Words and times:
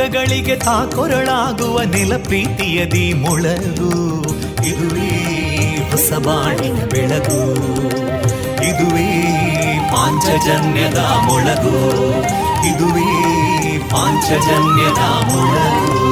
ದುಃಖಗಳಿಗೆ 0.00 0.56
ತಾಕೊರಳಾಗುವ 0.56 1.82
ನೆಲ 1.82 2.16
ಪ್ರೀತಿಯದಿ 2.16 3.14
ಮೊಳಗು. 3.14 4.22
ಇದುವೇ 4.66 5.10
ಹೊಸ 5.90 6.12
ಬಾಣಿನ 6.12 6.76
ಬೆಳಗು. 6.84 7.54
ಇದುವೇ 8.64 9.10
ಪಾಂಚಜನ್ಯದ 9.92 10.98
ಮೊಳಗು. 10.98 11.76
ಇದುವೇ 12.66 13.78
ಪಾಂಚಜನ್ಯದ 13.90 15.02
ಮೊಳಗು. 15.02 16.10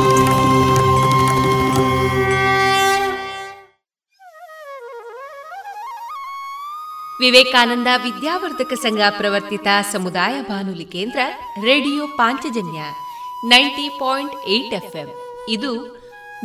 ವಿವೇಕಾನಂದ 7.20 7.86
ವಿದ್ಯಾವರ್ಧಕ 8.02 8.72
ಸಂಘ 8.72 9.00
ಪ್ರವರ್ತಿತ 9.10 9.66
ಸಮುದಾಯ 9.92 10.40
ಬಾನುಲಿ 10.40 10.84
ಕೇಂದ್ರ 10.84 11.18
radio 11.64 12.06
Panchajanya. 12.06 12.80
Ninety 13.44 13.88
point 13.88 14.36
eight 14.46 14.74
FM. 14.74 15.08
ಇದು 15.48 15.86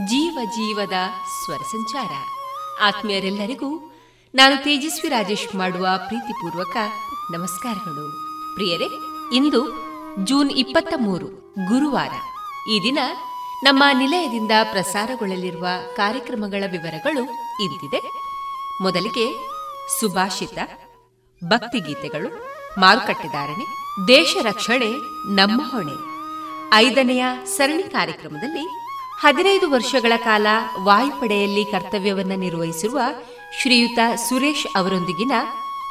ಜೀವ 0.06 0.40
ಜೀವದ 0.44 0.94
ಸ್ವರ 1.46 1.58
ಸಂಚಾರ. 1.58 2.10
ಆತ್ಮೀಯರೆಲ್ಲರಿಗೂ 2.82 3.92
ನಾನು 4.36 4.64
ತೇಜಸ್ವಿ 4.64 5.10
ರಾಜೇಶ್ 5.10 5.56
ಮಾಡುವ 5.56 5.88
ಪ್ರೀತಿಪೂರ್ವಕ 6.08 6.78
ನಮಸ್ಕಾರಗಳು. 7.32 8.12
ಪ್ರಿಯರೇ, 8.54 8.86
ಇಂದು 9.36 9.84
ಜೂನ್ 10.26 10.52
ಇಪ್ಪತ್ತ 10.52 10.94
ಮೂರು, 10.98 11.26
ಗುರುವಾರ. 11.68 12.12
ಈ 12.70 12.80
ದಿನ 12.84 13.00
ನಮ್ಮ 13.64 13.84
ನಿಲಯದಿಂದ 13.94 14.52
ಪ್ರಸಾರಗೊಳ್ಳಲಿರುವ 14.72 15.68
ಕಾರ್ಯಕ್ರಮಗಳ 15.96 16.64
ವಿವರಗಳು 16.72 17.24
ಇಂತಿದೆ. 17.64 18.02
ಮೊದಲಿಗೆ 18.82 19.34
ಸುಭಾಷಿತ, 20.00 20.58
ಭಕ್ತಿಗೀತೆಗಳು 21.44 22.48
ಮಾರುಕಟ್ಟೆದಾರಣೆ 22.80 23.66
ದೇಶ 24.08 24.36
ರಕ್ಷಣೆ, 24.42 24.92
ನಮ್ಮ 25.36 25.62
ಹೊಣೆ. 25.72 26.12
ಐದನೆಯ 26.73 27.25
ಸರಣಿ 27.45 27.84
ಕಾರ್ಯಕ್ರಮದಲ್ಲಿ 27.84 28.67
ಹದಿನೈದು 29.22 29.72
ವರ್ಷಗಳ 29.72 30.13
ಕಾಲ 30.17 30.47
ವಾಯುಪಡೆಯಲ್ಲಿ 30.84 31.66
ಕರ್ತವ್ಯವನ್ನು 31.66 32.35
ನಿರ್ವಹಿಸಿರುವ 32.35 33.01
ಶ್ರೀಯುತ 33.61 34.00
ಸುರೇಶ್ 34.16 34.67
ಅವರೊಂದಿಗಿನ 34.78 35.31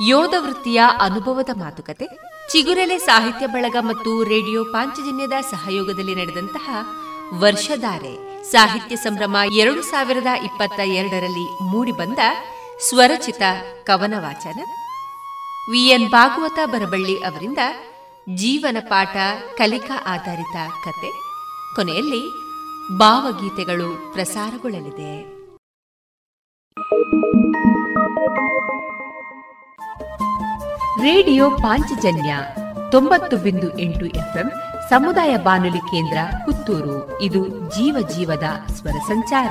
ಯೋಧ 0.08 0.34
ವೃತ್ತಿಯ 0.38 0.82
ಅನುಭವದ 1.00 1.50
ಮಾತುಕತೆ, 1.58 2.06
ಚಿಗುರೆಲೆ 2.52 2.98
ಸಾಹಿತ್ಯ 2.98 3.46
ಬಳಗ 3.46 3.76
ಮತ್ತು 3.80 4.22
ರೇಡಿಯೋ 4.22 4.64
ಪಾಂಚಜನ್ಯದ 4.64 5.32
ಸಹಯೋಗದಲ್ಲಿ 5.50 6.14
ನಡೆದಂತಹ 6.14 6.70
ವರ್ಷಧಾರೆ 7.38 8.42
ಸಾಹಿತ್ಯ 8.44 8.96
ಸಂಭ್ರಮ 8.96 9.36
ಎರಡು 9.52 9.82
ಸಾವಿರದ 9.82 10.26
ಇಪ್ಪತ್ತ 10.44 10.80
ಎರಡರಲ್ಲಿ 10.80 11.62
ಮೂಡಿಬಂದ 11.62 12.18
ಸ್ವರಚಿತ 12.88 13.42
ಕವನ 13.84 14.14
ವಾಚನ 14.18 14.60
ವಿಎನ್ 15.70 16.10
ಭಾಗವತ 16.10 16.58
ಬರಬಳ್ಳಿ 16.64 17.16
ಅವರಿಂದ 17.16 17.58
ಜೀವನ 18.28 18.76
ಪಾಠ, 18.80 19.16
ಕಲಿಕಾ 19.58 20.04
ಆಧಾರಿತ 20.06 20.56
ಕತೆ. 20.84 21.10
ಕೊನೆಯಲ್ಲಿ 21.76 22.30
ಭಾವಗೀತೆಗಳು 22.98 24.12
ಪ್ರಸಾರಗೊಳ್ಳಲಿದೆ. 24.12 25.42
ರೇಡಿಯೋ 31.02 31.50
ಪಾಂಚಜನ್ಯ 31.50 32.36
ತೊಂಬತ್ತು 32.90 33.36
ಬಿಂದು 33.36 33.78
ಎಂಟು 33.78 34.06
ಎಫ್ಎಂ 34.06 34.50
ಸಮುದಾಯ 34.90 35.36
ಬಾನುಲಿ 35.36 35.78
ಕೇಂದ್ರ 35.78 36.18
ಪುತ್ತೂರು. 36.44 37.22
ಇದು 37.22 37.48
ಜೀವ 37.48 38.08
ಜೀವದ 38.08 38.72
ಸ್ವರ 38.72 38.98
ಸಂಚಾರ. 39.08 39.50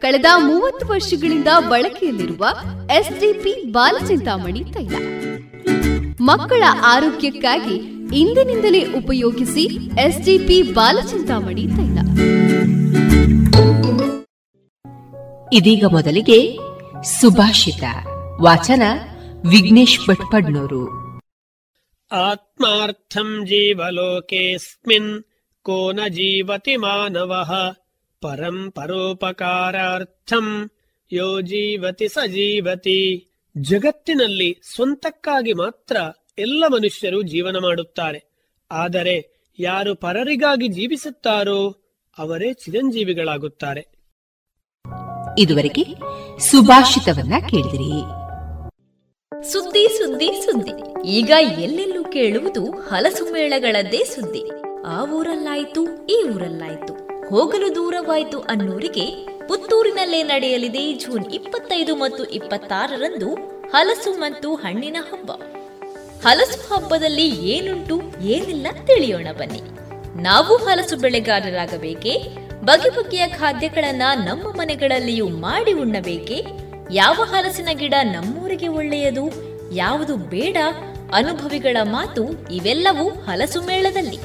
ಕಳೆದ 0.00 0.24
ಮೂವತ್ತು 0.36 0.86
ವರ್ಷಗಳಿಂದ 0.86 1.48
ಬಳಕೆಯಲ್ಲಿರುವ 1.68 2.46
ಎಸ್ಡಿಪಿ 2.98 3.62
ಬಾಲಚಿಂತಾಮಣಿ 3.70 4.64
ತೈಲ. 4.64 4.94
ಮಕ್ಕಳ 6.20 6.62
ಆರೋಗ್ಯಕ್ಕಾಗಿ 6.84 7.74
ಇಂದಿನಿಂದಲೇ 8.16 8.92
ಉಪಯೋಗಿಸಿ 8.92 9.64
ಎಸ್ಡಿಪಿ 10.00 10.62
ಬಾಲಚಿಂತಾಮಣಿ 10.62 11.66
ತೈಲ. 11.66 11.98
ಇದೀಗ 15.52 15.84
ಮೊದಲಿಗೆ 15.84 16.56
ಸುಭಾಷಿತ 17.02 17.82
ವಾಚನ 18.40 18.82
ವಿಘ್ನೇಶ್ 19.50 20.00
ಭಟ್ಪಡ್ನೂರು. 20.08 20.82
ಆತ್ಮಾರ್ಥಂ 22.12 23.42
ಜೀವಲೋಕೇಸ್ಮಿನ್ 23.46 25.22
ಕೋನ 25.62 26.00
ಜೀವತಿ 26.08 26.76
ಮಾನವಃ. 26.76 27.79
परम् 28.21 28.63
परोपकारार्थम् 28.77 30.53
ಯೋ 31.11 31.27
ಜೀವತಿ 31.49 32.07
ಸ 32.07 32.19
ಜೀವತಿ 32.31 32.95
ಜಗತ್ತಿನಲ್ಲಿ 33.55 34.47
ಸ್ವಂತಕ್ಕಾಗಿ 34.69 35.53
ಮಾತ್ರ 35.53 35.97
ಎಲ್ಲ 36.39 36.63
ಮನುಷ್ಯರು 36.67 37.19
ಜೀವನ 37.23 37.57
ಮಾಡುತ್ತಾರೆ 37.59 38.19
ಆದರೆ 38.71 39.15
ಯಾರು 39.59 39.91
ಪರರಿಗಾಗಿ 39.95 40.67
ಜೀವಿಸುತ್ತಾರೋ 40.69 41.59
ಅವರೇ 42.17 42.49
ಚಿರಂಜೀವಿಗಳಾಗುತ್ತಾರೆ 42.53 43.83
ಇದುವರೆಗೆ 45.37 45.83
ಸುಭಾಷಿತವನ್ನ 46.41 47.39
ಕೇಳಿದಿರಿ 47.51 47.91
ಸುದ್ದಿ 49.31 49.85
ಸುದ್ದಿ 49.97 50.29
ಸುದ್ದಿ 50.43 50.75
ಈಗ 51.13 51.31
ಎಲ್ಲೆಲ್ಲೂ 51.59 52.03
ಕೇಳುವುದು 52.09 52.63
ಹಲಸು 52.89 53.25
ಮೇಳಗಳದ್ದೇ 53.33 54.03
ಸುದ್ದಿ 54.13 54.43
ಆ 54.87 54.99
ಊರಲ್ಲಾಯ್ತು 55.17 55.83
ಈ 56.07 56.19
ಊರಲ್ಲಾಯ್ತು 56.33 56.93
ಹೋಗಲು 57.30 57.74
ದೂರವಾಯಿತು 57.74 58.40
ಅನ್ನೋರಿಗೆ 58.40 59.26
ಪುತ್ತೂರಿನಲ್ಲೇ 59.48 60.22
ನಡೆಯಲಿದೆ 60.22 60.92
ಜೂನ್ 60.92 61.32
ಇಪ್ಪತ್ತೈದು 61.32 61.96
ಮತ್ತು 61.96 62.24
ಇಪ್ಪತ್ತಾರರಂದು 62.24 63.34
ಹಲಸು 63.70 64.12
ಮತ್ತು 64.12 64.54
ಹಣ್ಣಿನ 64.54 64.96
ಹಬ್ಬ. 65.00 65.32
ಹಲಸು 66.26 66.74
ಹಬ್ಬದಲ್ಲಿ 66.74 67.26
ಏನುಂಟು, 67.26 68.02
ಏನಿಲ್ಲ 68.20 68.66
ತಿಳಿಯೋಣ 68.86 69.26
ಬನ್ನಿ. 69.38 69.60
ನಾವು 70.22 70.56
ಹಲಸು 70.56 70.96
ಬೆಳೆಗಾರರಾಗಬೇಕೇ? 70.96 72.36
ಬಗೆ 72.64 72.90
ಬಗೆಯ 72.90 73.28
ಖಾದ್ಯಗಳನ್ನ 73.28 74.02
ನಮ್ಮ 74.24 74.42
ಮನೆಗಳಲ್ಲಿಯೂ 74.42 75.28
ಮಾಡಿ 75.28 75.72
ಉಣ್ಣಬೇಕೆ? 75.72 76.44
ಯಾವ 76.92 77.14
ಹಲಸಿನ 77.14 77.68
ಗಿಡ 77.72 77.94
ನಮ್ಮೂರಿಗೆ 78.02 78.68
ಒಳ್ಳೆಯದು? 78.68 79.30
ಯಾವುದು 79.74 80.16
ಬೇಡ? 80.16 80.56
ಅನುಭವಿಗಳ 81.14 81.76
ಮಾತು 81.82 82.24
ಇವೆಲ್ಲವೂ 82.50 83.08
ಹಲಸು 83.08 83.62
ಮೇಳದಲ್ಲಿ. 83.62 84.18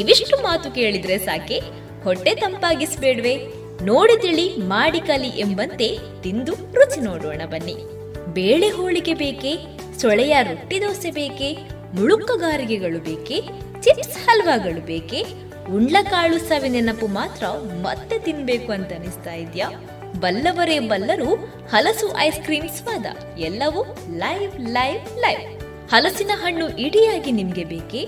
ಇವಿಷ್ಟು 0.00 0.36
ಮಾತು 0.36 0.70
ಕೇಳಿದ್ರೆ 0.70 1.18
ಸಾಕೆ? 1.18 1.79
ಹೊಟ್ಟೆ 2.04 2.34
ತಂಪಾಗಿಸ್ಬೇಡ್ವೆ. 2.34 3.34
ನೋಡಿ 3.82 4.16
ತಿಳಿ 4.22 4.56
ಮಾಡಿ 4.56 5.00
ಕಲಿ 5.00 5.28
ಎಂಬಂತೆ 5.40 5.88
ತಿಂದು 6.22 6.54
ರುಚಿ 6.72 7.00
ನೋಡೋಣ 7.00 7.42
ಬನ್ನಿ. 7.46 7.76
ಬೇಳೆ 8.32 8.68
ಹೋಳಿಗೆ 8.68 9.14
ಬೇಕೆ, 9.14 9.52
ಸೊಳೆಯ 10.00 10.34
ರೊಟ್ಟಿ 10.42 10.82
ದೋಸೆ 10.82 11.10
ಬೇಕೆ, 11.10 11.48
ಮುಳುಕಗಾರಿಗೆಗಳು 11.94 12.98
ಬೇಕೆ, 12.98 13.36
ಚಿಪ್ಸ್ 13.80 14.18
ಹಲ್ವಾಗಳು 14.26 14.86
ಬೇಕೆ, 14.86 15.20
ಉಂಡ್ಲಕಾಳು 15.76 16.38
ಸವಿ 16.38 16.68
ನೆನಪು 16.68 17.06
ಮಾತ್ರ 17.06 17.46
ಮತ್ತೆ 17.82 18.18
ತಿನ್ಬೇಕು 18.18 18.72
ಅಂತ 18.72 18.92
ಅನಿಸ್ತಾ 18.92 19.34
ಇದ್ಯಾ? 19.34 19.68
ಬಲ್ಲವರೇ 20.20 20.78
ಬಲ್ಲರು, 20.78 21.30
ಹಲಸು 21.72 22.18
ಐಸ್ 22.18 22.40
ಕ್ರೀಮ್ 22.44 22.68
ಸ್ವಾದ, 22.68 23.06
ಎಲ್ಲವೂ 23.38 23.82
ಲೈವ್ 24.16 24.54
ಲೈವ್ 24.60 25.18
ಲೈವ್. 25.18 25.44
ಹಲಸಿನ 25.90 26.30
ಹಣ್ಣು 26.34 26.68
ಇಡಿಯಾಗಿ 26.78 27.32
ನಿಮ್ಗೆ 27.32 27.64
ಬೇಕೆ? 27.64 28.02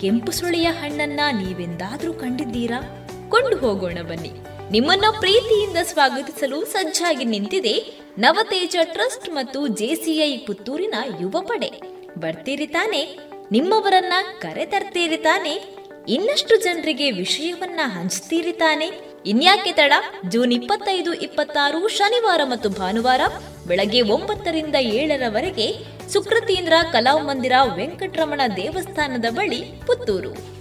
ಕೆಂಪು 0.00 0.32
ಸುಳಿಯ 0.32 0.68
ಹಣ್ಣನ್ನ 0.80 1.20
ನೀವೆಂದಾದ್ರೂ 1.32 2.12
ಕಂಡಿದ್ದೀರಾ? 2.12 2.80
ಕೊಂಡು 3.28 3.56
ಹೋಗೋಣ 3.56 3.98
ಬನ್ನಿ. 4.02 4.32
ನಿಮ್ಮನ್ನ 4.70 5.04
ಪ್ರೀತಿಯಿಂದ 5.20 5.76
ಸ್ವಾಗತಿಸಲು 5.82 6.64
ಸಜ್ಜಾಗಿ 6.64 7.24
ನಿಂತಿದೆ 7.24 8.00
ನವತೇಜ 8.18 8.76
ಟ್ರಸ್ಟ್ 8.82 9.30
ಮತ್ತು 9.30 9.66
ಜೆಸಿಐ 9.66 10.36
ಪುತ್ತೂರಿನ 10.36 10.94
ಯುವ 11.20 11.40
ಪಡೆ 11.40 11.70
ಬರ್ತೀರಿ 12.18 12.66
ತಾನೆ? 12.66 13.18
ನಿಮ್ಮವರನ್ನ 13.52 14.12
ಕರೆ 14.40 14.66
ತರ್ತೀರಿ 14.66 15.16
ತಾನೆ? 15.16 15.78
ಇನ್ನಷ್ಟು 16.08 16.56
ಜನರಿಗೆ 16.56 17.10
ವಿಷಯವನ್ನ 17.10 17.80
ಹಂಚ್ತೀರಿ 17.84 18.52
ತಾನೆ? 18.52 18.90
ಇನ್ಯಾಕೆ 19.26 19.72
ತಡ? 19.72 19.92
ಜೂನ್ 20.28 20.52
ಇಪ್ಪತ್ತೈದು, 20.52 21.14
ಇಪ್ಪತ್ತಾರು, 21.14 21.88
ಶನಿವಾರ 21.88 22.40
ಮತ್ತು 22.44 22.68
ಭಾನುವಾರ 22.68 23.20
ಬೆಳಗ್ಗೆ 23.66 24.00
ಒಂಬತ್ತರಿಂದ 24.00 24.74
ಏಳರವರೆಗೆ 24.74 25.66
ಸುಕೃತೀಂದ್ರ 26.08 26.72
ಕಲಾಮಂದಿರ 26.92 27.52
ವೆಂಕಟರಮಣ 27.74 28.40
ದೇವಸ್ಥಾನದ 28.56 29.24
ಬಳಿ 29.30 29.60
ಪುತ್ತೂರು. 29.86 30.57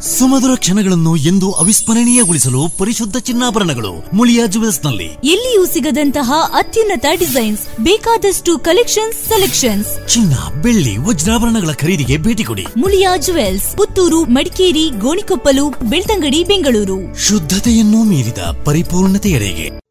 ಸುಮಧುರ 0.00 0.50
ಕ್ಷಣಗಳನ್ನು 0.56 1.16
ಎಂದು 1.16 1.52
ಅವಿಸ್ಮರಣೀಯಗೊಳಿಸಲು 1.52 2.78
ಪರಿಶುದ್ಧ 2.78 3.16
ಚಿನ್ನಾಭರಣಗಳು 3.16 4.16
ಮುಳಿಯಾ 4.16 4.46
ಜುವೆಲ್ಸ್ನಲ್ಲಿ 4.46 5.04
ಎಲ್ಲಿಯೂ 5.04 5.66
ಸಿಗದಂತಹ 5.66 6.32
ಅತ್ಯುನ್ನತ 6.52 7.06
ಡಿಸೈನ್ಸ್ 7.14 7.66
ಬೇಕಾದಷ್ಟು 7.66 8.58
ಕಲೆಕ್ಷನ್ಸ್ 8.58 9.18
ಸೆಲೆಕ್ಷನ್ಸ್. 9.18 10.08
ಚಿನ್ನ 10.08 10.62
ಬೆಳ್ಳಿ 10.62 10.96
ವಜ್ರಾಭರಣಗಳ 10.96 11.72
ಖರೀದಿಗೆ 11.72 12.16
ಭೇಟಿ 12.16 12.44
ಕೊಡಿ. 12.44 12.66
ಮುಳಿಯಾ 12.76 13.16
ಜುವೆಲ್ಸ್ 13.16 13.76
ಪುತ್ತೂರು 13.76 14.24
ಮಡಿಕೇರಿ 14.24 14.90
ಗೋಣಿಕೊಪ್ಪಲು 14.90 15.68
ಬೆಳ್ತಂಗಡಿ 15.68 16.44
ಬೆಂಗಳೂರು. 16.44 17.18
ಶುದ್ಧತೆಯನ್ನು 17.18 18.02
ಮೀರಿದ 18.04 18.38
ಪರಿಪೂರ್ಣತೆಯರಿಗೆ 18.64 19.88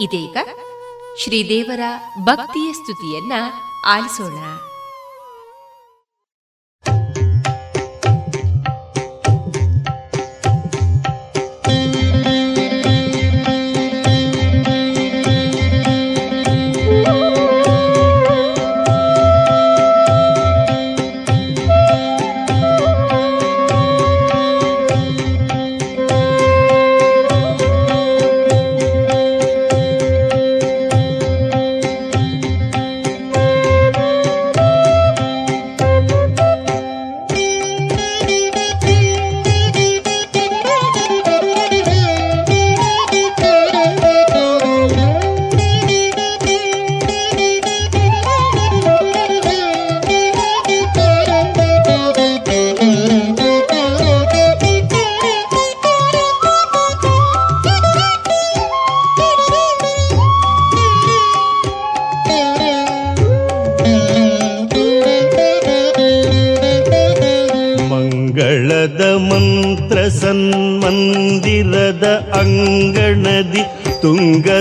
ಇದೀಗ 0.00 0.36
ಶ್ರೀದೇವರ 1.24 1.80
ಭಕ್ತಿಯ 2.18 2.72
ಸ್ತುತಿಯನ್ನ 2.72 3.32
ಆಲಿಸೋಣ. 3.88 4.71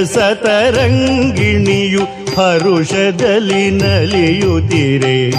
ಸತರಂಗಿಣಿಯು 0.03 2.03
ಹರುಷದಲ್ಲಿ 2.35 3.69
ನಲಿಯುತ್ತಿರೆ. 3.69 5.31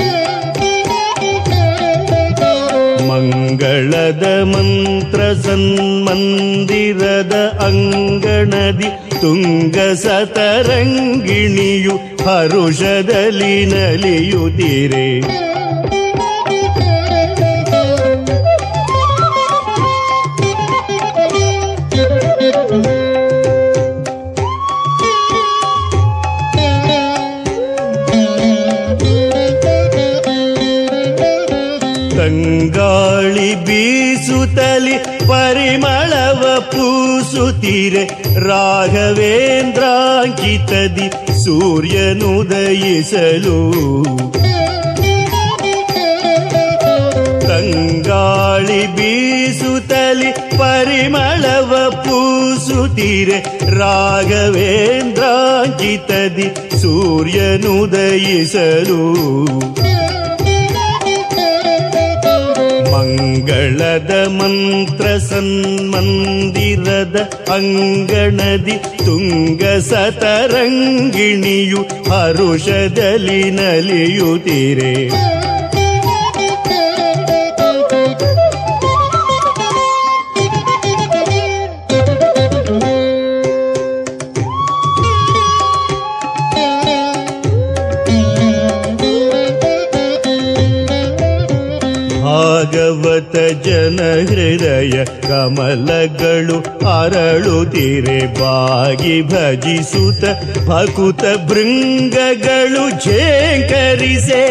ಮಂಗಳದ 3.08 4.42
ಮಂತ್ರ 4.42 5.32
ಸನ್ಮಂದಿರದ 5.32 7.60
ಅಂಗಣದಿ 7.64 9.20
ತುಂಗ 9.20 9.94
ಸತರಂಗಿಣಿಯು 9.94 12.28
ಹರುಷದಲ್ಲಿ 12.28 13.66
ನಲಿಯುತ್ತಿರೆ. 13.66 15.51
ಪೂಸುತ್ತಿರೆ 37.42 38.04
ರಾಘವೇಂದ್ರಾಂಕಿತದಿ 38.40 41.08
ಸೂರ್ಯನುದಯಿಸಲು. 41.44 43.58
ತಂಗಾಳಿ 47.40 48.86
ಬೀಸುತ್ತಲಿ 48.86 50.32
ಪರಿಮಳವ 50.32 51.90
ಪೂಸುತ್ತಿರೆ 51.90 53.38
ರಾಘವೇಂದ್ರಾಂಕಿತದಿ 53.78 56.48
ಸೂರ್ಯನುದಯಿಸಲು. 56.82 59.02
ಮಂಗಳದ 63.44 64.12
ಮಂತ್ರ 64.34 65.06
ಸನ್ಮಂದಿರದ 65.28 67.16
ಅಂಗಣದಿ 67.54 68.76
ತುಂಗ 69.00 69.62
ಸತರಂಗಿಣಿಯು 69.88 71.80
ಹರುಷದಲ್ಲಿ 72.10 73.40
ಜನ 93.82 94.00
ಹೃದಯ 94.28 95.04
ಕಮಲಗಳು 95.04 96.56
ಅರಳುತ್ತಿರೆ 97.00 98.40
ಬಾಗಿ 98.40 99.22
ಭಜಿಸುತ್ತ 99.22 100.24
ಭಕುತ 100.68 101.22
ಭೃಂಗಗಳು 101.48 103.04
ಝೇಂಕರಿಸೆ. 103.04 104.44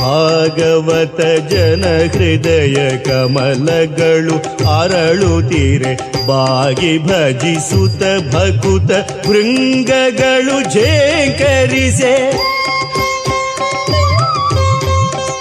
ಭಾಗವತ 0.00 1.20
ಜನ 1.52 1.84
ಹೃದಯ 2.14 2.98
ಕಮಲಗಳು 2.98 4.36
ಅರಳುತ್ತಿರೆ 4.80 5.94
ಬಾಗಿ 6.26 6.98
ಭಜಿಸುತ್ತ 6.98 8.34
ಭಕುತ 8.34 8.92
ಭೃಂಗಗಳು 9.28 10.72
ಝೇಂಕರಿಸೆ. 10.72 12.55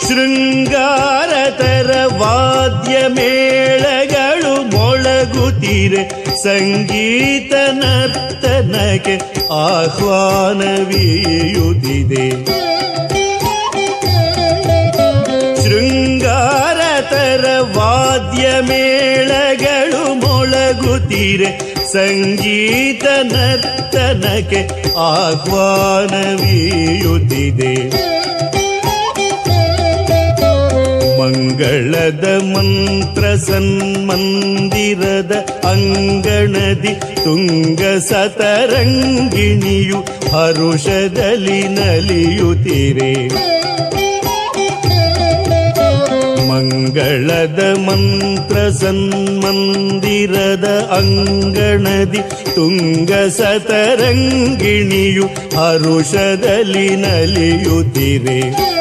ಶೃಂಗಾರತರ 0.07 1.91
ವಾದ್ಯ 2.17 2.95
ಮೇಳಗಳು 3.07 4.53
ಮೊಳಗುತ್ತಿರೆ. 4.75 6.03
ಸಂಗೀತ 6.43 7.53
ನರ್ತನಕ್ಕೆ 7.71 9.15
ಆಹ್ವಾನವೀಯುತ್ತಿದೆ 9.51 10.85
ಶೃಂಗಾರತರ 15.63 17.45
ವಾದ್ಯ 17.77 18.43
ಮೇಳಗಳು 18.61 20.01
ಮೊಳಗುತ್ತಿರೆ. 20.19 21.49
ಸಂಗೀತ 21.93 23.05
ನರ್ತನಕ್ಕೆ 23.33 24.61
ಆಹ್ವಾನವೀಯುತ್ತಿದೆ 24.97 26.15
ಮಂಗಳದ 31.25 32.41
ಮಂತ್ರ 32.41 33.35
ಸನ್ಮಂದಿರದ 33.35 35.33
ಅಂಗಣದಿ 35.65 36.93
ತುಂಗ 37.23 37.97
ಸತರಂಗಿಣಿಯು 37.97 40.05
ಹರುಷದಲ್ಲಿ 40.35 41.67
ನಲಿಯುತ್ತಿರೆ. 41.67 43.13
ಮಂಗಳದ 46.49 47.77
ಮಂತ್ರ 47.77 48.69
ಸನ್ಮಂದಿರದ 48.69 50.67
ಅಂಗಣದಿ 50.97 52.23
ತುಂಗ 52.55 53.11
ಸತರಂಗಿಣಿಯು 53.11 55.27
ಹರುಷದಲ್ಲಿ 55.57 56.95
ನಲಿಯುತ್ತಿರೆ. 56.95 58.75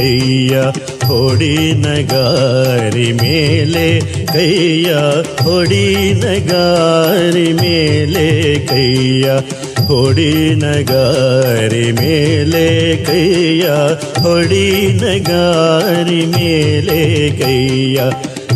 ಕೈಯ 0.00 0.54
ಹೊಡಿ 1.06 1.54
ನಗಾರಿ 1.80 3.08
ಮೇಲೆ 3.18 3.86
ಕೈಯ 4.32 4.90
ಹೊಡಿ 5.40 5.86
ನಗಾರಿ 6.20 7.48
ಮೇಲೆ 7.58 8.24
ಕೈಯ 8.70 9.26
ಹೊಡಿ 9.88 10.30
ನಗಾರಿ 10.62 11.84
ಮೇಲೆ 11.98 12.64
ಕೈಯ 13.04 13.66
ಹೊಡಿ 14.22 14.66
ನಗಾರಿ 15.02 16.22
ಮೇಲೆ 16.34 17.00
ಕೈಯ 17.40 17.98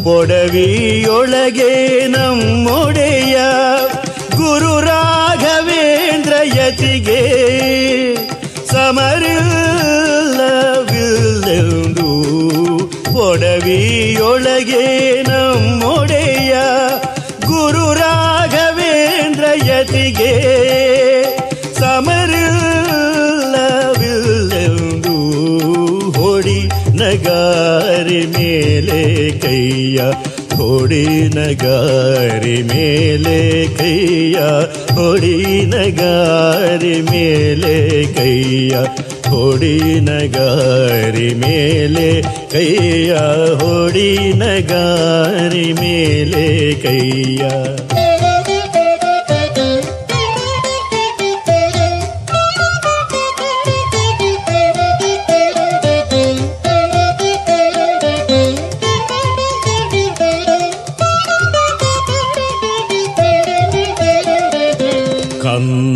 ಪೊಡವಿಯೊಳಗೆ 0.05 1.73
ನಮ್ಮೊಡೆಯ 2.09 3.37
ಗುರು 4.37 4.75
ರಾಘವೇಂದ್ರ 4.87 6.35
ಯತಿಗೆ 6.57 7.23
ಸಮರಿಲ್ಲವಿಲ್ಲೆಂದು 8.75 9.54
ಒಡವಿಯೊಳಗೆ 13.35 14.83
ನಮ್ಮೊಡೆಯ 15.29 16.53
ಗುರು 17.47 17.87
ರಾಘವೇಂದ್ರ 17.99 19.47
ಯತಿಗೆ 19.69 20.33
ಸಮರಿಲ್ಲವಿಲ್ಲೆಂದು 23.87 25.17
ಹೊಡಿ 26.19 26.59
ನಗಾರಿ 27.01 28.21
ಮೇಲೆ 28.37 29.01
ಕೈಯ, 29.41 29.99
ಹೊಡಿ 30.57 31.05
ನಗಾರಿ 31.37 32.57
ಮೇಲೆ 32.73 33.39
ಕೈಯ, 33.79 34.39
ಹೊಡಿ 34.95 35.37
ನಗಾರಿ 35.75 36.95
ಮೇಲೆ 37.11 37.75
ಕೈಯ 38.17 38.75
ಹೊಡಿ 39.35 39.77
ನಗಾರಿ 40.01 41.29
ಮೇಲೆ 41.43 42.09
ಕೈಯ 42.53 43.13
ಹೊಡಿ 43.63 44.11
ನಗಾರಿ 44.43 45.67
ಮೇಲೆ 45.81 46.45
ಕೈಯ 46.83 47.43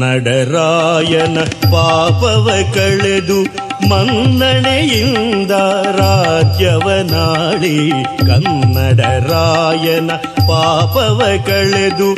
ಕನ್ನಡರಾಯನ 0.00 1.38
ಪಾಪವ 1.70 2.48
ಕಳೆದು 2.74 3.38
ಮನ್ನಣೆಯಿಂದ 3.90 5.54
ರಾಜ್ಯವನಾಳಿ 6.00 7.76
ಕನ್ನಡರಾಯನ 8.28 10.10
ಪಾಪವ 10.48 11.20
ಕಳೆದು 11.46 12.08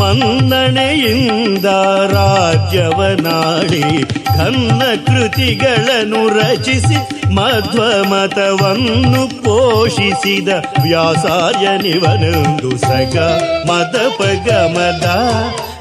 ಮನ್ನಣೆಯಿಂದ 0.00 1.68
ರಾಜ್ಯವನಾಳಿ 2.12 3.84
ಕನ್ನ 4.38 4.82
ಕೃತಿಗಳನ್ನು 5.06 6.28
ರಚಿಸಿ 6.38 6.98
ಮಧ್ವ 7.34 7.80
ಮತವನ್ನು 8.10 9.22
ಪೋಷಿಸಿದ 9.44 10.48
ವ್ಯಾಸಾರ್ಯನಿವನೊಂದು 10.82 12.70
ಸಗ 12.86 13.16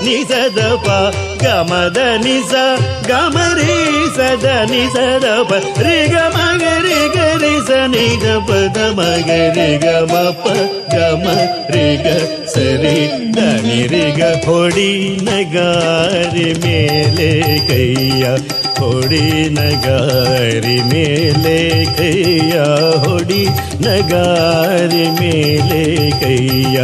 ಮದಪ 0.02 0.06
ಗಮದ 0.06 0.06
ನಿಸದ 0.06 0.60
ಪ 0.86 0.88
ಗಮದ 1.44 2.00
ನಿಸ, 2.24 2.54
ಗಮರಿ 3.08 3.78
ಸದ 4.16 4.46
ನಿಸದ 4.72 5.26
ಪ 5.50 5.54
ರಿ 5.82 6.08
ಗಮ 6.08 6.38
ಗರಿ 6.58 7.00
ಗರಿ 7.16 7.68
ಸ 7.68 7.72
ನಿಜ 7.88 8.26
ಪದ 8.48 8.78
ಮಗರಿ 9.00 9.78
ಗಮ 9.78 10.14
ಪ 10.44 10.46
ಗಮ 10.94 11.26
ರಿ 11.70 11.98
ಗ 11.98 12.08
ಸರಿ, 12.46 12.96
ಧನಿ 13.32 13.88
ರಿ 13.88 14.12
ಗ 14.12 14.22
ಹೊಡಿ 14.46 15.18
ನಗಾರಿ 15.24 16.54
ಮೇಲೆ 16.66 17.32
ಕೈಯ. 17.68 18.24
ಹೊಡಿ 18.78 19.26
ನಗಾರಿ 19.50 20.78
ಮೇಲೆ 20.92 21.58
ಕೈಯ 21.98 22.56
ಹೊಡಿ 23.06 23.42
ನಗಾರಿ 23.86 25.06
ಮೇಲೆ 25.20 25.82
ಕೈಯ 26.22 26.78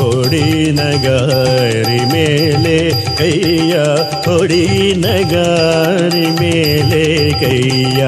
ಹೊಡಿ 0.00 0.44
ನಗಾರಿ 0.72 2.00
ಮೇಲೆ 2.14 2.76
ಕೈಯ 3.18 3.74
ಹೊಡಿ 4.26 4.64
ನಗಾರಿ 5.04 6.26
ಮೇಲೆ 6.40 7.04
ಕೈಯ. 7.42 8.02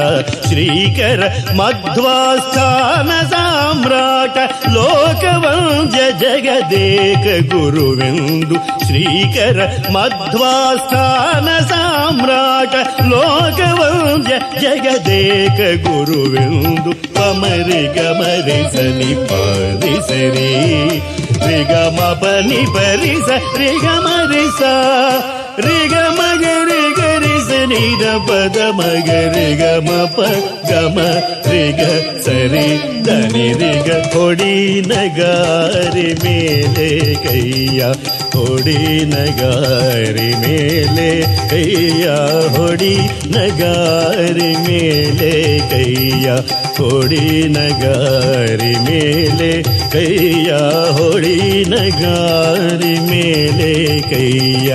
శ్రీకర 0.48 1.22
మధ్వాస్థాన 1.60 3.12
సామ్రాట 3.34 4.38
లోకవంజ 4.76 5.96
జగదేక 6.24 7.26
గురువిందు 7.54 8.56
శ్రీకర 8.86 9.58
మధ్వాస్థాన 9.96 11.48
సామ్రాట 11.72 12.74
లోకవంజ 13.12 14.30
జగదేక 14.64 15.60
గురువిందు 15.86 16.92
పమరే 17.18 17.82
రిగమరిసని 17.88 19.10
పరిసరి 19.30 20.52
రిగమ 21.48 21.98
పని 22.22 22.62
పరిస 22.76 23.28
రిగమరిస 23.60 24.62
రిగమగరి 25.66 26.75
ಪನಿ 27.68 27.86
ಪರಿಸ 27.98 28.26
ರಿಗಮರಿಸ 28.26 28.26
ರಿಗಮ 28.26 28.26
ಗರಿ 28.26 28.26
ಗರಿ 28.26 28.26
ಸನಿ 28.26 28.26
ದ 28.26 28.26
ಪದ 28.28 28.58
ಮಗರಿ 28.78 29.50
ಗಮ 29.56 29.90
ಪ 30.16 30.20
ಗಮ 30.70 30.98
ರಿಗ 31.48 31.82
ಸರಿ 32.26 32.68
ಧನಿ 33.06 33.48
ರಿಗ 33.60 33.90
ಹೊಡಿ 34.14 34.56
ನಗಾರಿ 34.90 36.08
ಮೇಲೆ 36.24 36.88
ಕೈಯ 37.24 37.82
ಹೊಡಿ 38.36 38.78
ನಗಾರಿ 39.14 40.30
ಮೇಲೆ 40.44 41.10
ಕೈಯ 41.52 42.06
ಹೊಡಿ 42.56 42.96
ನಗಾರಿ 43.34 44.52
ಮೇಲೆ 44.68 45.34
ಕೈಯ 45.72 46.28
ಹೊಡಿ 46.80 47.26
ನಗಾರಿ 47.50 48.74
ಮೇಲೆ 48.88 49.52
ಕೈಯ 49.94 50.52
ಹೊಡಿ 51.00 51.38
ನಗಾರಿ 51.74 52.96
ಮೇಲೆ 53.12 53.74
ಕೈಯ 54.10 54.72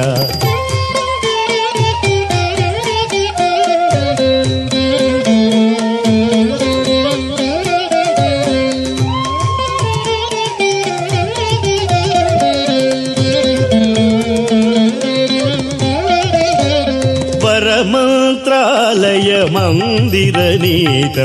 मन्दिरनीत 19.55 21.19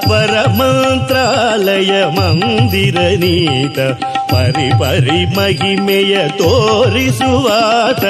ಪರಮಂತ್ರಾಲಯ 0.08 1.92
ಮಂದಿರ 2.16 2.98
ನೀತ 3.16 3.78
ಪರಿ 4.32 4.68
ಪರಿ 4.80 5.20
ಮಹಿಮೆಯ 5.36 6.14
ತೋರಿಸುವಾತ 6.38 8.04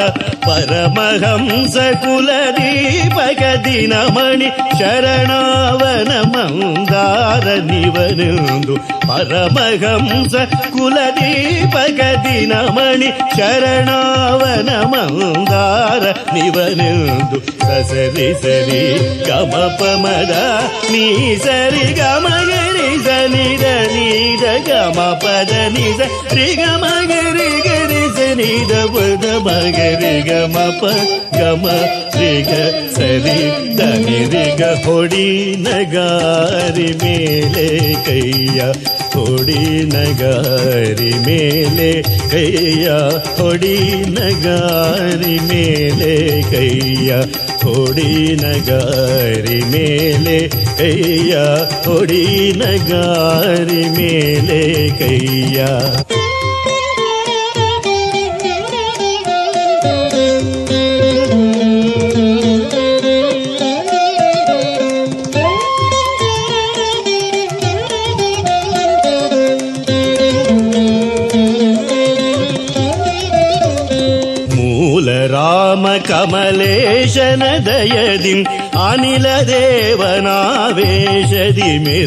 ಪರಮಹಂಸ 0.46 1.76
ಕುಲದೀಪಕ 2.02 3.42
ದಿನಮಣಿ 3.64 4.48
ಶರಣಾವನ 4.78 6.12
ಮಂದಾರ 6.34 7.46
ನಿವನೊಂದು 7.66 8.76
ಪರಮಹಂಸ 9.08 10.34
ಕುಲದೀಪಕ 10.72 12.00
ದಿನಮಣಿ 12.24 13.10
ಶರಣಾವನ 13.38 14.70
ಮಂದಾರ 14.92 16.04
ನಿವನೊಂದು 16.34 17.38
ಸಸರಿ 17.61 18.29
ಸರಿ 18.43 18.81
ಗಮ 19.27 19.53
ಪಮದ 19.79 20.33
ನೀ 20.91 21.05
ಸರಿ 21.45 21.87
ಗಮ 21.93 22.25
ಗರಿ 22.49 22.89
ಸನಿದ 23.05 23.65
ನೀದ 23.93 24.45
ಗಮ 24.67 24.99
ಪದ 25.23 25.53
ನಿಜ 25.75 25.99
ರಿ 26.35 26.47
ಗಮ 26.55 26.83
ಗರಿ 27.11 27.49
ಗರಿ 27.67 28.03
ಸನಿದ 28.17 28.73
ಪದ 28.95 29.25
ಮಗರಿ 29.47 30.13
ಗಮ 30.29 30.57
ಪ 30.79 30.91
ಗಮ 31.37 31.65
ರಿ 32.17 32.33
ಗ 32.41 32.53
ಸರಿ 32.97 33.37
ಧನಿ 33.79 34.19
ರಿ 34.33 34.45
ಗ 34.59 34.71
ಹೊಡಿ 34.85 35.27
ನಗಾರಿ 35.65 36.89
ಮೇಲೆ 37.03 37.67
ಕೈಯ 38.07 38.59
ಹೊಡಿ 39.13 39.61
ನಗಾರಿ 39.93 41.11
ಮೇಲೆ 41.27 41.89
ಕೈಯ 42.31 42.87
ಹೊಡಿ 43.39 43.75
ನಗಾರಿ 44.09 45.35
ಮೇಲೆ 45.49 46.13
ಕೈಯ 46.51 47.11
ಹೊಡಿ 47.63 48.11
ನಗಾರಿ 48.35 49.59
ಮೇಲೆ 49.73 50.37
ಕೈಯ 50.79 51.33
ಹೊಡಿ 51.85 52.23
ನಗಾರಿ 52.57 53.83
ಮೇಲೆ 53.99 54.61
ಕೈಯ 54.99 55.59
शनदयदिम् 77.13 78.43
अनिल 78.87 79.25
देवनावेशदि 80.01 80.89
मे 81.85 81.97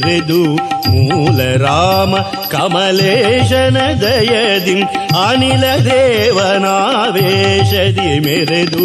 ಮೂಲ 0.94 1.56
ರಾಮ 1.56 2.16
ಕಮಲೇಶನ 2.48 3.76
ದಯದಿ, 4.02 4.82
ಅನಿಲ 5.24 5.64
ದೇವನಾವೇಶದಿ 5.86 8.20
ಮೆರೆದು 8.20 8.84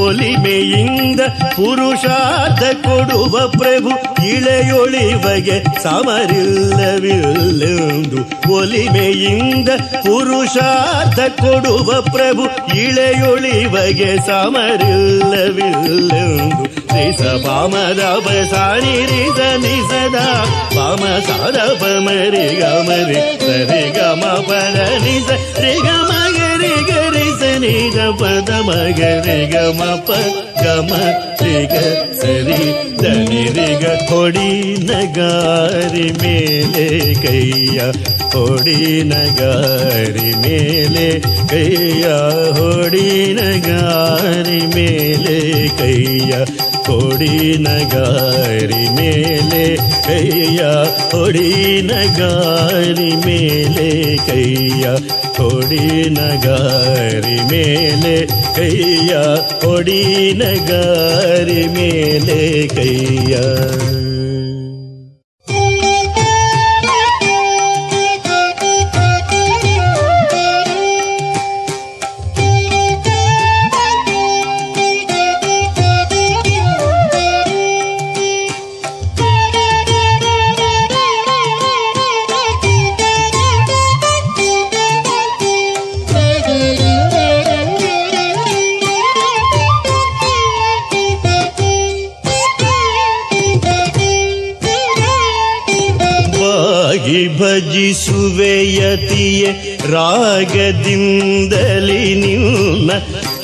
ಒಲಿಮೆಯಿಂದ 0.00 1.20
ಪುರುಷಾರ್ಥ 1.56 2.62
ಕೊಡುವ 2.84 3.34
ಪ್ರಭು 3.56 3.92
ಇಳೆಯೊಳಿವಗೆ 4.28 5.56
ಸಮರಿಲ್ಲವಿಲ್ಲೆಂದು 5.82 8.20
ಒಲಿಮೆಯಿಂದ 8.52 9.68
ಪುರುಷಾರ್ಥ 10.06 11.18
ಕೊಡುವ 11.40 12.00
ಪ್ರಭು 12.10 12.46
ಇಳೆಯೊಳಿವಗೆ 12.78 14.26
ಸಮರಿಲ್ಲವಿಲ್ಲೆಂದು 14.26 16.64
ರಿಸ 16.94 17.22
ಪಾಮದ 17.46 18.02
ಸಾನಿ 18.52 18.94
ರಿಸ 19.10 19.40
ನಿಸದ 19.56 20.16
ಪಾಮ 20.76 21.02
ಸಾರ 21.48 21.60
ಪಮರಿ 21.80 22.42
ಗಮರಿ 22.56 23.18
ಸರಿ 23.40 23.82
ಗಮ 23.92 24.24
ಪದ 24.48 24.78
ನಿಸ 25.04 25.28
ರಿ 25.62 25.72
ಗಮ 25.84 26.10
ಗರಿ 26.36 26.72
ಗರಿ 26.90 27.24
ಸನಿ 27.40 27.72
ಗ 27.94 28.08
ಪದ 28.20 28.50
ಮಗರಿ 28.66 29.38
ಗಮ 29.46 29.80
ಪ 30.06 30.18
ಗಮ 30.62 30.92
ರಿ 31.42 31.56
ಗ 31.72 31.76
ಸರಿ 32.20 32.60
ಧನಿ 33.02 33.42
ರಿ 33.56 33.68
ಗ 33.82 33.94
ಹೊಡಿ 34.10 34.48
ನಗಾರಿ 34.88 36.06
ಮೇಲೆ 36.22 36.86
ಕೈಯ 37.24 37.78
ಹೊಡಿ 38.34 38.78
ನಗಾರಿ 39.10 40.30
ಮೇಲೆ 40.44 41.06
ಕೈಯ 41.52 42.06
ಹೊಡಿ 42.58 43.06
ನಗಾರಿ 43.38 44.60
ಮೇಲೆ 44.76 45.36
ಕೈಯ 45.80 46.32
ಹೊಡಿ 46.88 47.32
ನಗಾರಿ 47.66 48.84
ಮೇಲೆ 48.98 49.64
ಕೈಯ 50.08 50.60
ಹೊಡಿ 51.12 51.48
ನಗಾರಿ 51.90 53.10
ಮೇಲೆ 53.26 53.88
ಕೈಯ 54.28 54.84
ಹೊಡಿ 55.38 55.84
ನಗಾರಿ 56.16 57.36
ಮೇಲೆ 57.50 58.14
ಕೈಯ 58.56 59.12
ಹೊಡಿ 59.64 60.00
ನಗಾರಿ 60.34 60.47
ಮೇಲೆ 61.67 62.39
ಕೈಯ 62.75 63.33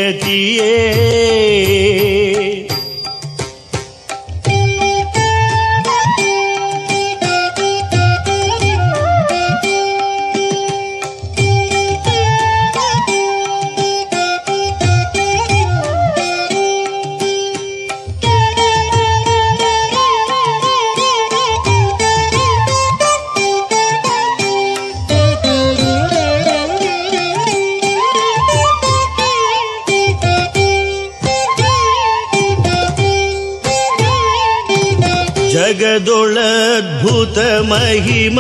ಜಗದೊಳದ್ಭುತ 35.81 37.39
ಮಹಿಮ 37.71 38.39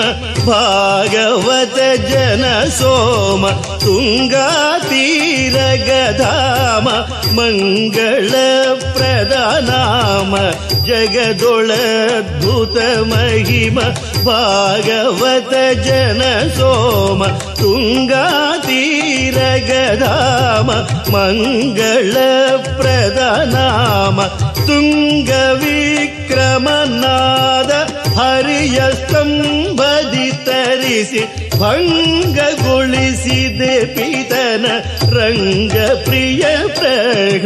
ಭಾಗವತ 0.48 1.79
ಜನ 2.09 2.44
ಸೋಮ 2.79 3.44
ತುಂಗಾ 3.83 4.46
ತೀರ 4.88 5.57
ಗಧಾಮ 5.83 6.87
ಮಂಗಳ 7.38 8.33
ಪ್ರಧಾನಾಮ 8.96 10.35
ಜಗದೊಳದ್ಭುತ 10.88 12.77
ಮಹಿಮ 13.12 13.79
ಭಾಗವತ 14.29 15.55
ಜನ 15.87 16.22
ಸೋಮ 16.59 17.22
ತುಂಗಾ 17.61 18.27
ತೀರ 18.66 19.38
ಗಧಾಮ 19.70 20.68
ಮಂಗಳ 21.14 22.16
ಪ್ರಧಾನಾಮ 22.81 24.18
ತುಂಗ 24.68 25.31
ವಿಕ್ರಮನಾದ 26.38 27.70
ಹರಿಯ 28.16 28.79
ಸ್ತಂಭದಿ 28.98 30.27
ತರಿಸಿ 30.46 31.22
ಭಂಗಗೊಳಿಸಿದೆ 31.61 32.44
ಪಿತನ 33.94 34.66
ರಂಗ 35.16 35.77
ಪ್ರಿಯ 36.05 36.42
ಪ್ರಹ್ಲಾದವಾಗಿ 36.79 37.44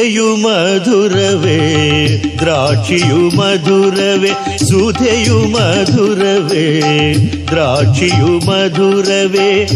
ಸುಧೆಯು 0.02 0.36
ಮಧುರವೇ, 0.36 1.58
ದ್ರಾಕ್ಷಿಯು 2.38 3.36
ಮಧುರವೇ 3.36 4.58
ಸುಧೆಯು 4.58 5.38
ಮಧುರವೇ, 5.38 7.14
ದ್ರಾಕ್ಷಿಯು 7.50 8.26
ಮಧುರವೇ. 8.26 9.66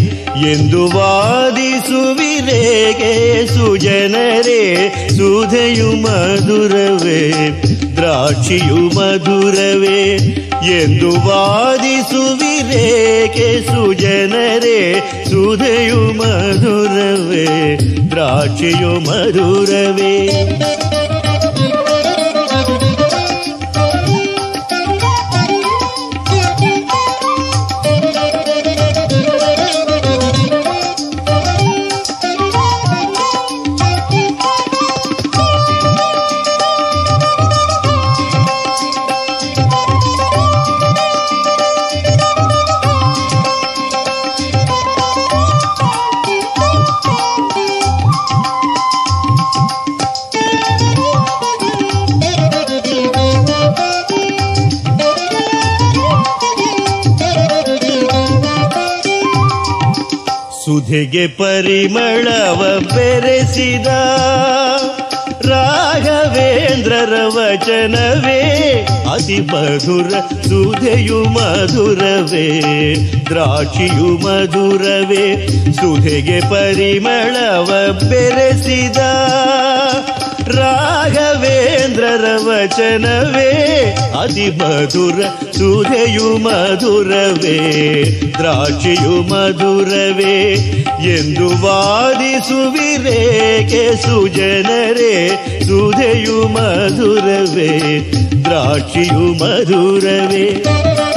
ಎಂದು 0.50 0.86
ವಾದಿಸುವಿರೇಗೆ 0.86 3.46
ಸುಜನರೇ 3.46 4.92
ಸುಧೆಯು 5.08 6.02
ಮಧುರವೇ, 6.02 7.50
ದ್ರಾಕ್ಷಿಯು 7.96 8.74
ಮಧುರವೇ. 8.74 10.16
ಎಂದು 10.66 11.10
ವಾದಿಸುವಿರೇಗೆ 11.10 13.66
ಸುಜನರೇ 13.66 15.02
ಸುಧೆಯು 15.30 16.00
ಮಧುರವೇ 16.12 17.76
ದ್ರಾಕ್ಷಿಯು 18.10 18.92
ಮಧುರವೇ. 19.08 20.14
ಸುಧೆಗೆ 60.86 61.26
ಪರಿಮಳವ 61.26 62.80
ಬೆರೆಸಿದ 62.94 63.86
ರಾಘವೇಂದ್ರರ 65.46 67.14
ವಚನವೇ, 67.26 68.40
ಅತಿ 69.14 69.40
ಮಧುರ 69.40 70.10
ಸುಧೆಯು 70.48 71.24
ಮಧುರವೇ, 71.24 72.46
ದ್ರಾಕ್ಷಿಯು 73.24 74.08
ಮಧುರವೇ, 74.18 75.26
ಸುಧೆಗೆ 75.72 76.40
ಪರಿಮಳವ 76.40 77.70
ಬೆರೆಸಿದ 78.10 78.96
ರಾಘವೇಂದ್ರರ 80.58 81.05
ವಚನವೇ 82.24 83.82
ಅತಿ 84.20 84.50
ಮಧುರ 84.50 85.20
ಸುಧೆಯು 85.52 86.38
ಮಧುರವೇ 86.38 87.58
ದ್ರಾಕ್ಷಿಯು 88.38 89.22
ಮಧುರವೇ 89.22 90.54
ಎಂದು 91.14 91.66
ವಾದಿಸುವಿರೇಕೆ 91.66 93.96
ಸುಜನರೇ 93.96 95.36
ಸುಧೆಯು 95.66 96.48
ಮಧುರವೇ 96.48 98.02
ದ್ರಾಕ್ಷಿಯು 98.44 99.14
ಮಧುರವೇ. 99.14 101.15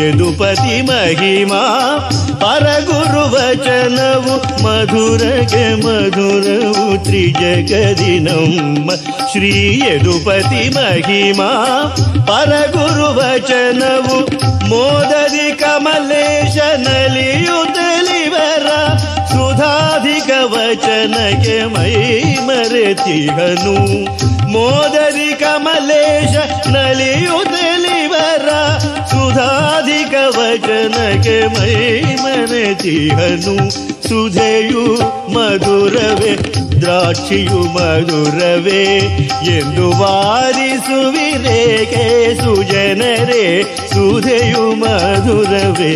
ಯದುಪತಿ 0.00 0.76
ಮಹಿಮಾ 0.88 1.62
ಪರಗುರು 2.42 3.24
ವಚನವು 3.34 4.34
ಮಧುರಗೆ 4.64 5.66
ಮಧುರವು 5.84 6.86
ತ್ರಿಜಗದಿ 7.06 8.14
ನಮ್ಮ 8.26 8.88
ಶ್ರೀ 9.32 9.52
ಯದುಪತಿ 9.84 10.64
ಮಹಿಮಾ 10.76 11.50
ಪರಗುರು 12.28 13.08
ವಚನವು 13.18 14.18
ಮೋದದಿ 14.70 15.48
ಕಮಲೇಶ 15.62 16.56
ನಲಿಯುತ್ತಲಿವರ 16.84 18.68
ಸುಧಾಧಿಕ 19.32 20.30
ವಚನಕ್ಕೆ 20.54 21.58
ಮೈ 21.74 21.92
ಮರೆತಿಹನು 22.48 23.76
ಮೋದರಿ 24.54 25.30
ಕಮಲೇಶ 25.40 26.34
ನಲಿಯುತ್ತಲಿವರ 26.68 27.63
ಸುಧಾಧಿಕ 29.34 30.14
ವಚನಕ್ಕೆ 30.28 31.46
ಮೈ 31.46 32.02
ಮರೆತಿಹನು 32.14 33.54
ಸುಧೆಯು 34.08 34.84
ಮಧುರವೇ 35.30 36.34
ದ್ರಾಕ್ಷಿಯು 36.80 37.60
ಮಧುರವೇ. 37.74 38.84
ಎಂದು 39.56 39.90
ವಾರಿಸುವಿರೇಕೆ 39.90 40.84
ಸುಜನರೇ 42.34 43.73
ಸುಧೆಯು 44.04 44.62
ಮಧುರವೇ 44.80 45.92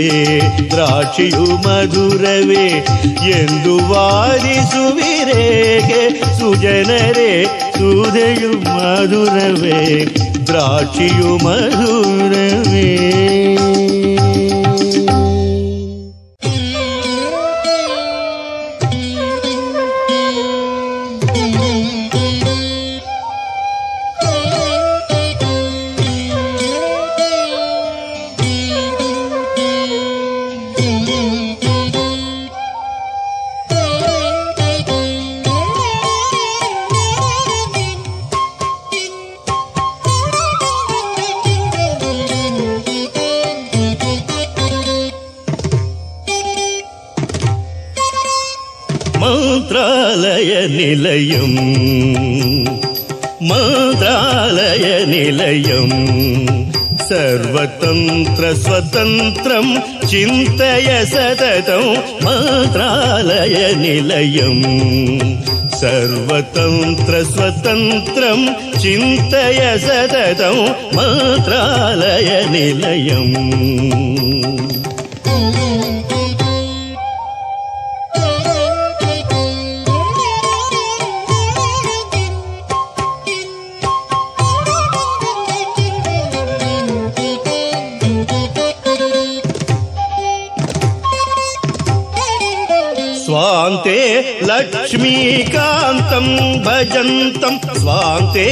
ದ್ರಾಕ್ಷಿಯು 0.70 1.42
ಮಧುರವೇ 1.64 2.64
ಎಂದು 3.32 3.74
ವಾದಿಸುವಿರೇಕೆ 3.90 6.00
ಸುಜನರೇ 6.38 7.32
ಸುಧೆಯು 7.78 8.52
ಮಧುರವೇ 8.68 9.82
ದ್ರಾಕ್ಷಿಯು 10.46 11.32
ಮಧುರವೇ 11.44 12.86
तन्त्रं 58.94 59.66
चिन्तय 60.10 60.88
सततं 61.12 61.84
मात्रालय 62.24 63.56
निलयं 63.82 64.58
सर्वतन्त्रस्वतन्त्रं 65.80 68.40
चिन्तय 68.82 69.60
सततं 69.86 70.56
मात्रालय 70.96 72.30
निलयम् 72.52 73.36
भजन्तं 96.66 97.54
स्वान्ते 97.80 98.46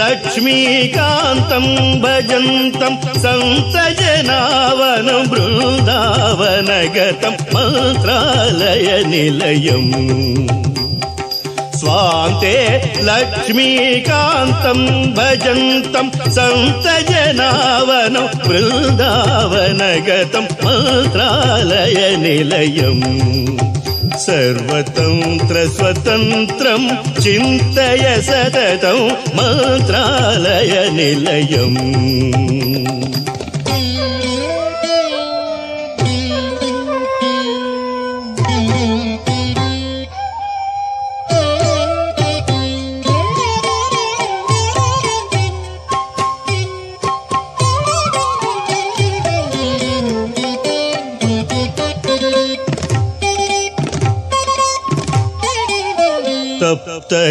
लक्ष्मीकान्तं 0.00 1.64
भजन्तं 2.04 2.94
सन्तजनावन 3.24 5.08
बृन्दावनगतं 5.30 7.34
मन्त्रालयनिलयम् 7.54 9.92
स्वान्ते 11.80 12.54
लक्ष्मीकान्तं 13.08 14.78
भजन्तं 15.18 16.06
सन्तजनावन 16.36 18.14
वृन्दावनगतं 18.48 20.46
मन्त्रालयनिलयम् 20.64 23.04
सर्वतन्त्रस्वतन्त्रं 24.22 26.82
चिन्तय 27.20 28.04
सततं 28.28 28.98
मन्त्रालयनिलयम् 29.36 31.78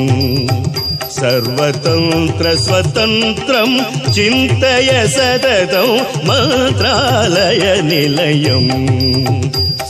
सर्वतं 1.17 2.04
त्रस्वतन्त्रं 2.38 3.71
चिन्तय 4.15 4.89
सदतं 5.15 5.91
मन्त्रालय 6.30 7.63
निलयम् 7.89 8.71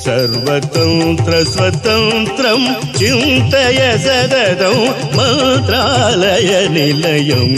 सर्वतं 0.05 0.91
त्रस्वतन्त्रं 1.25 2.61
चिन्तय 2.99 3.79
सदतं 4.05 4.77
मन्त्रालय 5.17 6.51
निलयम् 6.75 7.57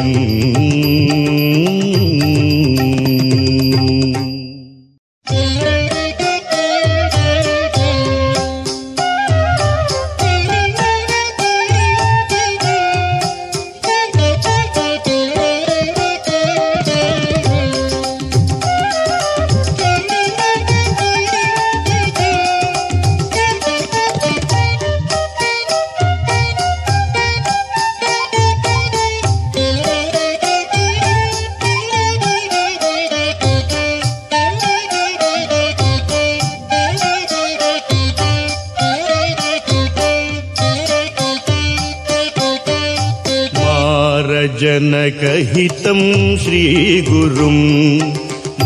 मारजनकहितं 45.87 46.37
श्रीगुरुं 46.43 47.57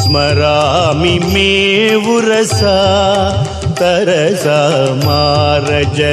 स्मरामि 0.00 1.14
मे 1.32 1.52
उरसा 2.14 2.74
तरसा 3.80 4.58
मारजनकहितं 5.06 6.12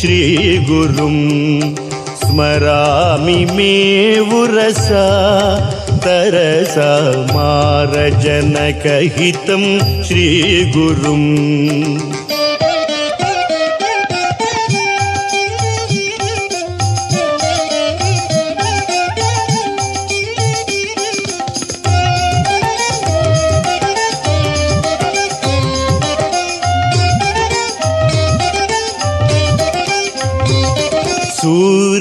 श्रीगुरुं 0.00 1.18
स्मरामि 2.24 3.40
मे 3.56 3.74
उरसा 4.40 5.04
तरसा 6.06 6.90
मारजनकहितं 7.36 8.42
श्रीगुरुम् 10.08 11.28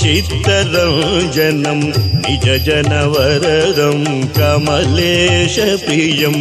चित्तरञ्जनं 0.00 1.80
निजजनवरदं 2.24 4.00
कमलेशप्रियं। 4.38 6.38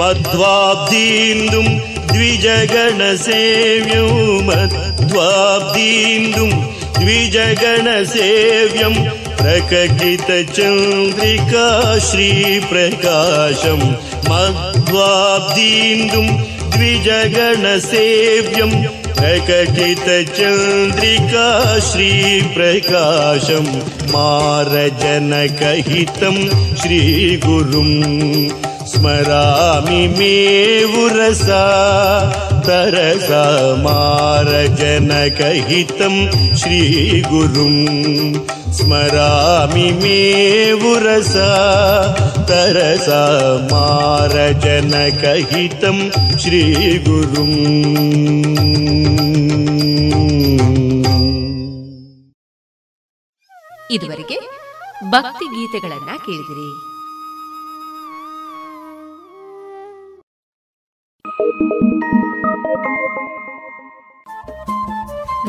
मध्वाब्दीन्दुं 0.00 1.68
द्विजगणसेव्यं 2.12 4.08
मध्वाब्दीन्दुं 5.10 6.50
द्विजगणसेव्यं 6.98 8.94
प्रकटितचन्द्रिका 9.40 10.44
श्रीप्रकाशं 12.08 13.80
मध्वाब्दीन्दुं 14.30 16.26
द्विजगणसेव्यं 16.76 18.72
प्रकटितचन्द्रिका 19.20 20.28
श्रीप्रकाशं 21.90 23.66
मारजनकहितं 24.14 25.16
श्रीगुरुम् 26.82 27.98
स्मरामि 28.92 30.02
मे 30.18 30.36
उरसा 31.02 31.64
तरसा 32.67 33.43
मारजनकहितं 33.85 34.95
श्रीगुरुम् 36.61 37.79
स्मरामि 38.77 39.87
मे 40.01 40.19
उरसा 40.91 41.49
तरसा 42.51 43.21
मारजनकहितं 43.73 45.17
श्रीगुरुम् 46.43 47.57
ಇದುವರೆಗೆ 53.95 54.37
ಭಕ್ತಿ 55.13 55.45
ಗೀತೆಗಳನ್ನ 55.53 56.11
ಕೇಳಿದಿರಿ 56.25 56.69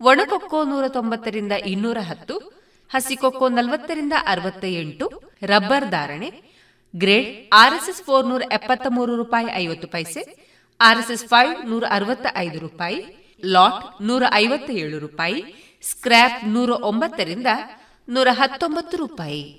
ಒಣಕೊಕ್ಕೋ 0.00 0.64
ನೂರ 0.64 0.88
ತೊಂಬತ್ತರಿಂದ 0.88 1.52
ಇನ್ನೂರ 1.52 1.98
ಹತ್ತು 2.00 2.34
ಹಸಿಕೊಕ್ಕೋ 2.90 3.48
ನಲವತ್ತರಿಂದ 3.48 4.12
ಅರವತ್ತ 4.26 4.64
ಎಂಟು 4.64 5.06
ರಬ್ಬರ್ 5.42 5.86
ಧಾರಣೆ, 5.90 6.28
ಗ್ರೇಡ್ 6.94 7.30
ಆರ್ಎಸ್ಎಸ್ 7.52 8.02
ಫೋರ್ 8.02 8.26
ನೂರ 8.26 8.42
ಎಪ್ಪತ್ತ 8.52 8.86
ಮೂರು 8.88 9.16
ರೂಪಾಯಿ 9.16 9.46
ಐವತ್ತು 9.54 9.88
ಪೈಸೆ, 9.88 10.22
ಆರ್ಎಸ್ಎಸ್ 10.80 11.26
ಫೈವ್ 11.26 11.66
ನೂರ 11.66 11.84
ಅರವತ್ತ 11.90 12.26
ಐದು 12.36 12.58
ರೂಪಾಯಿ, 12.58 13.00
ಲಾಟ್ 13.44 14.02
ನೂರ 14.02 14.22
ಐವತ್ತ 14.32 14.70
ಏಳು 14.70 14.98
ರೂಪಾಯಿ, 14.98 15.40
ಸ್ಕ್ರ್ಯಾಪ್ 15.82 16.44
ನೂರ 16.48 16.70
ಒಂಬತ್ತರಿಂದ 16.70 17.46
ನೂರ 18.08 18.28
ಹತ್ತೊಂಬತ್ತು 18.32 18.96
ರೂಪಾಯಿ. 18.96 19.58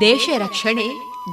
ದೇಶ 0.00 0.28
ರಕ್ಷಣೆ 0.38 0.86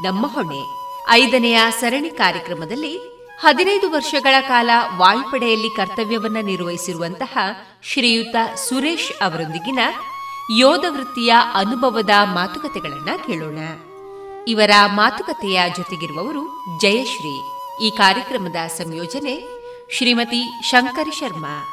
ನಮ್ಮ 0.04 0.28
ಹೊಣೆ. 0.28 0.62
ಐದನೆಯ 1.10 1.60
ಸರಣಿ 1.80 2.10
ಕಾರ್ಯಕ್ರಮದಲ್ಲಿ 2.10 2.98
ಹದಿನೈದು 3.40 3.92
ವರ್ಷಗಳ 3.92 4.36
ಕಾಲ 4.42 4.70
ವಾಯುಪಡೆಯಲ್ಲಿ 4.98 5.70
ಕರ್ತವ್ಯವನ್ನು 5.70 6.42
ನಿರ್ವಹಿಸಿರುವಂತಹ 6.42 7.38
ಶ್ರೀಯುತ 7.84 8.36
ಸುರೇಶ್ 8.56 9.24
ಅವರೊಂದಿಗಿನ 9.24 9.80
ಯೋಧ 10.60 10.86
ವೃತ್ತಿಯ 10.90 11.34
ಅನುಭವದ 11.54 12.10
ಮಾತುಕತೆಗಳನ್ನ 12.24 13.10
ಕೇಳೋಣ. 13.28 13.58
ಇವರ 14.48 14.72
ಮಾತುಕತೆಯ 14.86 15.62
ಜೊತೆಗಿರುವವರು 15.78 16.66
ಜಯಶ್ರೀ. 16.82 17.40
ಈ 17.88 17.90
ಕಾರ್ಯಕ್ರಮದ 17.90 18.68
ಸಂಯೋಜನೆ 18.68 19.64
ಶ್ರೀಮತಿ 19.92 20.62
ಶಂಕರಿ 20.64 21.12
ಶರ್ಮಾ. 21.12 21.73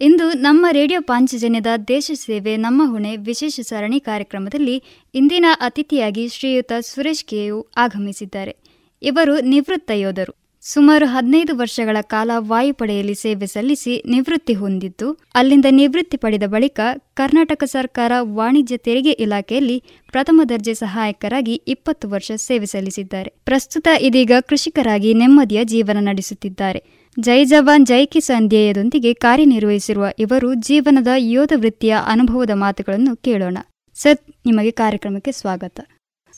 ಇಂದು 0.00 0.32
ನಮ್ಮ 0.32 0.66
ರೇಡಿಯೋ 0.70 1.00
ಪಾಂಚಜನ್ಯದ 1.00 1.66
ದೇಶ 1.88 2.10
ಸೇವೆ, 2.14 2.56
ನಮ್ಮ 2.56 2.90
ಹೊಣೆ 2.90 3.16
ವಿಶೇಷ 3.16 3.60
ಸರಣಿ 3.60 4.00
ಕಾರ್ಯಕ್ರಮದಲ್ಲಿ 4.00 4.82
ಇಂದಿನ 5.14 5.44
ಅತಿಥಿಯಾಗಿ 5.54 6.28
ಶ್ರೀಯುತ 6.28 6.72
ಸುರೇಶ್ 6.80 7.24
ಕೆಯು 7.24 7.66
ಆಗಮಿಸಿದ್ದಾರೆ. 7.76 8.56
ಇವರು 9.02 9.40
ನಿವೃತ್ತ 9.40 9.90
ಯೋಧರು. 9.90 10.40
ಸುಮಾರು 10.62 11.06
ಹದಿನೈದು 11.06 11.58
ವರ್ಷಗಳ 11.58 11.96
ಕಾಲ 12.00 12.30
ವಾಯುಪಡೆಯಲ್ಲಿ 12.36 13.14
ಸೇವೆ 13.14 13.46
ಸಲ್ಲಿಸಿ 13.46 14.02
ನಿವೃತ್ತಿ 14.06 14.54
ಹೊಂದಿದ್ದು, 14.54 15.20
ಅಲ್ಲಿಂದ 15.34 15.64
ನಿವೃತ್ತಿ 15.70 16.16
ಪಡೆದ 16.16 16.42
ಬಳಿಕ 16.46 16.80
ಕರ್ನಾಟಕ 17.14 17.64
ಸರ್ಕಾರ 17.64 18.12
ವಾಣಿಜ್ಯ 18.20 18.76
ತೆರಿಗೆ 18.76 19.10
ಇಲಾಖೆಯಲ್ಲಿ 19.10 19.82
ಪ್ರಥಮ 20.12 20.40
ದರ್ಜೆ 20.48 20.74
ಸಹಾಯಕರಾಗಿ 20.74 21.54
ಇಪ್ಪತ್ತು 21.54 22.08
ವರ್ಷ 22.08 22.32
ಸೇವೆ 22.36 22.66
ಸಲ್ಲಿಸಿದ್ದಾರೆ. 22.66 23.32
ಪ್ರಸ್ತುತ 23.44 23.88
ಇದೀಗ 24.00 24.32
ಕೃಷಿಕರಾಗಿ 24.40 25.14
ನೆಮ್ಮದಿಯ 25.14 25.64
ಜೀವನ 25.64 25.96
ನಡೆಸುತ್ತಿದ್ದಾರೆ. 26.00 26.99
ಜೈ 27.26 27.44
ಜವಾನ್, 27.44 27.84
ಜೈ 27.86 28.06
ಕಿಸಾನ್ 28.06 28.48
ಧ್ಯೇಯದೊಂದಿಗೆ 28.50 29.10
ಕಾರ್ಯನಿರ್ವಹಿಸಿರುವ 29.14 30.06
ಇವರು 30.18 30.48
ಜೀವನದ 30.66 31.08
ಯೋಧ 31.16 31.52
ವೃತ್ತಿಯ 31.56 31.94
ಅನುಭವದ 32.06 32.50
ಮಾತುಗಳನ್ನು 32.54 33.12
ಕೇಳೋಣ. 33.16 33.58
ಸರ್, 33.96 34.18
ನಿಮಗೆ 34.46 34.70
ಕಾರ್ಯಕ್ರಮಕ್ಕೆ 34.70 35.32
ಸ್ವಾಗತ. 35.32 35.80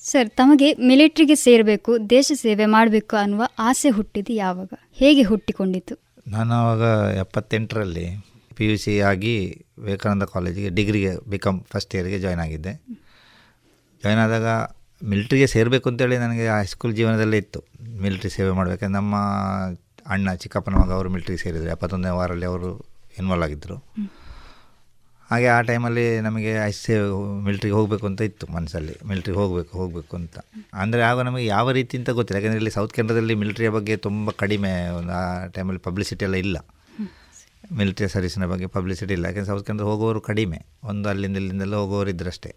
ಸರ್, 0.05 0.29
ತಮಗೆ 0.31 0.69
ಮಿಲಿಟರಿಗೆ 0.89 1.35
ಸೇರಬೇಕು, 1.35 2.11
ದೇಶ 2.11 2.33
ಸೇವೆ 2.35 2.67
ಮಾಡಬೇಕು 2.67 3.17
ಅನ್ನುವ 3.17 3.43
ಆಸೆ 3.59 3.91
ಹುಟ್ಟಿದ್ದು 3.91 4.33
ಯಾವಾಗ? 4.33 4.73
ಹೇಗೆ 4.93 5.23
ಹುಟ್ಟಿಕೊಂಡಿತು 5.23 5.97
ನಾನು 6.29 6.53
ಆವಾಗ 6.55 6.85
ಎಪ್ಪತ್ತೆಂಟರಲ್ಲಿ 7.17 8.07
ಪಿ 8.57 8.65
ಯು 8.65 8.79
ಸಿ 8.79 8.95
ಆಗಿ 9.11 9.37
ವಿವೇಕಾನಂದ 9.79 10.25
ಕಾಲೇಜಿಗೆ 10.35 10.71
ಡಿಗ್ರಿಗೆ 10.79 11.13
ಬಿ 11.31 11.39
ಕಾಮ್ 11.39 11.61
ಫಸ್ಟ್ 11.73 11.95
ಇಯರ್ಗೆ 11.95 12.19
ಜಾಯ್ನ್ 12.19 12.41
ಆಗಿದ್ದೆ. 12.41 12.73
ಜಾಯ್ನ್ 14.03 14.23
ಆದಾಗ 14.25 14.49
ಮಿಲಿಟ್ರಿಗೆ 15.05 15.47
ಸೇರಬೇಕು 15.47 15.87
ಅಂತೇಳಿ 15.91 16.17
ನನಗೆ 16.19 16.45
ಹೈಸ್ಕೂಲ್ 16.59 16.93
ಜೀವನದಲ್ಲೇ 16.97 17.37
ಇತ್ತು. 17.37 17.61
ಮಿಲ್ಟ್ರಿ 18.03 18.31
ಸೇವೆ 18.31 18.51
ಮಾಡಬೇಕಂದ್ರೆ 18.51 18.97
ನಮ್ಮ 19.01 19.15
ಅಣ್ಣ 20.07 20.35
ಚಿಕ್ಕಪ್ಪನ 20.35 20.75
ಮಗ 20.75 20.93
ಅವರು 20.93 21.09
ಮಿಲ್ಟ್ರಿ 21.15 21.37
ಸೇರಿದರು 21.37 21.71
ಎಪ್ಪತ್ತೊಂದನೇ 21.71 22.15
ವಾರಲ್ಲಿ 22.21 22.47
ಅವರು 22.47 22.71
ಇನ್ವಾಲ್ವ್ 23.21 23.45
ಆಗಿದ್ದರು 23.45 23.77
ಹಾಗೆ 25.31 25.47
ಆ 25.49 25.61
ಟೈಮಲ್ಲಿ 25.61 26.21
ನಮಗೆ 26.21 26.65
ಐ 26.65 26.71
ಸೇವೆ 26.71 27.05
ಮಿಲ್ಟ್ರಿಗೆ 27.45 27.75
ಹೋಗಬೇಕು 27.75 28.07
ಅಂತ 28.07 28.21
ಇತ್ತು 28.21 28.47
ಮನಸ್ಸಲ್ಲಿ. 28.47 28.95
ಮಿಲ್ಟ್ರಿಗೆ 29.09 29.39
ಹೋಗಬೇಕು 29.39 29.73
ಹೋಗಬೇಕು 29.79 30.17
ಅಂತ. 30.17 30.37
ಅಂದರೆ 30.73 31.03
ಆಗ 31.03 31.21
ನಮಗೆ 31.21 31.47
ಯಾವ 31.47 31.71
ರೀತಿ 31.71 31.97
ಅಂತ 31.97 32.11
ಗೊತ್ತಿಲ್ಲ. 32.11 32.39
ಯಾಕಂದರೆ 32.41 32.59
ಇಲ್ಲಿ 32.59 32.71
ಸೌತ್ 32.71 32.93
ಕೆನಡಾದಲ್ಲಿ 32.93 33.35
ಮಿಲ್ಟ್ರಿಯ 33.35 33.69
ಬಗ್ಗೆ 33.69 33.97
ತುಂಬ 33.97 34.31
ಕಡಿಮೆ 34.31 34.73
ಒಂದು 34.99 35.13
ಆ 35.13 35.47
ಟೈಮಲ್ಲಿ 35.47 35.83
ಪಬ್ಲಿಸಿಟಿ 35.89 36.25
ಎಲ್ಲ 36.25 36.35
ಇಲ್ಲ. 36.35 36.59
ಮಿಲ್ಟ್ರಿ 37.79 38.09
ಸರ್ವಿಸಿನ 38.09 38.47
ಬಗ್ಗೆ 38.53 38.67
ಪಬ್ಲಿಸಿಟಿ 38.67 39.15
ಇಲ್ಲ. 39.15 39.25
ಯಾಕೆಂದರೆ 39.27 39.51
ಸೌತ್ 39.53 39.67
ಕೆನಡಾ 39.67 39.85
ಹೋಗೋರು 39.85 40.21
ಕಡಿಮೆ. 40.21 40.67
ಒಂದು 40.85 41.09
ಅಲ್ಲಿಂದ 41.09 41.37
ಇಲ್ಲಿಂದೆಲ್ಲ 41.37 41.75
ಹೋಗೋರು 41.75 42.11
ಇದ್ರಷ್ಟೇ. 42.11 42.53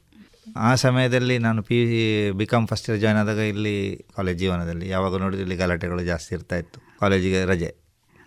ಆ 0.58 0.76
ಸಮಯದಲ್ಲಿ 0.76 1.38
ನಾನು 1.38 1.64
P 1.64 1.78
U 1.78 2.34
B 2.40 2.46
com 2.46 2.68
first 2.68 2.90
year 2.90 3.00
join 3.02 3.20
ಆದಾಗ 3.22 3.38
ಇಲ್ಲಿ 3.38 4.06
ಕಾಲೇಜ್ 4.18 4.40
ಜೀವನದಲ್ಲಿ 4.40 4.90
ಯಾವಾಗ 4.90 5.16
ನೋಡಿದ್ರೆ 5.16 5.44
ಇಲ್ಲಿ 5.48 5.56
ಗಲಾಟೆಗಳು 5.56 6.04
ಜಾಸ್ತಿ 6.04 6.36
ಇರ್ತಾಯಿತ್ತು 6.36 6.80
ಕಾಲೇಜಿಗೆ 7.00 7.46
ರಜೆ 7.46 7.76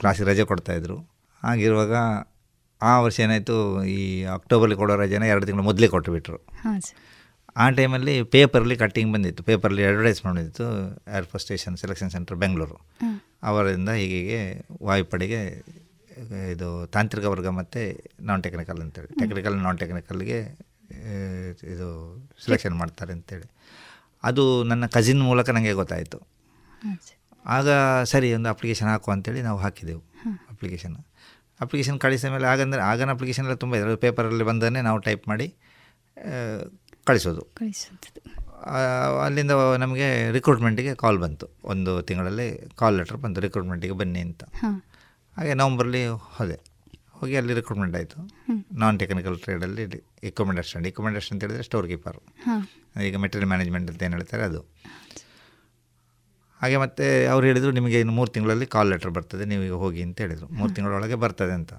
ಕ್ಲಾಸಿಗೆ 0.01 0.27
ರಜೆ 0.29 0.45
ಕೊಡ್ತಾಯಿದ್ರು 0.45 0.97
ಹಾಗಿರುವಾಗ 1.43 1.95
ಆ 2.83 3.01
ವರ್ಷ 3.01 3.21
ಏನಾಯಿತು 3.21 3.85
ಈ 3.85 4.01
ಅಕ್ಟೋಬರ್ಲಿ 4.25 4.77
ಕೊಡೋ 4.77 4.97
ರಜೆನ 4.97 5.23
ಎರಡು 5.23 5.47
ತಿಂಗಳು 5.47 5.65
ಮೊದಲೇ 5.65 5.89
ಕೊಟ್ಟುಬಿಟ್ರು 5.89 6.39
ಆ 7.57 7.71
ಟೈಮಲ್ಲಿ 7.71 8.23
ಪೇಪರಲ್ಲಿ 8.23 8.77
ಕಟ್ಟಿಂಗ್ 8.77 9.13
ಬಂದಿತ್ತು. 9.13 9.43
ಪೇಪರಲ್ಲಿ 9.43 9.85
advertise 9.85 10.21
air 10.27 11.09
air force 11.17 11.45
station 11.45 11.77
selection 11.77 12.11
centre 12.11 12.37
Bengaluru 12.37 12.79
ಅವರಿಂದ 13.43 13.89
ಹೀಗೆ 13.89 14.41
ವಾಯುಪಡೆಗೆ 14.83 15.41
ಇದು 16.53 16.87
ತಾಂತ್ರಿಕ 16.87 17.25
ವರ್ಗ 17.25 17.49
ಮತ್ತು 17.59 17.83
ನಾನ್ 18.21 18.43
ಟೆಕ್ನಿಕಲ್ 18.43 18.81
ಅಂತೇಳಿ 18.81 19.11
ಟೆಕ್ನಿಕಲ್ 19.21 19.57
ನಾನ್ 19.57 19.79
ಟೆಕ್ನಿಕಲ್ಗೆ 19.79 20.41
ಇದು 21.75 21.89
ಸೆಲೆಕ್ಷನ್ 22.45 22.75
ಮಾಡ್ತಾರೆ 22.75 23.13
ಅಂತೇಳಿ. 23.13 23.47
ಅದು 24.25 24.65
ನನ್ನ 24.65 24.87
ಕಸಿನ್ 24.87 25.23
ಮೂಲಕ 25.23 25.51
ನನಗೆ 25.51 25.73
ಗೊತ್ತಾಯಿತು. 25.73 26.19
ಆಗ 27.47 27.69
ಸರಿ 28.05 28.35
ಒಂದು 28.35 28.49
ಅಪ್ಲಿಕೇಶನ್ 28.49 28.89
ಹಾಕು 28.89 29.11
ಅಂತೇಳಿ 29.11 29.43
ನಾವು 29.43 29.59
ಹಾಕಿದೆವು 29.59 30.03
ಅಪ್ಲಿಕೇಶನ್ 30.51 30.97
ಅಪ್ಲಿಕೇಶನ್ 31.61 32.01
ಕಳಿಸಿದ 32.01 32.31
ಮೇಲೆ 32.31 32.47
ಆಗಂದ್ರೆ 32.47 32.83
ಆಗನ 32.83 33.11
ಅಪ್ಲಿಕೇಶನ್ 33.11 33.45
ಎಲ್ಲ 33.45 33.55
ತುಂಬ 33.55 33.77
ಇದೆ. 33.77 33.97
ಪೇಪರಲ್ಲಿ 33.97 34.45
ಬಂದನ್ನೇ 34.45 34.81
ನಾವು 34.81 34.99
ಟೈಪ್ 34.99 35.29
ಮಾಡಿ 35.29 35.55
ಕಳಿಸೋದು. 37.05 37.43
ಅಲ್ಲಿಂದ 39.25 39.51
ನಮಗೆ 39.79 40.31
ರಿಕ್ರೂಟ್ಮೆಂಟಿಗೆ 40.31 40.95
ಕಾಲ್ 40.95 41.19
ಬಂತು. 41.19 41.47
ಒಂದು 41.65 42.03
ತಿಂಗಳಲ್ಲಿ 42.03 42.69
ಕಾಲ್ 42.77 42.97
ಲೆಟರ್ 42.97 43.17
ಬಂತು. 43.17 43.41
ರಿಕ್ರೂಟ್ಮೆಂಟಿಗೆ 43.41 43.93
ಬನ್ನಿ 43.93 44.21
ಅಂತ. 44.21 44.45
ಹಾಗೆ 45.37 45.55
ನವಂಬರ್ಲಿ 45.55 46.07
ಹೋದೆ. 46.07 46.59
ಹೋಗಿ 47.13 47.37
ಅಲ್ಲಿ 47.37 47.55
ರಿಕ್ರೂಟ್ಮೆಂಟ್ 47.55 47.97
ಆಯಿತು. 47.97 48.19
ನಾನ್ 48.77 48.99
ಟೆಕ್ನಿಕಲ್ 48.99 49.39
ಟ್ರೇಡಲ್ಲಿ 49.39 49.83
ಇಕ್ವಿಪ್ಮೆಂಟ್ 49.83 50.61
ಅಸ್ಟೆಂಟ್ 50.61 51.33
ಅಂತ 51.33 51.43
ಹೇಳಿದ್ರೆ 51.43 51.63
ಸ್ಟೋರ್ 51.63 51.87
ಕೀಪರ್ 51.87 52.19
ಈಗ 53.03 53.17
ಮೆಟೀರಿಯಲ್ 53.17 53.49
ಮ್ಯಾನೇಜ್ಮೆಂಟ್ 53.49 53.91
ಅಂತ 53.91 54.03
ಏನು 54.03 54.13
ಹೇಳ್ತಾರೆ 54.13 54.43
ಅದು. 54.43 54.61
ಹಾಗೆ 56.63 56.77
ಮತ್ತೆ 56.77 57.27
ಅವ್ರು 57.27 57.47
ಹೇಳಿದರು 57.47 57.71
ನಿಮಗೆ 57.71 58.01
ಇನ್ನು 58.01 58.13
ಮೂರು 58.13 58.31
ತಿಂಗಳಲ್ಲಿ 58.31 58.67
ಕಾಲ್ 58.67 58.89
ಲೆಟರ್ 58.91 59.11
ಬರ್ತದೆ 59.11 59.45
ನೀವು 59.45 59.63
ಈಗ 59.63 59.73
ಹೋಗಿ 59.73 60.03
ಅಂತ 60.03 60.21
ಹೇಳಿದರು. 60.21 60.49
ಮೂರು 60.55 60.75
ತಿಂಗಳೊಳಗೆ 60.75 61.15
ಬರ್ತದೆ 61.15 61.53
ಅಂತ. 61.53 61.73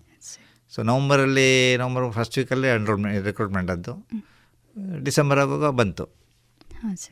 ಸೊ 0.69 0.83
ನವಂಬರಲ್ಲಿ 0.83 1.77
ನವಂಬರ್ 1.77 2.11
ಫಸ್ಟ್ 2.11 2.37
ವೀಕಲ್ಲಿ 2.37 2.67
ಎನ್ರೋಲ್ಮೆಂಟ್ 2.67 3.25
ರಿಕ್ರೂಟ್ಮೆಂಟ್ 3.25 3.71
ಆದ್ದು 3.71 3.93
ಡಿಸೆಂಬರ್ 5.03 5.39
ಆಗುವಾಗ 5.39 5.71
ಬಂತು. 5.71 6.05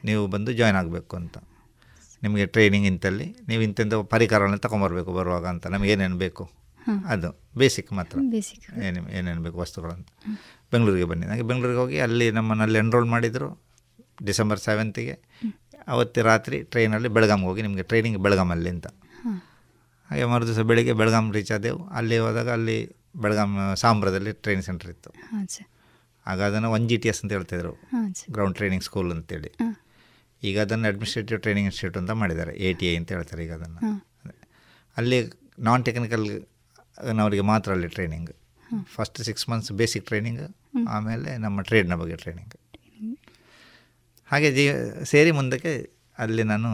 ನೀವು 0.03 0.27
ಬಂದು 0.27 0.51
ಜಾಯ್ನ್ 0.51 0.77
ಆಗಬೇಕು 0.77 1.15
ಅಂತ. 1.15 1.37
ನಿಮಗೆ 2.23 2.45
ಟ್ರೈನಿಂಗ್ 2.45 2.87
ಇಂತಲ್ಲಿ 2.87 3.35
ನೀವು 3.47 3.61
ಇಂಥದ್ದು 3.61 4.03
ಪರಿಕರಗಳನ್ನ 4.03 4.55
ತೊಗೊಂಬರ್ಬೇಕು 4.55 5.13
ಬರುವಾಗ 5.13 5.45
ಅಂತ. 5.45 5.67
ನಮಗೆ 5.67 5.91
ಏನೇನು 5.91 6.17
ಬೇಕು? 6.17 6.43
ಅದು 7.07 7.29
ಬೇಸಿಕ್ 7.57 7.93
ಮಾತ್ರ. 7.93 8.19
ಏನು 8.83 9.09
ಏನೇನು 9.09 9.41
ಬೇಕು 9.41 9.57
ವಸ್ತುಗಳಂತ 9.57 10.07
ಬೆಂಗಳೂರಿಗೆ 10.71 11.07
ಬನ್ನಿ. 11.07 11.25
ನನಗೆ 11.25 11.41
ಬೆಂಗಳೂರಿಗೆ 11.41 11.79
ಹೋಗಿ 11.79 11.99
ಅಲ್ಲಿ 11.99 12.31
ನಮ್ಮನ್ನಲ್ಲಿ 12.31 12.79
ಎನ್ರೋಲ್ 12.79 13.05
ಮಾಡಿದರು 13.05 13.49
ಡಿಸೆಂಬರ್ 14.23 14.59
ಸೆವೆಂತಿಗೆ 14.59 15.15
ಅವತ್ತು 15.93 16.21
ರಾತ್ರಿ 16.29 16.57
ಟ್ರೈನಲ್ಲಿ 16.73 17.09
ಬೆಳಗಾಮ್ಗೆ 17.15 17.47
ಹೋಗಿ 17.49 17.61
ನಿಮಗೆ 17.67 17.83
ಟ್ರೈನಿಂಗ್ 17.91 18.19
ಬೆಳಗಾಮಲ್ಲಿ 18.25 18.69
ಅಂತ. 18.75 18.87
ಹಾಗೆ 20.09 20.25
ಮರು 20.31 20.43
ದಿವಸ 20.49 20.61
ಬೆಳಿಗ್ಗೆ 20.69 20.93
ಬೆಳಗಾಂ 20.99 21.25
ರೀಚ್ 21.37 21.51
ಆದೆವು. 21.55 21.81
ಅಲ್ಲಿ 21.99 22.17
ಹೋದಾಗ 22.25 22.49
ಅಲ್ಲಿ 22.57 22.77
ಬೆಳಗಾಂ 23.23 23.51
ಸಾಂಬ್ರದಲ್ಲಿ 23.83 24.31
ಟ್ರೈನಿಂಗ್ 24.43 24.65
ಸೆಂಟರ್ 24.69 24.89
ಇತ್ತು. 24.93 25.09
ಆಗ 26.25 26.39
ಅದನ್ನು 26.49 26.69
ಒನ್ 26.75 26.85
ಜಿ 26.89 26.97
ಟಿ 27.03 27.09
ಎಸ್ 27.11 27.19
ಅಂತ 27.23 27.31
ಹೇಳ್ತಿದ್ರು. 27.37 27.73
ಗ್ರೌಂಡ್ 28.35 28.55
ಟ್ರೈನಿಂಗ್ 28.59 28.85
ಸ್ಕೂಲ್ 28.87 29.09
ಅಂತೇಳಿ. 29.15 29.51
ಈಗ 30.43 30.55
ಅದನ್ನು 30.65 30.87
ಅಡ್ಮಿನಿಸ್ಟ್ರೇಟಿವ್ 30.91 31.39
ಟ್ರೈನಿಂಗ್ 31.45 31.67
ಇನ್ಸ್ಟಿಟ್ಯೂಟ್ 31.69 31.97
ಅಂತ 32.01 32.11
ಮಾಡಿದ್ದಾರೆ. 32.21 32.53
ಎ 32.65 32.73
ಟಿ 32.79 32.85
ಐ 32.91 32.95
ಅಂತ 33.01 33.09
ಹೇಳ್ತಾರೆ 33.15 33.41
ಈಗ 33.45 33.53
ಅದನ್ನು. 33.59 33.79
ಅಲ್ಲಿ 34.97 35.19
ನಾನ್ 35.67 35.81
ಟೆಕ್ನಿಕಲ್ 35.87 36.25
ಅವರಿಗೆ 37.23 37.43
ಮಾತ್ರ 37.51 37.71
ಅಲ್ಲಿ 37.77 37.89
training 37.95 38.29
first 38.95 39.19
six 39.27 39.45
months 39.49 39.71
basic 39.81 40.05
training 40.09 40.41
ಆಮೇಲೆ 40.95 41.31
ನಮ್ಮ 41.43 41.61
ಟ್ರೇಡ್ನ 41.69 41.95
ಬಗ್ಗೆ 42.01 42.15
ಟ್ರೈನಿಂಗ್ 42.23 42.55
ಹಾಗೆ 44.31 44.49
ಜೀ 44.51 44.63
ಸೇರಿ 45.03 45.31
ಮುಂದಕ್ಕೆ 45.31 45.73
ಅಲ್ಲಿ 46.17 46.43
ನಾನು 46.43 46.69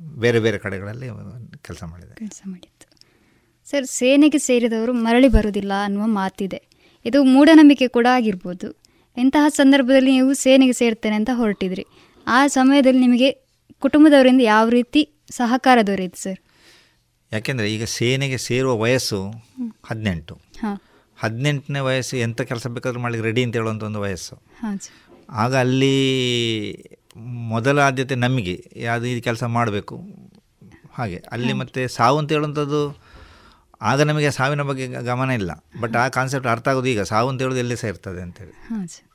ಬೇರೆ 0.00 0.38
ಬೇರೆ 0.40 0.58
ಕಡೆಗಳಲ್ಲಿ 0.58 1.08
ಕೆಲಸ 1.58 1.82
ಮಾಡಿದೆ. 1.84 2.14
ಕೆಲಸ 2.14 2.40
ಮಾಡಿತ್ತು 2.46 2.86
ಸರ್ 3.70 3.86
ಸೇನೆಗೆ 3.86 4.38
ಸೇರಿದವರು 4.38 4.92
ಮರಳಿ 5.06 5.28
ಬರುವುದಿಲ್ಲ 5.28 5.72
ಅನ್ನುವ 5.84 6.04
ಮಾತಿದೆ. 6.06 6.60
ಇದು 7.04 7.18
ಮೂಢನಂಬಿಕೆ 7.24 7.88
ಕೂಡ 7.88 8.06
ಆಗಿರ್ಬೋದು. 8.14 8.68
ಇಂತಹ 9.16 9.48
ಸಂದರ್ಭದಲ್ಲಿ 9.48 10.10
ನೀವು 10.10 10.32
ಸೇನೆಗೆ 10.34 10.72
ಸೇರ್ತೇನೆ 10.72 11.16
ಅಂತ 11.16 11.30
ಹೊರಟಿದ್ರಿ. 11.34 11.84
ಆ 12.26 12.38
ಸಮಯದಲ್ಲಿ 12.46 13.00
ನಿಮಗೆ 13.00 13.28
ಕುಟುಂಬದವರಿಂದ 13.80 14.42
ಯಾವ 14.44 14.68
ರೀತಿ 14.68 15.02
ಸಹಕಾರ 15.30 15.78
ದೊರೆಯಿತು 15.86 16.18
ಸರ್? 16.22 16.40
ಯಾಕೆಂದರೆ 17.32 17.66
ಈಗ 17.74 17.84
ಸೇನೆಗೆ 17.84 18.38
ಸೇರುವ 18.38 18.72
ವಯಸ್ಸು 18.78 19.20
ಹದಿನೆಂಟು. 19.86 20.34
ಹದಿನೆಂಟನೇ 21.18 21.78
ವಯಸ್ಸು 21.78 22.16
ಎಂಥ 22.16 22.40
ಕೆಲಸ 22.42 22.66
ಬೇಕಾದ್ರೂ 22.66 23.00
ಮಾಡಲಿಕ್ಕೆ 23.00 23.26
ರೆಡಿ 23.26 23.42
ಅಂತ 23.44 23.56
ಹೇಳುವಂಥ 23.56 23.82
ಒಂದು 23.82 24.00
ವಯಸ್ಸು. 24.00 24.36
ಆಗ 25.30 25.56
ಅಲ್ಲಿ 25.56 25.94
ಮೊದಲ 27.24 27.78
ಆದ್ಯತೆ 27.78 28.14
ನಮಗೆ 28.14 28.72
ಯಾವುದು 28.76 29.06
ಈ 29.06 29.20
ಕೆಲಸ 29.20 29.44
ಮಾಡಬೇಕು. 29.44 29.96
ಹಾಗೆ 30.92 31.18
ಅಲ್ಲಿ 31.32 31.52
ಮತ್ತೆ 31.52 31.88
ಸಾವು 31.88 32.18
ಅಂತ 32.18 32.32
ಹೇಳುವಂಥದ್ದು 32.32 32.80
ಆಗ 33.82 34.00
ನಮಗೆ 34.00 34.30
ಸಾವಿನ 34.30 34.62
ಬಗ್ಗೆ 34.62 34.86
ಗಮನ 34.86 35.30
ಇಲ್ಲ. 35.30 35.50
ಬಟ್ 35.80 35.96
ಆ 35.96 36.08
ಕಾನ್ಸೆಪ್ಟ್ 36.08 36.48
ಅರ್ಥ 36.48 36.68
ಆಗೋದು 36.68 36.86
ಈಗ 36.86 37.02
ಸಾವು 37.02 37.28
ಅಂತ 37.28 37.40
ಹೇಳೋದು 37.42 37.58
ಎಲ್ಲಿ 37.58 37.76
ಸಹ 37.76 37.88
ಇರ್ತದೆ 37.88 38.22
ಅಂತೇಳಿ 38.22 38.54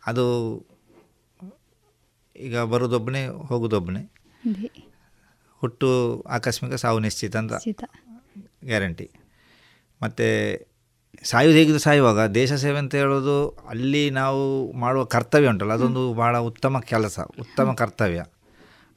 ಅದು 0.08 0.26
ಈಗ 2.36 2.60
ಬರೋದೊಬ್ಬನೇ 2.60 3.26
ಹೋಗೋದೊಬ್ಬನೇ. 3.28 4.04
ಹುಟ್ಟು 5.62 6.22
ಆಕಸ್ಮಿಕ 6.22 6.74
ಸಾವು 6.74 7.00
ನಿಶ್ಚಿತ 7.00 7.36
ಅಂತ 7.36 7.54
ಗ್ಯಾರಂಟಿ. 8.66 9.10
ಮತ್ತು 10.02 10.28
ಸಾಯುವುದು 11.24 11.58
ಹೇಗಿದ್ದು 11.60 11.80
ಸಾಯುವಾಗ 11.80 12.20
ದೇಶ 12.20 12.54
ಸೇವೆ 12.54 12.78
ಅಂತ 12.78 12.96
ಹೇಳೋದು 12.96 13.50
ಅಲ್ಲಿ 13.70 14.10
ನಾವು 14.10 14.72
ಮಾಡುವ 14.74 15.04
ಕರ್ತವ್ಯ 15.06 15.48
ಉಂಟಲ್ಲ 15.48 15.74
ಅದೊಂದು 15.74 16.14
ಭಾಳ 16.14 16.38
ಉತ್ತಮ 16.38 16.80
ಕೆಲಸ 16.80 17.20
ಉತ್ತಮ 17.40 17.74
ಕರ್ತವ್ಯ. 17.74 18.24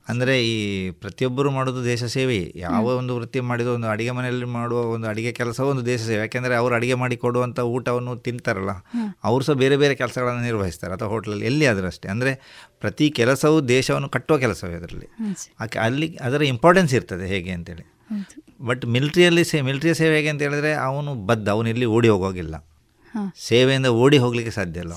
ಅಂದರೆ 0.07 0.45
ಈ 0.45 0.55
ಪ್ರತಿಯೊಬ್ಬರು 0.91 1.51
ಮಾಡೋದು 1.51 1.85
ದೇಶ 1.85 2.05
ಸೇವೆಯೇ. 2.05 2.53
ಯಾವ 2.57 2.85
ಒಂದು 2.97 3.17
ವೃತ್ತಿ 3.17 3.41
ಮಾಡಿದ 3.41 3.67
ಒಂದು 3.67 3.89
ಅಡುಗೆ 3.89 4.11
ಮನೆಯಲ್ಲಿ 4.11 4.45
ಮಾಡುವ 4.45 4.79
ಒಂದು 4.81 5.09
ಅಡುಗೆ 5.09 5.33
ಕೆಲಸ 5.33 5.61
ಒಂದು 5.61 5.87
ದೇಶ 5.87 6.01
ಸೇವೆ. 6.01 6.19
ಯಾಕೆಂದರೆ 6.19 6.55
ಅವರು 6.55 6.75
ಅಡುಗೆ 6.75 6.95
ಮಾಡಿ 6.95 7.17
ಕೊಡುವಂಥ 7.17 7.59
ಊಟವನ್ನು 7.61 8.17
ತಿಂತಾರಲ್ಲ 8.17 8.71
ಅವರು 9.25 9.45
ಸಹ 9.45 9.53
ಬೇರೆ 9.53 9.77
ಬೇರೆ 9.77 9.95
ಕೆಲಸಗಳನ್ನು 9.95 10.43
ನಿರ್ವಹಿಸ್ತಾರೆ 10.43 10.93
ಅಥವಾ 10.93 11.09
ಹೋಟ್ಲಲ್ಲಿ 11.09 11.47
ಎಲ್ಲಿ 11.47 11.67
ಆದರೂ 11.67 11.87
ಅಷ್ಟೇ. 11.87 12.09
ಅಂದರೆ 12.09 12.33
ಪ್ರತಿ 12.81 13.11
ಕೆಲಸವೂ 13.11 13.61
ದೇಶವನ್ನು 13.61 14.09
ಕಟ್ಟುವ 14.09 14.39
ಕೆಲಸವೇ 14.39 14.75
ಅದರಲ್ಲಿ. 14.75 15.09
ಅಲ್ಲಿ 15.81 16.17
ಅದರ 16.17 16.43
ಇಂಪಾರ್ಟೆನ್ಸ್ 16.43 16.95
ಇರ್ತದೆ 16.95 17.27
ಹೇಗೆ 17.27 17.51
ಅಂತೇಳಿ. 17.51 17.87
ಬಟ್ 18.61 18.87
ಮಿಲ್ಟ್ರಿಯಲ್ಲಿ 18.87 19.45
ಸೇ 19.45 19.61
ಮಿಲ್ಟ್ರಿ 19.61 19.95
ಸೇವೆ 19.95 20.17
ಹೇಗೆ 20.17 20.29
ಅಂತ 20.29 20.43
ಹೇಳಿದ್ರೆ 20.43 20.75
ಅವನು 20.75 21.15
ಬದ್ದು 21.15 21.51
ಅವನು 21.51 21.69
ಇಲ್ಲಿ 21.69 21.85
ಓಡಿ 21.85 22.09
ಹೋಗೋಗಿಲ್ಲ. 22.09 22.69
ಸೇವೆಯಿಂದ 23.39 23.87
ಓಡಿ 23.87 24.19
ಹೋಗಲಿಕ್ಕೆ 24.19 24.51
ಸಾಧ್ಯ 24.51 24.81
ಇಲ್ಲ 24.81 24.93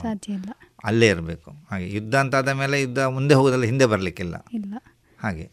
ಅಲ್ಲೇ 0.84 1.08
ಇರಬೇಕು. 1.08 1.52
ಹಾಗೆ 1.72 1.90
ಯುದ್ಧ 1.90 2.16
ಅಂತ 2.16 2.36
ಆದ 2.36 2.50
ಮೇಲೆ 2.50 2.82
ಯುದ್ಧ 2.82 3.00
ಮುಂದೆ 3.00 3.36
ಹೋಗೋದಲ್ಲ 3.36 3.64
ಹಿಂದೆ 3.64 3.86
ಬರಲಿಕ್ಕಿಲ್ಲ. 3.86 4.36
ಹಾಗೆ. 5.20 5.52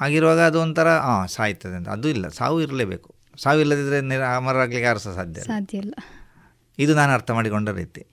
ಆಗಿರುವಾಗ 0.00 0.40
ಅದು 0.40 0.60
ಒಂಥರ 0.60 0.88
ಹಾಂ 0.88 1.28
ಸಾಯ್ತದೆ 1.28 1.76
ಅಂತ. 1.76 1.88
ಅದು 1.88 2.08
ಇಲ್ಲ 2.08 2.28
ಸಾವು 2.28 2.62
ಇರಲೇಬೇಕು. 2.62 3.14
ಸಾವು 3.42 3.60
ಇಲ್ಲದಿದ್ದರೆ 3.60 4.00
ನಿರ 4.00 4.22
ಅಮರಾಗಲಿಕ್ಕೆ 4.36 4.80
ಯಾರು 4.80 4.98
ಸಹ 4.98 5.14
ಸಾಧ್ಯ 5.14 5.40
ಸಾಧ್ಯ 5.40 5.78
ಇಲ್ಲ. 5.78 5.94
ಇದು 6.78 6.94
ನಾನು 6.94 7.12
ಅರ್ಥ 7.12 7.30
ಮಾಡಿಕೊಂಡ 7.30 7.68
ರೀತಿ. 7.68 8.06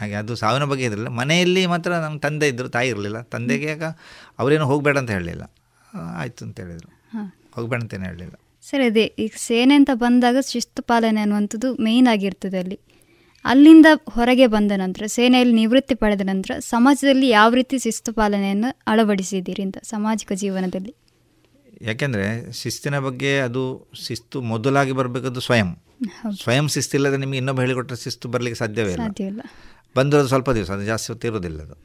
ಹಾಗೆ 0.00 0.14
ಅದು 0.14 0.36
ಸಾವಿನ 0.36 0.64
ಬಗ್ಗೆ 0.64 0.84
ಇರಲಿಲ್ಲ 0.84 1.08
ಮನೆಯಲ್ಲಿ 1.08 1.66
ಮಾತ್ರ 1.66 1.96
ನಮ್ಮ 1.96 2.18
ತಂದೆ 2.18 2.48
ಇದ್ದರು 2.48 2.68
ತಾಯಿ 2.68 2.88
ಇರಲಿಲ್ಲ. 2.88 3.20
ತಂದೆಗೆ 3.22 3.72
ಆಗ 3.72 3.82
ಅವರೇನು 4.38 4.66
ಹೋಗಬೇಡ 4.66 4.98
ಅಂತ 4.98 5.10
ಹೇಳಲಿಲ್ಲ. 5.10 5.54
ಆಯಿತು 6.16 6.44
ಅಂತ 6.44 6.60
ಹೇಳಿದರು. 6.60 7.16
ಹೋಗಬೇಡ 7.54 7.80
ಅಂತೇನು 7.80 8.04
ಹೇಳಲಿಲ್ಲ. 8.04 8.40
ಸರಿ 8.70 8.84
ಅದೇ 8.84 9.14
ಈಗ 9.18 9.30
ಸೇನೆ 9.36 9.74
ಅಂತ 9.74 9.90
ಬಂದಾಗ 9.94 10.36
ಶಿಸ್ತು 10.48 10.82
ಪಾಲನೆ 10.82 11.20
ಅನ್ನುವಂಥದ್ದು 11.20 11.74
ಮೇಯ್ನ್ 11.74 12.08
ಆಗಿರ್ತದೆ 12.12 12.58
ಅಲ್ಲಿ. 12.58 12.78
ಅಲ್ಲಿಂದ 13.44 13.86
ಹೊರಗೆ 14.10 14.46
ಬಂದ 14.46 14.72
ನಂತರ 14.76 15.02
ಸೇನೆಯಲ್ಲಿ 15.06 15.54
ನಿವೃತ್ತಿ 15.54 15.94
ಪಡೆದ 15.94 16.20
ನಂತರ 16.24 16.58
ಸಮಾಜದಲ್ಲಿ 16.58 17.28
ಯಾವ 17.28 17.54
ರೀತಿ 17.54 17.78
ಶಿಸ್ತು 17.78 18.12
ಪಾಲನೆಯನ್ನು 18.12 18.80
ಅಳವಡಿಸಿದ್ದೀರಿ 18.86 19.62
ಅಂತ 19.62 19.78
ಸಾಮಾಜಿಕ 19.78 20.32
ಜೀವನದಲ್ಲಿ? 20.32 20.94
ಯಾಕೆಂದರೆ 21.82 22.52
ಶಿಸ್ತಿನ 22.52 22.98
ಬಗ್ಗೆ 22.98 23.38
ಅದು 23.38 23.90
ಶಿಸ್ತು 23.94 24.40
ಮೊದಲಾಗಿ 24.40 24.92
ಬರಬೇಕದು 24.92 25.40
ಸ್ವಯಂ. 25.40 25.70
ಸ್ವಯಂ 26.42 26.68
ಶಿಸ್ತು 26.68 26.96
ಇಲ್ಲದೆ 26.96 27.16
ನಿಮಗೆ 27.16 27.38
ಇನ್ನೊಬ್ಬ 27.38 27.60
ಹೇಳಿಕೊಟ್ರೆ 27.60 27.96
ಶಿಸ್ತು 28.02 28.28
ಬರಲಿಕ್ಕೆ 28.28 28.58
ಸಾಧ್ಯವೇ 28.58 28.92
ಇಲ್ಲ. 28.92 29.40
ಬಂದಿರೋದು 29.96 30.28
ಸ್ವಲ್ಪ 30.28 30.50
ದಿವಸ 30.50 30.70
ಅದು 30.70 30.84
ಜಾಸ್ತಿ 30.84 31.12
ಹೊತ್ತು 31.12 31.28
ಇರೋದಿಲ್ಲ 31.28 31.60
ಅದು. 31.62 31.76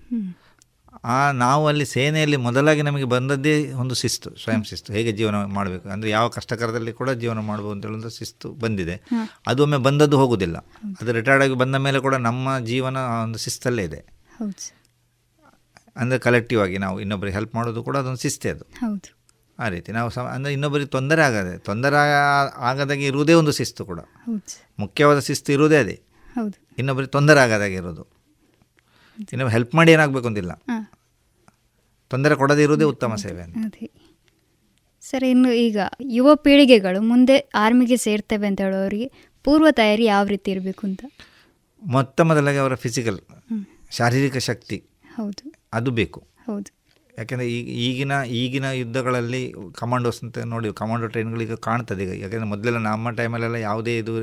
ಆ 1.13 1.17
ನಾವು 1.31 1.63
ಅಲ್ಲಿ 1.69 1.85
ಸೇನೆಯಲ್ಲಿ 1.85 2.37
ಮೊದಲಾಗಿ 2.45 2.81
ನಮಗೆ 2.81 3.07
ಬಂದದ್ದೇ 3.13 3.53
ಒಂದು 3.81 3.95
ಶಿಸ್ತು 4.01 4.29
ಸ್ವಯಂ 4.43 4.61
ಶಿಸ್ತು. 4.69 4.89
ಹೇಗೆ 4.97 5.11
ಜೀವನ 5.11 5.41
ಮಾಡಬೇಕು? 5.57 5.85
ಅಂದರೆ 5.89 6.09
ಯಾವ 6.09 6.25
ಕಷ್ಟಕರದಲ್ಲಿ 6.37 6.93
ಕೂಡ 6.99 7.09
ಜೀವನ 7.23 7.39
ಮಾಡ್ಬೋದು 7.49 7.73
ಅಂತ 7.75 7.85
ಹೇಳೋದು 7.85 8.11
ಶಿಸ್ತು 8.19 8.49
ಬಂದಿದೆ. 8.63 8.95
ಅದು 9.47 9.63
ಒಮ್ಮೆ 9.65 9.79
ಬಂದದ್ದು 9.87 10.17
ಹೋಗುವುದಿಲ್ಲ 10.21 10.57
ಅದು 11.01 11.11
ರಿಟೈರ್ಡ್ 11.19 11.43
ಆಗಿ 11.45 11.57
ಬಂದ 11.63 11.75
ಮೇಲೆ 11.87 11.99
ಕೂಡ 12.07 12.15
ನಮ್ಮ 12.27 12.57
ಜೀವನ 12.71 12.97
ಆ 13.11 13.17
ಒಂದು 13.25 13.41
ಶಿಸ್ತಲ್ಲೇ 13.45 13.85
ಇದೆ. 13.89 13.99
ಅಂದರೆ 15.97 16.19
ಕಲೆಕ್ಟಿವ್ 16.27 16.61
ಆಗಿ 16.63 16.77
ನಾವು 16.85 16.95
ಇನ್ನೊಬ್ಬರಿಗೆ 17.03 17.35
ಹೆಲ್ಪ್ 17.37 17.53
ಮಾಡೋದು 17.55 17.83
ಕೂಡ 17.89 17.95
ಅದೊಂದು 18.03 18.23
ಶಿಸ್ತೇ 18.27 18.49
ಅದು. 18.55 18.65
ಆ 19.59 19.67
ರೀತಿ 19.73 19.89
ನಾವು 19.97 20.09
ಸಮ 20.15 20.25
ಅಂದರೆ 20.35 20.51
ಇನ್ನೊಬ್ಬರಿಗೆ 20.53 20.89
ತೊಂದರೆ 20.95 21.21
ಆಗದೆ 21.27 21.53
ತೊಂದರೆ 21.67 21.99
ಆಗದಾಗಿ 22.71 23.05
ಇರುವುದೇ 23.11 23.33
ಒಂದು 23.41 23.51
ಶಿಸ್ತು 23.59 23.81
ಕೂಡ. 23.91 23.99
ಮುಖ್ಯವಾದ 24.79 25.19
ಶಿಸ್ತು 25.29 25.51
ಇರುವುದೇ 25.57 25.77
ಅದೇ. 25.83 25.95
ಇನ್ನೊಬ್ಬರಿಗೆ 26.81 27.11
ತೊಂದರೆ 27.11 27.39
ಆಗದಾಗೆ 27.45 27.77
ಇನ್ನೊಬ್ಬರು 29.19 29.49
ಹೆಲ್ಪ್ 29.49 29.75
ಮಾಡಿ 29.75 29.91
ಏನಾಗಬೇಕು 29.91 30.27
ಅಂತಿಲ್ಲ. 30.27 30.53
ತೊಂದರೆ 32.09 32.35
ಕೊಡದೇ 32.35 32.63
ಇರೋದೇ 32.63 32.83
ಉತ್ತಮ 32.83 33.15
ಸೇವೆ 33.15 33.41
ಅಂತ. 33.41 33.75
ಸರ್ 35.01 35.23
ಇನ್ನು 35.23 35.51
ಈಗ 35.53 35.79
ಯುವ 36.01 36.35
ಪೀಳಿಗೆಗಳು 36.35 37.01
ಮುಂದೆ 37.01 37.49
ಆರ್ಮಿಗೆ 37.55 37.97
ಸೇರ್ತೇವೆ 37.97 38.47
ಅಂತ 38.47 38.61
ಹೇಳೋರಿಗೆ 38.61 39.11
ಪೂರ್ವ 39.43 39.67
ತಯಾರಿ 39.71 40.05
ಯಾವ 40.05 40.25
ರೀತಿ 40.25 40.51
ಇರಬೇಕು 40.51 40.87
ಅಂತ? 40.87 41.05
ಮೊತ್ತ 41.81 42.21
ಮೊದಲಾಗಿ 42.21 42.57
ಅವರ 42.57 42.75
ಫಿಸಿಕಲ್ 42.75 43.19
ಶಾರೀರಿಕ 43.91 44.37
ಶಕ್ತಿ. 44.37 44.83
ಹೌದು. 45.15 45.53
ಅದು 45.73 45.91
ಬೇಕು. 45.91 46.27
ಹೌದು. 46.45 46.71
ಯಾಕೆಂದರೆ 47.17 47.51
ಈಗ 47.51 47.67
ಈಗಿನ 47.69 48.11
ಈಗಿನ 48.27 48.65
ಯುದ್ಧಗಳಲ್ಲಿ 48.65 49.53
ಕಮಾಂಡೋಸ್ 49.73 50.23
ಅಂತ 50.23 50.37
ನೋಡಿ 50.37 50.73
ಕಮಾಂಡೋ 50.73 51.07
ಟ್ರೈನ್ಗಳಿಗೆ 51.07 51.55
ಕಾಣ್ತದೆ 51.55 52.03
ಈಗ. 52.03 52.09
ಯಾಕೆಂದರೆ 52.09 52.47
ಮೊದಲೆಲ್ಲ 52.47 52.77
ನಮ್ಮ 52.77 53.09
ಟೈಮಲ್ಲೆಲ್ಲ 53.09 53.55
ಯಾವುದೇ 53.55 53.97
ಇದು 53.97 54.15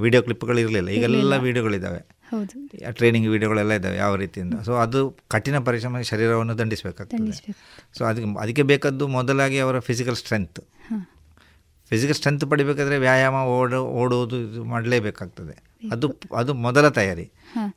ವಿಡಿಯೋ 0.00 0.22
ಕ್ಲಿಪ್ಗಳಿರಲಿಲ್ಲ 0.22 0.88
ಈಗೆಲ್ಲ 0.88 1.14
ವೀಡಿಯೋಗಳಿದ್ದಾವೆ 1.16 1.46
ವಿಡಿಯೋಗಳಿದ್ದಾವೆ 1.46 2.13
ಹೌದು. 2.30 2.92
ಟ್ರೈನಿಂಗ್ 2.92 3.28
ವಿಡಿಯೋಗಳೆಲ್ಲ 3.28 3.72
ಇದ್ದಾವೆ 3.72 3.96
ಯಾವ 3.96 4.14
ರೀತಿಯಿಂದ. 4.14 4.54
ಸೊ 4.54 4.74
ಅದು 4.74 5.16
ಕಠಿಣ 5.28 5.58
ಪರಿಶ್ರಮ 5.58 6.00
ಶರೀರವನ್ನು 6.00 6.58
ದಂಡಿಸಬೇಕಾಗ್ತದೆ. 6.58 7.18
ದಂಡಿಸ್ಬೇಕು 7.18 7.98
ಸೊ 7.98 8.04
ಅದಕ್ಕೆ 8.04 8.38
ಅದಕ್ಕೆ 8.38 8.62
ಬೇಕಾದ್ದು 8.62 9.08
ಮೊದಲಾಗಿ 9.08 9.58
ಅವರ 9.58 9.78
ಫಿಸಿಕಲ್ 9.78 10.16
ಸ್ಟ್ರೆಂತ್ 10.16 10.60
ಫಿಸಿಕಲ್ 11.88 12.14
ಸ್ಟ್ರೆಂತ್ 12.14 12.44
ಪಡಿಬೇಕಾದ್ರೆ 12.50 12.98
ವ್ಯಾಯಾಮ 12.98 13.34
ಓಡ 13.34 13.74
ಓಡೋದು 13.74 14.40
ಇದು 14.40 14.64
ಮಾಡಲೇಬೇಕಾಗ್ತದೆ. 14.64 15.62
ಅದು 15.92 16.16
ಅದು 16.36 16.54
ಮೊದಲ 16.54 16.88
ತಯಾರಿ. 16.88 17.30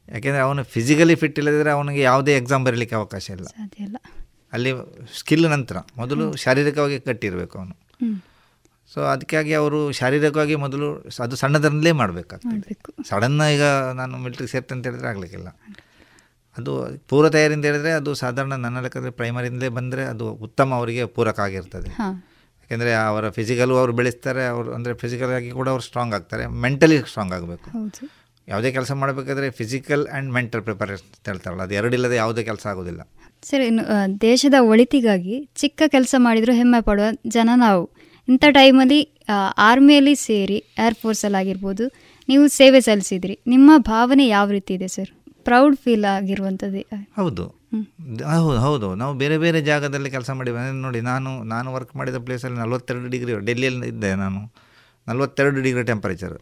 ಯಾಕೆಂದರೆ 0.09 0.41
ಅವನು 0.41 0.63
ಫಿಸಿಕಲಿ 0.63 1.15
ಫಿಟ್ 1.15 1.39
ಇಲ್ಲದಿದ್ದರೆ 1.39 1.71
ಅವನಿಗೆ 1.71 2.01
ಯಾವುದೇ 2.01 2.37
ಎಕ್ಸಾಮ್ 2.37 2.65
ಬರಲಿಕ್ಕೆ 2.65 2.95
ಅವಕಾಶ 2.95 3.29
ಇಲ್ಲ. 3.29 3.47
ಅಲ್ಲಿ 4.53 4.71
ಸ್ಕಿಲ್ 5.19 5.49
ನಂತರ 5.49 5.77
ಮೊದಲು 5.97 6.35
ಶಾರೀರಿಕವಾಗಿ 6.35 6.99
ಕಟ್ಟಿರಬೇಕು 6.99 7.59
ಅವನು. 7.59 7.75
ಸೊ 8.97 9.01
ಅದಕ್ಕಾಗಿ 9.13 9.53
ಅವರು 9.53 9.79
ಶಾರೀರಿಕವಾಗಿ 9.97 10.55
ಮೊದಲು 10.61 10.87
ಅದು 11.23 11.35
ಸಣ್ಣದರಲ್ಲೇ 11.41 11.91
ಮಾಡಬೇಕಾಗ್ತದೆ. 11.91 12.49
ಮಾಡಬೇಕು. 12.51 12.91
ಸಡನ್ನ 13.09 13.41
ಈಗ 13.55 13.65
ನಾನು 13.99 14.17
ಮಿಲ್ಟ್ರಿಗೆ 14.17 14.51
ಸೇರ್ತೆ 14.51 14.73
ಅಂತ 14.75 14.85
ಹೇಳಿದ್ರೆ 14.89 15.07
ಆಗಲಿಕ್ಕಿಲ್ಲ. 15.07 15.49
ಅದು 16.57 16.71
ಪೂರ್ವ 17.09 17.29
ತಯಾರಿಂದ 17.35 17.57
ಅಂತ 17.57 17.65
ಹೇಳಿದ್ರೆ 17.65 17.91
ಅದು 17.91 18.11
ಸಾಧಾರಣ 18.21 18.53
ನನ್ನ 18.63 18.81
ಲೆಕ್ಕದಲ್ಲಿ 18.85 19.15
ಪ್ರೈಮರಿಯಿಂದಲೇ 19.19 19.69
ಬಂದರೆ 19.69 20.03
ಅದು 20.03 20.27
ಉತ್ತಮ 20.47 20.73
ಅವರಿಗೆ 20.73 21.05
ಪೂರಕ 21.05 21.39
ಆಗಿರ್ತದೆ. 21.39 21.89
ಯಾಕೆಂದರೆ 22.61 22.93
ಅವರ 22.95 23.29
ಫಿಸಿಕಲು 23.29 23.75
ಅವರು 23.77 23.93
ಬೆಳೆಸ್ತಾರೆ 23.93 24.47
ಅವರು 24.47 24.73
ಅಂದರೆ 24.73 24.93
ಫಿಸಿಕಲ್ 24.93 25.29
ಆಗಿ 25.29 25.51
ಕೂಡ 25.51 25.67
ಅವರು 25.69 25.81
ಸ್ಟ್ರಾಂಗ್ 25.81 26.15
ಆಗ್ತಾರೆ 26.15 26.47
ಮೆಂಟಲಿ 26.47 26.97
ಸ್ಟ್ರಾಂಗ್ 27.11 27.33
ಆಗಬೇಕು. 27.33 27.67
ಯಾವುದೇ 28.47 28.71
ಕೆಲಸ 28.71 28.91
ಮಾಡಬೇಕಾದ್ರೆ 28.91 29.49
ಫಿಸಿಕಲ್ 29.49 30.07
ಆ್ಯಂಡ್ 30.07 30.33
ಮೆಂಟಲ್ 30.33 30.61
ಪ್ರಿಪರೇಷನ್ 30.61 31.07
ಅಂತ 31.15 31.29
ಹೇಳ್ತಾರಲ್ಲ 31.29 31.61
ಅದು 31.61 31.73
ಎರಡಿಲ್ಲದೆ 31.73 32.15
ಯಾವುದೇ 32.15 32.43
ಕೆಲಸ 32.43 32.67
ಆಗೋದಿಲ್ಲ. 32.67 33.01
ಸರ್ 33.43 33.61
ಇನ್ನು 33.61 33.83
ದೇಶದ 34.21 34.53
ಒಳಿತಿಗಾಗಿ 34.71 35.35
ಚಿಕ್ಕ 35.55 35.81
ಕೆಲಸ 35.87 36.15
ಮಾಡಿದರೂ 36.17 36.53
ಹೆಮ್ಮೆ 36.53 36.81
ಪಡುವ 36.81 37.05
ಜನ 37.27 37.49
ನಾವು. 37.55 37.83
ಇಂಥ 38.27 38.43
ಟೈಮಲ್ಲಿ 38.51 38.99
ಆರ್ಮಿಯಲ್ಲಿ 39.69 40.15
ಸೇರಿ 40.15 40.57
ಏರ್ಫೋರ್ಸಲ್ಲಿ 40.87 41.37
ಆಗಿರ್ಬೋದು 41.37 41.85
ನೀವು 42.29 42.47
ಸೇವೆ 42.47 42.79
ಸಲ್ಲಿಸಿದ್ರಿ. 42.81 43.35
ನಿಮ್ಮ 43.47 43.71
ಭಾವನೆ 43.77 44.27
ಯಾವ 44.27 44.47
ರೀತಿ 44.49 44.73
ಇದೆ 44.73 44.87
ಸರ್? 44.87 45.11
ಪ್ರೌಡ್ 45.43 45.75
ಫೀಲ್ 45.75 46.05
ಆಗಿರುವಂಥದ್ದು. 46.05 46.81
ಹೌದು. 47.15 47.45
ಹೌದು 48.23 48.57
ಹೌದು. 48.59 48.95
ನಾವು 48.95 49.13
ಬೇರೆ 49.13 49.37
ಬೇರೆ 49.37 49.61
ಜಾಗದಲ್ಲಿ 49.61 50.09
ಕೆಲಸ 50.11 50.31
ಮಾಡಿ 50.39 50.51
ನೋಡಿ 50.81 51.01
ನಾನು 51.01 51.43
ನಾನು 51.43 51.73
ವರ್ಕ್ 51.73 51.93
ಮಾಡಿದ 51.95 52.15
ಪ್ಲೇಸಲ್ಲಿ 52.17 52.57
ನಲ್ವತ್ತೆರಡು 52.57 53.07
ಡಿಗ್ರಿ 53.07 53.33
ಡೆಲ್ಲಿಯಲ್ಲಿ 53.45 53.87
ಇದ್ದೆ 53.87 54.15
ನಾನು. 54.15 54.41
ನಲ್ವತ್ತೆರಡು 55.07 55.61
ಡಿಗ್ರಿ 55.61 55.83
ಟೆಂಪರೇಚರ್ 55.83 56.35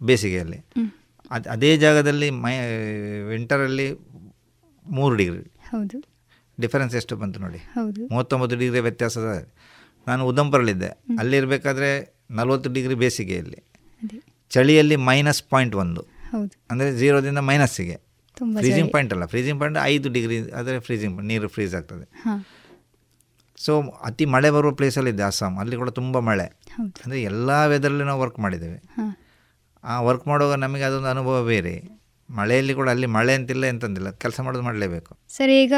ಬೇಸಿಗೆಯಲ್ಲಿ. 0.00 0.58
ಅದು 1.30 1.50
ಅದೇ 1.50 1.70
ಜಾಗದಲ್ಲಿ 1.76 2.30
ಮೈ 2.44 2.54
ವಿಂಟರಲ್ಲಿ 3.28 3.86
ಮೂರು 4.86 5.14
ಡಿಗ್ರಿ 5.16 5.42
ಹೌದು. 5.70 5.98
ಡಿಫರೆನ್ಸ್ 6.60 6.94
ಎಷ್ಟು 6.96 7.16
ಬಂತು 7.16 7.40
ನೋಡಿ. 7.40 7.58
ಹೌದು. 7.58 8.02
ಮೂವತ್ತೊಂಬತ್ತು 8.06 8.56
ಡಿಗ್ರಿ 8.56 8.80
ವ್ಯತ್ಯಾಸದ 8.80 9.30
ನಾನು 10.08 10.22
ಉದಂಪುರಲ್ಲಿದ್ದೆ 10.30 10.90
ಅಲ್ಲಿರಬೇಕಾದ್ರೆ 11.20 11.90
ನಲವತ್ತು 12.38 12.68
ಡಿಗ್ರಿ 12.76 12.96
ಬೇಸಿಗೆಯಲ್ಲಿ 13.04 13.60
ಚಳಿಯಲ್ಲಿ 14.50 14.96
ಮೈನಸ್ 15.08 15.42
ಪಾಯಿಂಟ್ 15.52 15.74
ಒಂದು. 15.84 16.02
ಅಂದರೆ 16.70 16.88
ಜೀರೋದಿಂದ 17.00 17.40
ಮೈನಸ್ಸಿಗೆ 17.50 17.96
ಫ್ರೀಜಿಂಗ್ 18.36 18.60
ಫ್ರೀಸಿಂಗ್ 18.60 18.90
ಪಾಯಿಂಟ್ 18.94 19.12
ಅಲ್ಲ 19.14 19.24
ಫ್ರೀಜಿಂಗ್ 19.32 19.58
ಪಾಯಿಂಟ್ 19.60 19.78
ಐದು 19.92 20.08
ಡಿಗ್ರಿ 20.16 20.38
ಆದರೆ 20.58 20.76
ಫ್ರೀಜಿಂಗ್ 20.86 21.14
ನೀರು 21.28 21.48
ಫ್ರೀಸ್ 21.56 21.74
ಆಗ್ತದೆ. 21.78 22.06
ಸೊ 23.58 23.72
ಅತಿ 24.08 24.24
ಮಳೆ 24.34 24.48
ಬರುವ 24.56 24.72
ಪ್ಲೇಸಲ್ಲಿದ್ದೆ 24.80 25.24
ಅಸ್ಸಾಂ 25.28 25.54
ಅಲ್ಲಿ 25.62 25.76
ಕೂಡ 25.82 25.90
ತುಂಬ 26.00 26.18
ಮಳೆ. 26.30 26.46
ಅಂದರೆ 27.04 27.20
ಎಲ್ಲ 27.30 27.50
ವೆದರಲ್ಲಿ 27.72 28.04
ನಾವು 28.08 28.20
ವರ್ಕ್ 28.24 28.38
ಮಾಡಿದ್ದೇವೆ. 28.44 28.78
ಆ 29.84 29.94
ವರ್ಕ್ 30.08 30.26
ಮಾಡುವಾಗ 30.30 30.56
ನಮಗೆ 30.64 30.84
ಅದೊಂದು 30.88 31.10
ಅನುಭವ 31.14 31.36
ಬೇರೆ. 31.52 31.74
ಮಳೆಯಲ್ಲಿ 32.28 32.74
ಕೂಡ 32.78 32.88
ಅಲ್ಲಿ 32.94 33.08
ಮಳೆ 33.16 33.32
ಅಂತಿಲ್ಲ 33.38 33.64
ಎಂತಂದಿಲ್ಲ 33.72 34.08
ಕೆಲಸ 34.22 34.38
ಮಾಡೋದು 34.44 34.64
ಮಾಡಲೇಬೇಕು. 34.68 35.12
ಸರಿ 35.36 35.56
ಈಗ 35.64 35.74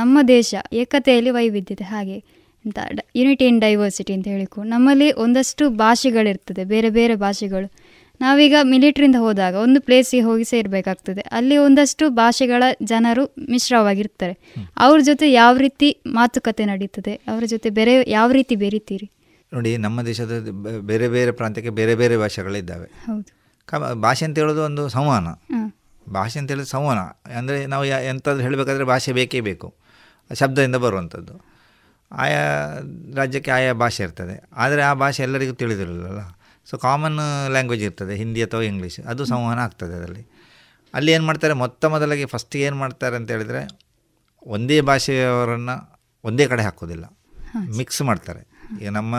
ನಮ್ಮ 0.00 0.18
ದೇಶ 0.34 0.54
ಏಕತೆಯಲ್ಲಿ 0.82 1.32
ವೈವಿಧ್ಯತೆ 1.38 1.86
ಹಾಗೆ 1.94 2.18
ಎಂತ 2.66 2.78
ಯುನಿಟಿ 3.16 3.44
ಇನ್ 3.46 3.60
ಡೈವರ್ಸಿಟಿ 3.60 4.12
ಅಂತ 4.12 4.28
ಹೇಳಿಕೊ 4.28 4.62
ನಮ್ಮಲ್ಲಿ 4.62 5.12
ಒಂದಷ್ಟು 5.12 5.70
ಭಾಷೆಗಳಿರ್ತದೆ 5.70 6.64
ಬೇರೆ 6.64 6.90
ಬೇರೆ 6.90 7.14
ಭಾಷೆಗಳು. 7.14 7.72
ನಾವೀಗ 8.20 8.54
ಮಿಲಿಟ್ರಿಯಿಂದ 8.62 9.16
ಹೋದಾಗ 9.18 9.54
ಒಂದು 9.54 9.80
ಪ್ಲೇಸಿಗೆ 9.80 10.22
ಹೋಗಿ 10.22 10.44
ಸೇರಬೇಕಾಗ್ತದೆ. 10.44 11.20
ಅಲ್ಲಿ 11.20 11.56
ಒಂದಷ್ಟು 11.56 12.10
ಭಾಷೆಗಳ 12.10 12.62
ಜನರು 12.82 13.34
ಮಿಶ್ರವಾಗಿರ್ತಾರೆ. 13.50 14.38
ಅವ್ರ 14.76 15.00
ಜೊತೆ 15.00 15.32
ಯಾವ 15.32 15.56
ರೀತಿ 15.56 16.02
ಮಾತುಕತೆ 16.06 16.64
ನಡೀತದೆ 16.64 17.14
ಅವರ 17.14 17.42
ಜೊತೆ 17.46 17.70
ಬೇರೆ 17.70 18.10
ಯಾವ 18.10 18.32
ರೀತಿ 18.32 18.56
ಬೆರಿತೀರಿ? 18.56 19.10
ನೋಡಿ 19.52 19.76
ನಮ್ಮ 19.76 20.02
ದೇಶದ 20.02 20.48
ಬೇರೆ 20.80 21.08
ಬೇರೆ 21.08 21.30
ಪ್ರಾಂತ್ಯಕ್ಕೆ 21.30 21.70
ಬೇರೆ 21.70 21.94
ಬೇರೆ 21.94 22.16
ಭಾಷೆಗಳಿದ್ದಾವೆ. 22.16 22.86
ಹೌದು. 22.86 24.00
ಭಾಷೆ 24.00 24.24
ಅಂತ 24.24 24.38
ಹೇಳೋದು 24.38 24.62
ಒಂದು 24.62 24.88
ಸಂವಹನ. 24.88 25.28
ಭಾಷೆ 26.12 26.38
ಅಂತ 26.38 26.50
ಹೇಳೋದು 26.50 26.66
ಸಂವಹನ. 26.66 26.98
ಅಂದರೆ 27.38 27.66
ನಾವು 27.66 27.84
ಎಂಥದ್ದು 27.84 28.42
ಹೇಳಬೇಕಾದ್ರೆ 28.42 28.84
ಭಾಷೆ 28.84 29.12
ಬೇಕೇ 29.12 29.40
ಬೇಕು. 29.40 29.74
ಶಬ್ದದಿಂದ 30.34 30.76
ಬರುವಂಥದ್ದು. 30.76 31.49
ಆಯಾ 32.12 32.42
ರಾಜ್ಯಕ್ಕೆ 33.16 33.50
ಆಯಾ 33.50 33.72
ಭಾಷೆ 33.72 34.02
ಇರ್ತದೆ. 34.02 34.48
ಆದರೆ 34.52 34.82
ಆ 34.82 34.94
ಭಾಷೆ 34.94 35.22
ಎಲ್ಲರಿಗೂ 35.22 35.54
ತಿಳಿದಿರಲಿಲ್ಲ 35.54 36.22
ಸೊ 36.70 36.76
ಕಾಮನ್ 36.76 37.18
ಲ್ಯಾಂಗ್ವೇಜ್ 37.50 37.82
ಇರ್ತದೆ 37.82 38.16
ಹಿಂದಿ 38.16 38.42
ಅಥವಾ 38.42 38.62
ಇಂಗ್ಲೀಷ್ 38.62 39.00
ಅದು 39.00 39.24
ಸಂವಹನ 39.24 39.58
ಆಗ್ತದೆ 39.58 39.94
ಅದರಲ್ಲಿ. 39.94 40.24
ಅಲ್ಲಿ 40.94 41.12
ಏನು 41.12 41.24
ಮಾಡ್ತಾರೆ? 41.26 41.54
ಮೊತ್ತ 41.54 41.84
ಮೊದಲಿಗೆ 41.84 42.26
ಫಸ್ಟ್ 42.26 42.56
ಏನು 42.56 42.76
ಮಾಡ್ತಾರೆ 42.76 43.16
ಅಂತ 43.16 43.30
ಹೇಳಿದರೆ 43.30 43.62
ಒಂದೇ 44.46 44.80
ಭಾಷೆಯವರನ್ನು 44.80 45.76
ಒಂದೇ 46.24 46.46
ಕಡೆ 46.46 46.62
ಹಾಕೋದಿಲ್ಲ. 46.62 47.04
ಮಿಕ್ಸ್ 47.76 48.02
ಮಾಡ್ತಾರೆ. 48.02 48.42
ಈಗ 48.80 48.88
ನಮ್ಮ 48.88 49.14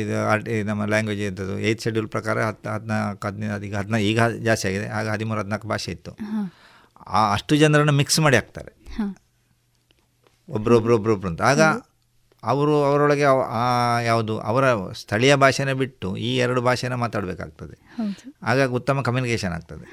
ಇದು 0.00 0.28
ಆರ್ಟ್ 0.30 0.48
ನಮ್ಮ 0.64 0.84
ಲ್ಯಾಂಗ್ವೇಜ್ 0.84 1.20
ಇದ್ದದ್ದು 1.20 1.58
ಏಯ್ತ್ 1.58 1.82
ಶೆಡ್ಯೂಲ್ 1.82 2.08
ಪ್ರಕಾರ 2.08 2.42
ಹತ್ತು 2.42 2.70
ಹದಿನಾಲ್ಕು 2.70 3.26
ಹದಿನೈದು 3.28 3.66
ಈಗ 3.66 3.76
ಹದಿನೈದು 3.76 4.04
ಈಗ 4.04 4.20
ಜಾಸ್ತಿ 4.22 4.68
ಆಗಿದೆ. 4.68 4.88
ಆಗ 4.88 5.08
ಹದಿಮೂರು 5.08 5.40
ಹದಿನಾಲ್ಕು 5.40 5.68
ಭಾಷೆ 5.68 5.92
ಇತ್ತು. 5.92 6.12
ಆ 7.06 7.32
ಅಷ್ಟು 7.32 7.56
ಜನರನ್ನು 7.56 7.92
ಮಿಕ್ಸ್ 7.92 8.20
ಮಾಡಿ 8.20 8.36
ಹಾಕ್ತಾರೆ. 8.36 8.72
ಹಾಂ 10.52 10.60
ಒಬ್ರೊಬ್ರು 10.60 10.94
ಒಬ್ರೊಬ್ರು 10.94 11.28
ಅಂತ. 11.28 11.42
ಆಗ 11.42 11.60
ಅವರು 12.42 12.84
ಅವರೊಳಗೆ 12.84 13.24
ಆ 13.48 14.00
ಯಾವುದು 14.00 14.38
ಅವರ 14.40 14.64
ಸ್ಥಳೀಯ 14.92 15.34
ಭಾಷೆನ 15.34 15.72
ಬಿಟ್ಟು 15.72 16.16
ಈ 16.16 16.36
ಎರಡು 16.36 16.60
ಭಾಷೆನ 16.60 16.94
ಮಾತಾಡಬೇಕಾಗ್ತದೆ. 16.94 17.76
ಆಗ 18.42 18.62
ಉತ್ತಮ 18.70 19.00
ಕಮ್ಯುನಿಕೇಷನ್ 19.00 19.52
ಆಗ್ತದೆ. 19.52 19.86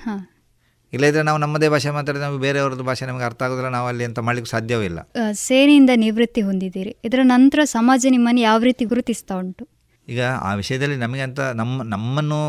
ಇಲ್ಲದ್ರೆ 0.94 1.24
ನಾವು 1.24 1.38
ನಮ್ಮದೇ 1.38 1.70
ಭಾಷೆ 1.70 1.90
ಮಾತಾಡಿದ್ರೆ 1.90 2.28
ನಮಗೆ 2.28 2.42
ಬೇರೆಯವರದ್ದು 2.42 2.84
ಭಾಷೆ 2.84 3.06
ನಮಗೆ 3.06 3.24
ಅರ್ಥ 3.24 3.44
ಆಗೋದಿಲ್ಲ 3.44 3.70
ನಾವು 3.70 3.88
ಅಲ್ಲಿ 3.88 4.04
ಅಂತ 4.04 4.20
ಮಾಡ್ಲಿಕ್ಕೆ 4.20 4.52
ಸಾಧ್ಯವೂ 4.52 4.82
ಇಲ್ಲ. 4.82 5.00
ಸೇನೆಯಿಂದ 5.32 5.90
ನಿವೃತ್ತಿ 5.96 6.42
ಹೊಂದಿದ್ದೀರಿ. 6.42 6.96
ಇದರ 7.06 7.20
ನಂತರ 7.24 7.60
ಸಮಾಜ 7.64 8.06
ನಿಮ್ಮನ್ನು 8.10 8.42
ಯಾವ 8.42 8.60
ರೀತಿ 8.62 8.86
ಗುರುತಿಸ್ತಾ 8.86 9.36
ಉಂಟು? 9.36 9.66
ಈಗ 10.08 10.22
ಆ 10.22 10.54
ವಿಷಯದಲ್ಲಿ 10.54 10.96
ನಮಗೆ 10.96 11.22
ಅಂತ 11.22 11.40
ನಮ್ಮ 11.40 11.84
ನಮ್ಮನ್ನು 11.84 12.40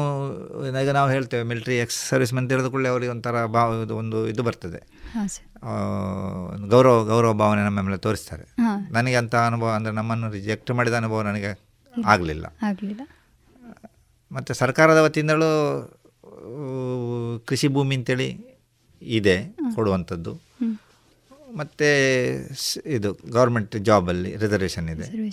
ಈಗ 0.83 0.91
ನಾವು 0.91 1.11
ಹೇಳ್ತೇವೆ 1.11 1.43
ಮಿಲಿಟ್ರಿ 1.43 1.79
ಎಕ್ಸ್ 1.79 2.09
ಸರ್ವಿಸ್ 2.09 2.35
ಮಂತ್ 2.35 2.53
ಇರೋದು 2.53 2.71
ಕೂಡಲೇ 2.71 2.89
ಅವರಿಗೆ 2.89 3.11
ಒಂಥರ 3.11 3.47
ಭಾವ 3.47 3.95
ಒಂದು 3.95 4.29
ಇದು 4.29 4.43
ಬರ್ತದೆ. 4.43 4.81
ಗೌರವ 6.69 7.05
ಗೌರವ 7.05 7.33
ಭಾವನೆ 7.33 7.65
ನಮ್ಮ 7.65 7.81
ಮೇಲೆ 7.81 7.97
ತೋರಿಸ್ತಾರೆ. 7.97 8.45
ನನಗೆ 8.93 9.17
ಅಂತ 9.17 9.35
ಅನುಭವ 9.35 9.71
ಅಂದರೆ 9.71 9.93
ನಮ್ಮನ್ನು 9.93 10.31
ರಿಜೆಕ್ಟ್ 10.31 10.71
ಮಾಡಿದ 10.71 10.93
ಅನುಭವ 10.93 11.23
ನನಗೆ 11.23 11.61
ಆಗಲಿಲ್ಲ. 12.07 12.47
ಆಗಲಿಲ್ಲ. 12.63 13.03
ಮತ್ತು 14.33 14.55
ಸರ್ಕಾರದ 14.55 14.97
ವತಿಯಿಂದಲೂ 14.97 15.51
ಕೃಷಿ 17.47 17.69
ಭೂಮಿ 17.69 17.97
ಅಂತೇಳಿ 17.97 18.59
ಇದೆ 19.03 19.57
ಕೊಡುವಂಥದ್ದು. 19.75 20.41
ಮತ್ತು 21.57 21.87
ಇದು 22.87 23.19
ಗೌರ್ಮೆಂಟ್ 23.31 23.77
ಜಾಬಲ್ಲಿ 23.77 24.37
ರಿಸರ್ವೇಷನ್ 24.37 24.89
ಇದೆ. 24.89 25.31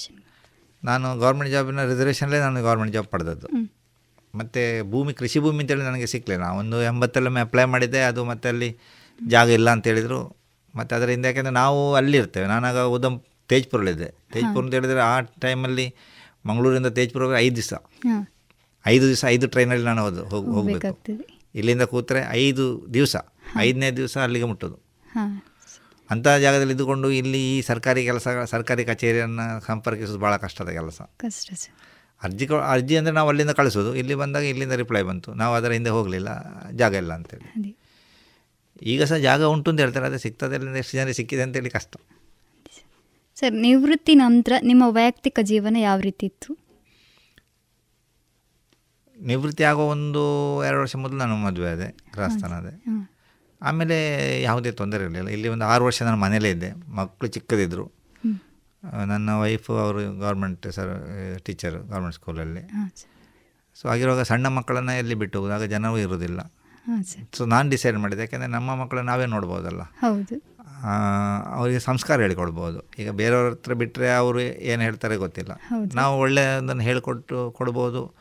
ನಾನು 0.83 1.19
ಗೌರ್ಮೆಂಟ್ 1.19 1.51
ಜಾಬಿನ 1.51 1.83
ರಿಸರ್ವೇಷನ್ಲೇ 1.83 2.39
ನಾನು 2.39 2.63
ಗೌರ್ಮೆಂಟ್ 2.63 2.93
ಜಾಬ್ 2.93 3.07
ಪಡೆದದ್ದು. 3.07 3.47
ಮತ್ತು 4.35 4.91
ಭೂಮಿ 4.91 5.13
ಕೃಷಿ 5.13 5.39
ಭೂಮಿ 5.39 5.59
ಅಂತೇಳಿ 5.59 5.83
ನನಗೆ 5.83 6.07
ಸಿಕ್ಕಲಿಲ್ಲ 6.07 6.45
ಒಂದು 6.45 6.83
ಎಂಬತ್ತಲ್ಲೊಮ್ಮೆ 6.83 7.41
ಅಪ್ಲೈ 7.41 7.63
ಮಾಡಿದ್ದೆ. 7.63 8.01
ಅದು 8.01 8.23
ಮತ್ತೆ 8.23 8.49
ಅಲ್ಲಿ 8.49 8.77
ಜಾಗ 9.27 9.49
ಇಲ್ಲ 9.49 9.69
ಅಂತ 9.69 9.87
ಹೇಳಿದರು. 9.87 10.37
ಮತ್ತು 10.75 10.95
ಅದರಿಂದ 10.95 11.25
ಯಾಕೆಂದರೆ 11.25 11.53
ನಾವು 11.53 11.95
ಅಲ್ಲಿರ್ತೇವೆ. 11.95 12.47
ನಾನಾಗ 12.47 12.77
ಉದಂ 12.77 13.23
ತೇಜ್ಪುರಲ್ಲಿದ್ದೆ. 13.47 14.13
ತೇಜ್ಪುರ 14.33 14.63
ಅಂತ 14.63 14.73
ಹೇಳಿದರೆ 14.73 14.99
ಆ 14.99 15.19
ಟೈಮಲ್ಲಿ 15.19 15.95
ಮಂಗಳೂರಿಂದ 16.45 16.87
ತೇಜ್ಪುರ 16.87 17.37
ಐದು 17.37 17.55
ದಿವಸ. 17.55 17.73
ಐದು 18.87 19.07
ದಿವಸ 19.07 19.25
ಐದು 19.27 19.47
ಟ್ರೈನಲ್ಲಿ 19.47 19.85
ನಾನು 19.85 20.01
ಹೋದು 20.01 20.25
ಹೋಗಿ 20.25 20.47
ಹೋಗಬೇಕು. 20.47 20.79
ಇಲ್ಲಿಂದ 21.55 21.81
ಕೂತ್ರೆ 21.81 22.27
ಐದು 22.29 22.85
ದಿವಸ. 22.93 23.15
ಐದನೇ 23.57 23.91
ದಿವಸ 23.91 24.17
ಅಲ್ಲಿಗೆ 24.17 24.45
ಮುಟ್ಟೋದು. 24.45 24.77
ಅಂಥ 26.11 26.27
ಜಾಗದಲ್ಲಿ 26.27 26.73
ಇದ್ದುಕೊಂಡು 26.73 27.11
ಇಲ್ಲಿ 27.11 27.57
ಈ 27.57 27.61
ಸರ್ಕಾರಿ 27.61 28.05
ಕೆಲಸ 28.05 28.27
ಸರ್ಕಾರಿ 28.45 28.85
ಕಚೇರಿಯನ್ನು 28.85 29.65
ಸಂಪರ್ಕಿಸೋದು 29.65 30.19
ಭಾಳ 30.19 30.37
ಕಷ್ಟದ 30.37 30.69
ಕೆಲಸ. 30.69 31.01
ಕಷ್ಟ 31.01 31.49
ಅರ್ಜಿ 32.23 32.45
ಅರ್ಜಿ 32.45 32.97
ಅಂದರೆ 32.97 33.13
ನಾವು 33.13 33.29
ಅಲ್ಲಿಂದ 33.29 33.51
ಕಳಿಸೋದು. 33.51 33.95
ಇಲ್ಲಿ 33.95 34.15
ಬಂದಾಗ 34.15 34.43
ಇಲ್ಲಿಂದ 34.43 34.71
ರಿಪ್ಲೈ 34.71 35.01
ಬಂತು. 35.01 35.33
ನಾವು 35.33 35.55
ಅದರ 35.55 35.71
ಹಿಂದೆ 35.71 35.89
ಹೋಗಲಿಲ್ಲ. 35.89 36.29
ಜಾಗ 36.71 36.93
ಇಲ್ಲ 36.93 37.13
ಅಂತೇಳಿ. 37.13 37.66
ಈಗ 38.93 39.03
ಸಹ 39.09 39.17
ಜಾಗ 39.27 39.41
ಉಂಟು 39.53 39.67
ಅಂತ 39.71 39.79
ಹೇಳ್ತಾರೆ 39.83 40.05
ಅದೇ 40.09 40.19
ಸಿಗ್ತದೆ 40.25 40.55
ಎಷ್ಟು 40.81 40.93
ಜನ 40.97 41.11
ಸಿಕ್ಕಿದೆ 41.19 41.43
ಅಂತೇಳಿ 41.45 41.71
ಕಷ್ಟ. 41.77 41.93
ಸರ್ 43.37 43.55
ನಿವೃತ್ತಿ 43.65 44.13
ನಂತರ 44.23 44.53
ನಿಮ್ಮ 44.69 44.83
ವೈಯಕ್ತಿಕ 44.97 45.39
ಜೀವನ 45.51 45.75
ಯಾವ 45.87 45.97
ರೀತಿ 46.07 46.25
ಇತ್ತು? 46.31 46.51
ನಿವೃತ್ತಿ 49.17 49.63
ಆಗೋ 49.71 49.83
ಒಂದು 49.95 50.21
ಎರಡು 50.67 50.81
ವರ್ಷ 50.83 50.95
ಮೊದಲು 51.03 51.19
ನಾನು 51.23 51.35
ಮದುವೆ 51.45 51.69
ಆದೆ 51.73 51.87
ಅದೇ 52.59 52.73
ಆಮೇಲೆ 53.61 53.95
ಯಾವುದೇ 54.47 54.71
ತೊಂದರೆ 54.79 55.01
ಇರಲಿಲ್ಲ. 55.05 55.29
ಇಲ್ಲಿ 55.35 55.47
ಒಂದು 55.53 55.65
ಆರು 55.65 55.83
ವರ್ಷ 55.87 55.99
ನಾನು 56.07 56.19
ಮನೇಲೇ 56.25 56.49
ಇದ್ದೆ 56.55 56.69
ಮಕ್ಕಳು 56.97 57.29
ಚಿಕ್ಕದಿದ್ದರು 57.35 57.85
ನನ್ನ 59.11 59.29
ವೈಫು 59.41 59.71
ಅವರು 59.83 60.01
ಗೌರ್ಮೆಂಟ್ 60.25 60.65
ಸರ್ 60.75 60.91
ಟೀಚರು 61.45 61.79
ಗೌರ್ಮೆಂಟ್ 61.91 62.15
ಸ್ಕೂಲಲ್ಲಿ 62.17 62.63
ಸೊ 63.75 63.85
ಆಗಿರುವಾಗ 63.93 64.21
ಸಣ್ಣ 64.29 64.47
ಮಕ್ಕಳನ್ನು 64.57 64.93
ಎಲ್ಲಿ 65.01 65.15
ಬಿಟ್ಟು 65.21 65.35
ಹೋಗೋದು? 65.37 65.53
ಆಗ 65.57 65.65
ಜನವೂ 65.73 65.97
ಇರೋದಿಲ್ಲ. 66.03 66.39
ಸೊ 67.33 67.45
ನಾನು 67.45 67.69
ಡಿಸೈಡ್ 67.69 67.97
ಮಾಡಿದೆ 67.97 68.21
ಯಾಕೆಂದರೆ 68.21 68.47
ನಮ್ಮ 68.47 68.75
ಮಕ್ಕಳು 68.75 69.01
ನಾವೇ 69.01 69.25
ನೋಡ್ಬೋದಲ್ಲ. 69.25 69.81
ಹೌದು. 69.81 70.57
ಅವರಿಗೆ 71.55 71.79
ಸಂಸ್ಕಾರ 71.79 72.21
ಹೇಳಿಕೊಡ್ಬೋದು. 72.21 72.91
ಈಗ 72.99 73.09
ಬೇರೆಯವ್ರ 73.09 73.49
ಹತ್ರ 73.49 73.73
ಬಿಟ್ಟರೆ 73.73 74.15
ಅವರು 74.15 74.41
ಏನು 74.41 74.81
ಹೇಳ್ತಾರೆ 74.81 75.15
ಗೊತ್ತಿಲ್ಲ. 75.15 75.51
ನಾವು 75.95 76.19
ಒಳ್ಳೆಯದನ್ನು 76.19 76.83
ಹೇಳಿಕೊಟ್ಟು 76.83 77.51
ಕೊಡ್ಬೋದು. 77.51 78.15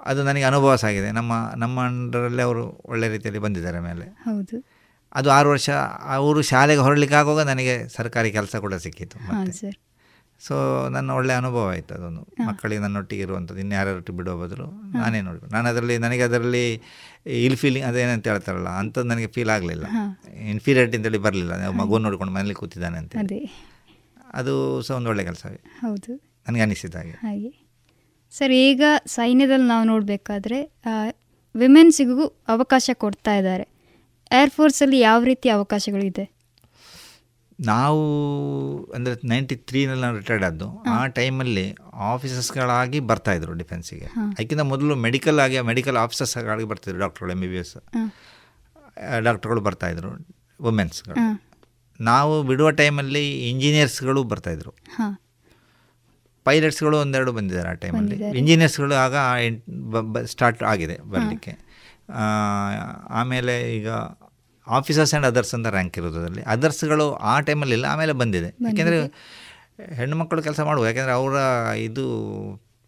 ಅದು 0.00 0.24
ನನಗೆ 0.24 0.42
ಅನುಭವ 0.42 0.76
ಸಾಗಿದೆ. 0.76 1.12
ನಮ್ಮ 1.12 1.52
ನಮ್ಮ 1.56 1.80
ಅಂಡರಲ್ಲೇ 1.80 2.42
ಅವರು 2.42 2.82
ಒಳ್ಳೆ 2.86 3.08
ರೀತಿಯಲ್ಲಿ 3.08 3.42
ಬಂದಿದ್ದಾರೆ 3.42 3.80
ಮೇಲೆ. 3.80 4.04
ಹೌದು. 4.04 4.64
ಅದು 5.14 5.30
ಆರು 5.30 5.50
ವರ್ಷ 5.50 5.70
ಅವರು 6.04 6.42
ಶಾಲೆಗೆ 6.42 6.80
ಹೊರಲಿಕ್ಕೆ 6.80 7.16
ಆಗುವಾಗ 7.16 7.46
ನನಗೆ 7.46 7.88
ಸರ್ಕಾರಿ 7.88 8.32
ಕೆಲಸ 8.32 8.56
ಕೂಡ 8.56 8.74
ಸಿಕ್ಕಿತು 8.74 9.18
ಸೊ 10.46 10.88
ನನ್ನ 10.88 11.10
ಒಳ್ಳೆಯ 11.10 11.36
ಅನುಭವ 11.36 11.68
ಆಯಿತು 11.68 11.94
ಅದೊಂದು. 11.94 12.20
ಮಕ್ಕಳಿಗೆ 12.46 12.82
ನನ್ನೊಟ್ಟಿಗೆ 12.82 13.22
ಇರುವಂಥದ್ದು. 13.22 13.60
ಇನ್ನು 13.60 13.74
ಯಾರ್ಯಾರೊಟ್ಟಿಗೆ 13.74 14.18
ಬಿಡೋ 14.18 14.38
ಬದಲು 14.38 14.66
ನಾನೇ 14.98 15.20
ನೋಡಿ 15.20 15.52
ನಾನು 15.52 15.68
ಅದರಲ್ಲಿ 15.68 15.98
ನನಗೆ 15.98 16.22
ಅದರಲ್ಲಿ 16.22 16.82
ಇಲ್ 17.26 17.56
ಫೀಲಿಂಗ್ 17.56 17.88
ಅದೇನಂತ 17.88 18.28
ಹೇಳ್ತಾರಲ್ಲ 18.28 18.68
ಅಂಥದ್ದು 18.68 19.08
ನನಗೆ 19.08 19.26
ಫೀಲ್ 19.26 19.50
ಆಗಲಿಲ್ಲ. 19.50 19.86
ಇನ್ಫೀರಿಯರಿಟಿ 20.50 20.96
ಅಂತೇಳಿ 20.96 21.18
ಬರಲಿಲ್ಲ. 21.18 21.70
ಮಗು 21.70 21.98
ನೋಡ್ಕೊಂಡು 21.98 22.32
ಮನೇಲಿ 22.32 22.54
ಕೂತಿದ್ದಾನೆ 22.54 22.98
ಅಂತ 22.98 23.16
ಅದೇ. 23.16 23.50
ಅದು 24.32 24.82
ಸಹ 24.82 24.94
ಒಂದು 24.94 25.08
ಒಳ್ಳೆ 25.08 25.24
ಕೆಲಸವೇ. 25.24 25.60
ಹೌದು. 25.80 26.16
ನನಗೆ 26.48 26.62
ಅನಿಸಿದ 26.62 26.94
ಹಾಗೆ. 26.94 27.10
ಹಾಗೆ. 27.10 27.70
ಸರ್ 28.30 28.52
ಈಗ 28.52 28.82
ಸೈನ್ಯದಲ್ಲಿ 29.06 29.66
ನಾವು 29.66 29.84
ನೋಡಬೇಕಾದ್ರೆ 29.84 30.58
ವಿಮೆನ್ಸಿಗೂ 31.56 32.26
ಅವಕಾಶ 32.48 32.90
ಕೊಡ್ತಾ 32.94 33.36
ಇದ್ದಾರೆ. 33.36 33.68
ಏರ್ಫೋರ್ಸಲ್ಲಿ 34.32 34.98
ಯಾವ 35.00 35.24
ರೀತಿ 35.24 35.48
ಅವಕಾಶಗಳಿದೆ? 35.48 36.39
ನಾವು 37.60 38.02
ಅಂದರೆ 38.94 39.28
ನೈಂಟಿ 39.28 39.56
ತ್ರೀನಲ್ಲಿ 39.56 40.02
ನಾನು 40.02 40.16
ರಿಟೈರ್ಡ್ 40.16 40.44
ಆದ್ದು 40.44 40.82
ಆ 40.86 41.06
ಟೈಮಲ್ಲಿ 41.06 41.76
ಆಫೀಸರ್ಸ್ಗಳಾಗಿ 41.94 43.00
ಬರ್ತಾಯಿದ್ರು 43.00 43.52
ಡಿಫೆನ್ಸಿಗೆ 43.52 44.04
ಅದಕ್ಕಿಂತ 44.04 44.60
ಮೊದಲು 44.60 44.94
ಮೆಡಿಕಲ್ 44.94 45.40
ಆಗಿ 45.40 45.60
ಮೆಡಿಕಲ್ 45.60 45.96
ಆಫೀಸರ್ಸ್ಗಳಾಗಿ 45.96 46.64
ಬರ್ತಿದ್ರು 46.64 46.98
ಡಾಕ್ಟರ್ಗಳು 46.98 47.32
ಎಂ 47.32 47.40
ಬಿ 47.40 47.48
ಬಿ 47.48 47.56
ಎಸ್ 47.56 47.76
ಡಾಕ್ಟರ್ಗಳು 49.24 49.60
ಬರ್ತಾಯಿದ್ರು 49.60 50.10
ವುಮೆನ್ಸ್ಗಳು 50.62 51.16
ನಾವು 52.00 52.42
ಬಿಡುವ 52.42 52.70
ಟೈಮಲ್ಲಿ 52.70 53.48
ಇಂಜಿನಿಯರ್ಸ್ಗಳು 53.50 54.24
ಬರ್ತಾಯಿದ್ರು. 54.24 54.72
ಪೈಲಟ್ಸ್ಗಳು 56.44 56.98
ಒಂದೆರಡು 56.98 57.32
ಬಂದಿದ್ದಾರೆ 57.32 57.68
ಆ 57.68 57.72
ಟೈಮಲ್ಲಿ. 57.72 58.16
ಇಂಜಿನಿಯರ್ಸ್ಗಳು 58.38 58.94
ಆಗ 58.94 59.14
ಸ್ಟಾರ್ಟ್ 60.24 60.62
ಆಗಿದೆ 60.62 60.96
ಬರಲಿಕ್ಕೆ. 61.10 61.52
ಆಮೇಲೆ 63.10 63.76
ಈಗ 63.76 63.88
ಆಫೀಸರ್ಸ್ 64.78 65.12
ಆ್ಯಂಡ್ 65.12 65.26
ಅದರ್ಸ್ 65.30 65.52
ಅಂತ 65.56 65.68
ರ್ಯಾಂಕ್ 65.76 65.96
ಇರೋದು 66.00 66.18
ಅದರಲ್ಲಿ 66.20 66.42
ಅದರ್ಸ್ಗಳು 66.54 67.06
ಆ 67.32 67.34
ಟೈಮಲ್ಲಿ 67.48 67.74
ಇಲ್ಲ 67.78 67.86
ಆಮೇಲೆ 67.92 68.14
ಬಂದಿದೆ. 68.22 68.50
ಯಾಕೆಂದರೆ 68.68 68.98
ಹೆಣ್ಣುಮಕ್ಕಳು 70.00 70.42
ಕೆಲಸ 70.48 70.60
ಮಾಡುವ 70.68 70.84
ಯಾಕೆಂದರೆ 70.90 71.14
ಅವರ 71.20 71.34
ಇದು 71.86 72.04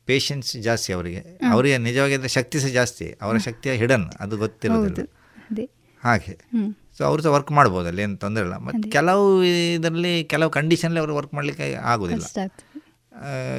ಪೇಷನ್ಸ್ 0.09 0.51
ಜಾಸ್ತಿ 0.67 0.91
ಅವರಿಗೆ. 0.97 1.21
ಅವರಿಗೆ 1.55 1.77
ನಿಜವಾಗಿ 1.89 2.15
ಅಂದರೆ 2.19 2.31
ಶಕ್ತಿ 2.37 2.57
ಸಹ 2.65 2.71
ಜಾಸ್ತಿ 2.79 3.07
ಅವರ 3.25 3.37
ಶಕ್ತಿಯ 3.47 3.75
ಹಿಡನ್ 3.83 4.07
ಅದು 4.25 4.35
ಗೊತ್ತಿರೋದಿಲ್ಲ 4.45 5.09
ಹಾಗೆ. 6.03 6.35
ಸೊ 6.97 7.03
ಅವರು 7.09 7.21
ಸಹ 7.25 7.31
ವರ್ಕ್ 7.37 7.53
ಮಾಡ್ಬೋದು 7.59 7.87
ಅಲ್ಲಿ 7.91 8.03
ಏನು 8.07 8.17
ತೊಂದರೆ 8.25 8.45
ಇಲ್ಲ. 8.47 8.57
ಮತ್ತು 8.69 8.85
ಕೆಲವು 8.97 9.27
ಇದರಲ್ಲಿ 9.77 10.13
ಕೆಲವು 10.33 10.51
ಕಂಡೀಷನಲ್ಲಿ 10.57 11.01
ಅವರು 11.03 11.13
ವರ್ಕ್ 11.19 11.35
ಮಾಡಲಿಕ್ಕೆ 11.39 11.67
ಆಗೋದಿಲ್ಲ 11.93 12.27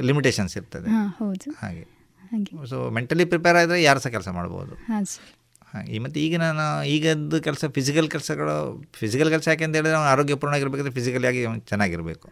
ಲಿಮಿಟೇಷನ್ಸ್ 0.10 0.54
ಇರ್ತದೆ. 0.60 0.90
ಹಾಗೆ. 1.64 1.84
ಸೊ 2.72 2.78
ಮೆಂಟಲಿ 2.98 3.26
ಪ್ರಿಪೇರ್ 3.32 3.58
ಆದರೆ 3.62 3.78
ಯಾರು 3.84 4.00
ಸಹ 4.04 4.12
ಕೆಲಸ 4.18 4.30
ಮಾಡ್ಬೋದು. 4.38 4.74
ಹಾಗೆ 5.74 6.00
ಮತ್ತು 6.00 6.20
ಈಗ 6.20 6.38
ನಾನು 6.38 6.64
ಈಗದ್ದು 6.88 7.42
ಕೆಲಸ 7.42 7.66
ಫಿಸಿಕಲ್ 7.66 8.10
ಕೆಲಸಗಳು 8.10 8.56
ಫಿಸಿಕಲ್ 8.94 9.30
ಕೆಲಸ 9.30 9.48
ಯಾಕೆ 9.48 9.64
ಅಂತ 9.64 9.76
ಹೇಳಿದ್ರೆ 9.76 9.98
ಆರೋಗ್ಯಪೂರ್ಣವಾಗಿರ್ಬೇಕಾದ್ರೆ 9.98 10.94
ಫಿಸಿಕಲಿ 10.94 11.28
ಆಗಿ 11.28 11.46
ಅವ್ನು 11.46 11.62
ಚೆನ್ನಾಗಿರಬೇಕು. 11.62 12.32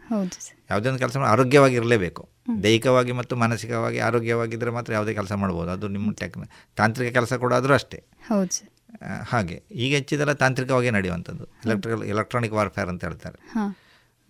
ಯಾವುದೇ 0.70 0.90
ಒಂದು 0.90 1.00
ಕೆಲಸ 1.00 1.18
ಆರೋಗ್ಯವಾಗಿ 1.18 1.76
ಇರಲೇಬೇಕು. 1.76 2.30
ದೈಹಿಕವಾಗಿ 2.64 3.12
ಮತ್ತು 3.12 3.36
ಮಾನಸಿಕವಾಗಿ 3.36 4.00
ಆರೋಗ್ಯವಾಗಿದ್ದರೆ 4.00 4.72
ಮಾತ್ರ 4.72 4.94
ಯಾವುದೇ 4.94 5.14
ಕೆಲಸ 5.14 5.32
ಮಾಡ್ಬೋದು. 5.32 5.72
ಅದು 5.72 5.88
ನಿಮ್ಮ 5.88 6.12
ಟೆಕ್ 6.12 6.38
ತಾಂತ್ರಿಕ 6.76 7.14
ಕೆಲಸ 7.14 7.34
ಕೂಡ 7.34 7.54
ಆದರೂ 7.54 7.74
ಅಷ್ಟೇ. 7.74 8.04
ಹೌದು 8.28 8.72
ಹಾಗೆ. 9.28 9.64
ಈಗ 9.72 9.96
ಹೆಚ್ಚಿದೆಲ್ಲ 9.96 10.34
ತಾಂತ್ರಿಕವಾಗಿ 10.34 10.90
ನಡೆಯುವಂಥದ್ದು. 10.92 11.46
ಎಲೆಕ್ಟ್ರಿಕಲ್ 11.46 12.04
ಎಲೆಕ್ಟ್ರಾನಿಕ್ 12.04 12.54
ವಾರ್ಫೇರ್ 12.54 12.90
ಅಂತ 12.90 13.04
ಹೇಳ್ತಾರೆ. 13.04 13.40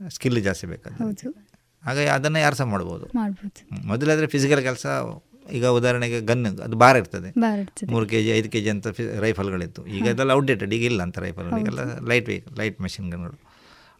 ಸ್ಕಿಲ್ 0.09 0.43
ಜಾಸ್ತಿ 0.43 0.67
ಬೇಕಾದ 0.67 0.93
ಹಾಗಾಗಿ 1.83 2.09
ಅದನ್ನು 2.09 2.39
ಯಾರು 2.39 2.55
ಸಹ 2.55 2.65
ಮಾಡ್ಬೋದು. 2.65 3.05
ಮೊದಲಾದರೆ 3.85 4.27
ಫಿಸಿಕಲ್ 4.27 4.61
ಕೆಲಸ 4.63 4.85
ಈಗ 5.57 5.65
ಉದಾಹರಣೆಗೆ 5.77 6.19
ಗನ್ 6.29 6.41
ಅದು 6.67 6.75
ಭಾರ 6.83 6.95
ಇರ್ತದೆ. 7.01 7.29
ಮೂರು 7.93 8.05
ಕೆ 8.11 8.19
ಜಿ 8.25 8.29
ಐದು 8.39 8.49
ಕೆ 8.53 8.59
ಜಿ 8.65 8.69
ಅಂತ 8.75 8.87
ರೈಫಲ್ಗಳಿತ್ತು. 9.25 9.81
ಈಗ 9.97 10.05
ಅದೆಲ್ಲ 10.13 10.31
ಔಟ್ಡೇಟೆಡ್ 10.39 10.73
ಈಗ 10.77 10.85
ಇಲ್ಲ 10.91 11.01
ಅಂತ 11.07 11.17
ರೈಫಲ್ 11.25 11.49
ಈಗೆಲ್ಲ 11.59 11.83
ಲೈಟ್ 12.11 12.27
ವೇ 12.31 12.37
ಲೈಟ್ 12.59 12.77
ಮೆಷಿನ್ 12.85 13.07
ಗನ್ಗಳು. 13.13 13.35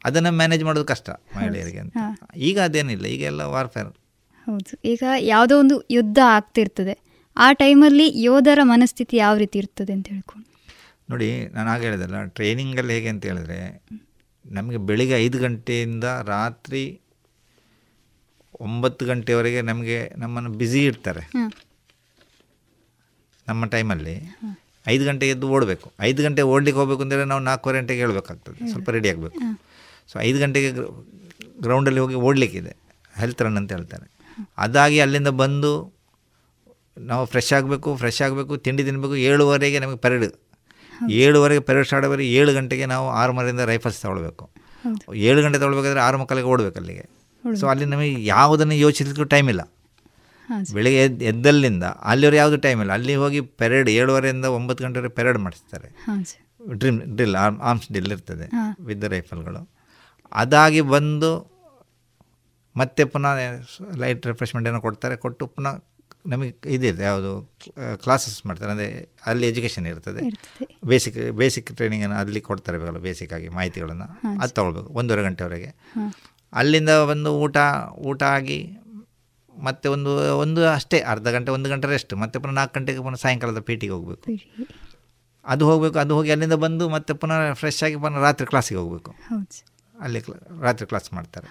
ಅದನ್ನು 0.06 0.32
ಮ್ಯಾನೇಜ್ 0.40 0.64
ಮಾಡೋದು 0.68 0.86
ಕಷ್ಟ 0.86 1.10
ಮಹಿಳೆಯರಿಗೆ 1.36 1.82
ಅಂತ. 1.86 1.98
ಈಗ 2.50 2.60
ಅದೇನಿಲ್ಲ 2.68 3.06
ಈಗ 3.16 3.24
ಎಲ್ಲ 3.32 3.42
ವಾರ್ಫೇರ್ 3.56 3.90
ಹೌದು. 4.48 4.72
ಈಗ 4.86 5.04
ಯಾವುದೋ 5.32 5.56
ಒಂದು 5.60 5.76
ಯುದ್ಧ 5.92 6.20
ಆಗ್ತಿರ್ತದೆ. 6.36 6.96
ಆ 7.38 7.48
ಟೈಮಲ್ಲಿ 7.64 8.06
ಯೋಧರ 8.24 8.60
ಮನಸ್ಥಿತಿ 8.74 9.16
ಯಾವ 9.18 9.36
ರೀತಿ 9.38 9.58
ಇರ್ತದೆ 9.60 9.94
ಅಂತ 9.98 10.08
ಹೇಳ್ಕೊಂಡು. 10.14 10.48
ನೋಡಿ 11.12 11.28
ನಾನು 11.54 11.68
ಆಗ 11.70 11.82
ಹೇಳಿದಲ್ಲ 11.88 12.18
ಟ್ರೈನಿಂಗಲ್ಲಿ 12.38 12.94
ಹೇಗೆ 12.94 13.10
ಅಂತ 13.14 13.24
ಹೇಳಿದ್ರೆ 13.26 13.60
ನಮಗೆ 14.46 14.80
ಬೆಳಿಗ್ಗೆ 14.90 15.16
ಐದು 15.26 15.38
ಗಂಟೆಯಿಂದ 15.40 16.04
ರಾತ್ರಿ 16.26 16.84
ಒಂಬತ್ತು 18.66 19.04
ಗಂಟೆವರೆಗೆ 19.12 19.60
ನಮಗೆ 19.70 19.98
ನಮ್ಮನ್ನು 20.18 20.50
ಬ್ಯುಸಿ 20.60 20.82
ಇಡ್ತಾರೆ. 20.86 21.24
ನಮ್ಮ 23.48 23.66
ಟೈಮಲ್ಲಿ 23.76 24.16
ಐದು 24.94 25.04
ಗಂಟೆ 25.06 25.26
ಎದ್ದು 25.34 25.48
ಓಡಬೇಕು. 25.56 25.88
ಐದು 26.08 26.20
ಗಂಟೆ 26.24 26.42
ಓಡ್ಲಿಕ್ಕೆ 26.54 26.80
ಹೋಗಬೇಕು 26.82 27.02
ಅಂದರೆ 27.06 27.24
ನಾವು 27.32 27.42
ನಾಲ್ಕೂವರೆ 27.48 27.78
ಗಂಟೆಗೆ 27.80 28.02
ಹೇಳಬೇಕಾಗ್ತದೆ. 28.04 28.58
ಸ್ವಲ್ಪ 28.72 28.90
ರೆಡಿ 28.96 29.10
ಆಗಬೇಕು. 29.10 29.40
ಸೊ 30.12 30.16
ಐದು 30.28 30.40
ಗಂಟೆಗೆ 30.40 30.70
ಗ್ರೌಂಡಲ್ಲಿ 31.66 32.02
ಹೋಗಿ 32.04 32.18
ಓಡಲಿಕ್ಕಿದೆ. 32.28 32.74
ಹೆಲ್ತ್ 33.22 33.42
ರನ್ 33.46 33.58
ಅಂತ 33.62 33.72
ಹೇಳ್ತಾರೆ. 33.78 34.08
ಅದಾಗಿ 34.58 34.98
ಅಲ್ಲಿಂದ 35.06 35.32
ಬಂದು 35.44 35.72
ನಾವು 37.10 37.24
ಫ್ರೆಶ್ 37.34 37.52
ಆಗಬೇಕು 37.58 37.90
ಫ್ರೆಶ್ 38.02 38.22
ಆಗಬೇಕು 38.26 38.54
ತಿಂಡಿ 38.66 38.84
ತಿನ್ನಬೇಕು 38.88 39.16
ಏಳುವರೆಗೆ 39.30 39.78
ನಮಗೆ 39.84 40.00
ಪೆರೇಡ್. 40.06 40.26
ಏಳುವರೆಗೆ 41.22 41.62
ಪೆರೇಡ್ 41.68 41.88
ಸ್ಟಾರ್ಟ್ 41.90 42.08
ಆಗಿ 42.08 42.28
ಏಳು 42.40 42.52
ಗಂಟೆಗೆ 42.54 42.86
ನಾವು 42.94 43.06
ಆರು 43.22 43.34
ಮರಿಂದ 43.38 43.64
ರೈಫಲ್ಸ್ 43.74 44.00
ತೊಗೊಳ್ಬೇಕು. 44.02 44.46
ಏಳು 45.30 45.40
ಗಂಟೆ 45.42 45.58
ತೊಗೊಳ್ಬೇಕಾದ್ರೆ 45.60 46.02
ಆರು 46.08 46.18
ಮಕ್ಕಳಿಗೆ 46.22 46.50
ಓಡಬೇಕು 46.54 46.78
ಅಲ್ಲಿಗೆ. 46.82 47.06
ಸೊ 47.60 47.68
ಅಲ್ಲಿ 47.74 47.86
ನಮಗೆ 47.94 48.14
ಯಾವುದನ್ನು 48.34 48.76
ಯೋಚಿಸಲಿಕ್ಕೂ 48.86 49.28
ಟೈಮ್ 49.36 49.50
ಇಲ್ಲ. 49.54 49.64
ಬೆಳಿಗ್ಗೆ 50.76 51.02
ಎದ್ದು 51.08 51.24
ಎದ್ದಲ್ಲಿಂದ 51.32 51.86
ಅಲ್ಲಿವರೆ 52.12 52.38
ಯಾವುದು 52.42 52.58
ಟೈಮ್ 52.66 52.80
ಇಲ್ಲ. 52.84 52.92
ಅಲ್ಲಿ 53.00 53.14
ಹೋಗಿ 53.24 53.40
ಪೆರೇಡ್ 53.62 53.90
ಏಳುವರೆಯಿಂದ 53.98 54.48
ಒಂಬತ್ತು 54.58 54.82
ಗಂಟೆವರೆಗೆ 54.86 55.16
ಪೆರೇಡ್ 55.20 55.40
ಮಾಡಿಸ್ತಾರೆ. 55.46 55.90
ಡ್ರಿಮ್ 56.82 56.98
ಡ್ರಿಲ್ 57.18 57.38
ಆರ್ಮ್ 57.44 57.60
ಆರ್ಮ್ಸ್ 57.70 57.88
ಡ್ರಿಲ್ 57.94 58.12
ಇರ್ತದೆ 58.16 58.48
ವಿತ್ 58.56 58.82
ವಿದ್ 58.90 59.06
ರೈಫಲ್ಗಳು 59.14 59.62
ಅದಾಗಿ 60.42 60.82
ಬಂದು 60.96 61.32
ಮತ್ತೆ 62.76 63.02
ಪುನಃ 63.14 63.32
ಲೈಟ್ 64.02 64.26
ರಿಫ್ರೆಶ್ಮೆಂಟ್ 64.32 64.68
ಏನೋ 64.72 64.80
ಕೊಡ್ತಾರೆ. 64.88 65.16
ಕೊಟ್ಟು 65.24 65.46
ಪುನಃ 65.56 65.74
ನಮಗೆ 66.32 66.52
ಇದಿದೆ 66.76 67.04
ಯಾವುದು 67.10 67.32
ಕ್ಲಾಸಸ್ 68.04 68.36
ಮಾಡ್ತಾರೆ. 68.48 68.72
ಅಂದರೆ 68.74 68.90
ಅಲ್ಲಿ 69.30 69.46
ಎಜುಕೇಷನ್ 69.52 69.86
ಇರ್ತದೆ. 69.92 70.22
ಬೇಸಿಕ್ 70.92 71.18
ಬೇಸಿಕ್ 71.40 71.70
ಟ್ರೈನಿಂಗನ್ನು 71.78 72.18
ಅಲ್ಲಿ 72.24 72.42
ಕೊಡ್ತಾರೆ 72.50 72.78
ಬೇಕಲ್ಲ 72.82 73.00
ಬೇಸಿಕ್ 73.08 73.34
ಆಗಿ 73.38 73.50
ಮಾಹಿತಿಗಳನ್ನು. 73.58 74.08
ಅದು 74.44 74.54
ತಗೊಳ್ಬೇಕು 74.58 74.92
ಒಂದೂವರೆ 75.00 75.24
ಗಂಟೆವರೆಗೆ. 75.30 75.72
ಅಲ್ಲಿಂದ 76.54 76.92
ಬಂದು 77.10 77.30
ಊಟ 77.44 77.58
ಊಟ 78.10 78.22
ಆಗಿ 78.38 78.60
ಮತ್ತೆ 79.54 79.88
ಒಂದು 79.90 80.12
ಒಂದು 80.44 80.62
ಅಷ್ಟೇ 80.70 80.98
ಅರ್ಧ 81.14 81.28
ಗಂಟೆ 81.28 81.52
ಒಂದು 81.52 81.70
ಗಂಟೆ 81.70 81.88
ರೆಸ್ಟ್ 81.88 82.14
ಮತ್ತೆ 82.14 82.40
ಪುನಃ 82.40 82.56
ನಾಲ್ಕು 82.60 82.74
ಗಂಟೆಗೆ 82.80 83.02
ಪುನಃ 83.08 83.20
ಸಾಯಂಕಾಲದ 83.24 83.62
ಪೇಟಿಗೆ 83.70 83.94
ಹೋಗಬೇಕು. 83.94 84.26
ಅದು 85.46 85.64
ಹೋಗಬೇಕು 85.70 85.98
ಅದು 86.00 86.14
ಹೋಗಿ 86.16 86.32
ಅಲ್ಲಿಂದ 86.32 86.56
ಬಂದು 86.66 86.86
ಮತ್ತೆ 86.90 87.14
ಪುನಃ 87.14 87.38
ಫ್ರೆಶ್ 87.54 87.84
ಆಗಿ 87.84 87.96
ಪುನಃ 87.96 88.20
ರಾತ್ರಿ 88.28 88.48
ಕ್ಲಾಸಿಗೆ 88.48 88.80
ಹೋಗಬೇಕು. 88.80 89.12
ಅಲ್ಲಿ 89.98 90.20
ಕ್ಲಾ 90.22 90.36
ರಾತ್ರಿ 90.62 90.86
ಕ್ಲಾಸ್ 90.92 91.10
ಮಾಡ್ತಾರೆ. 91.14 91.48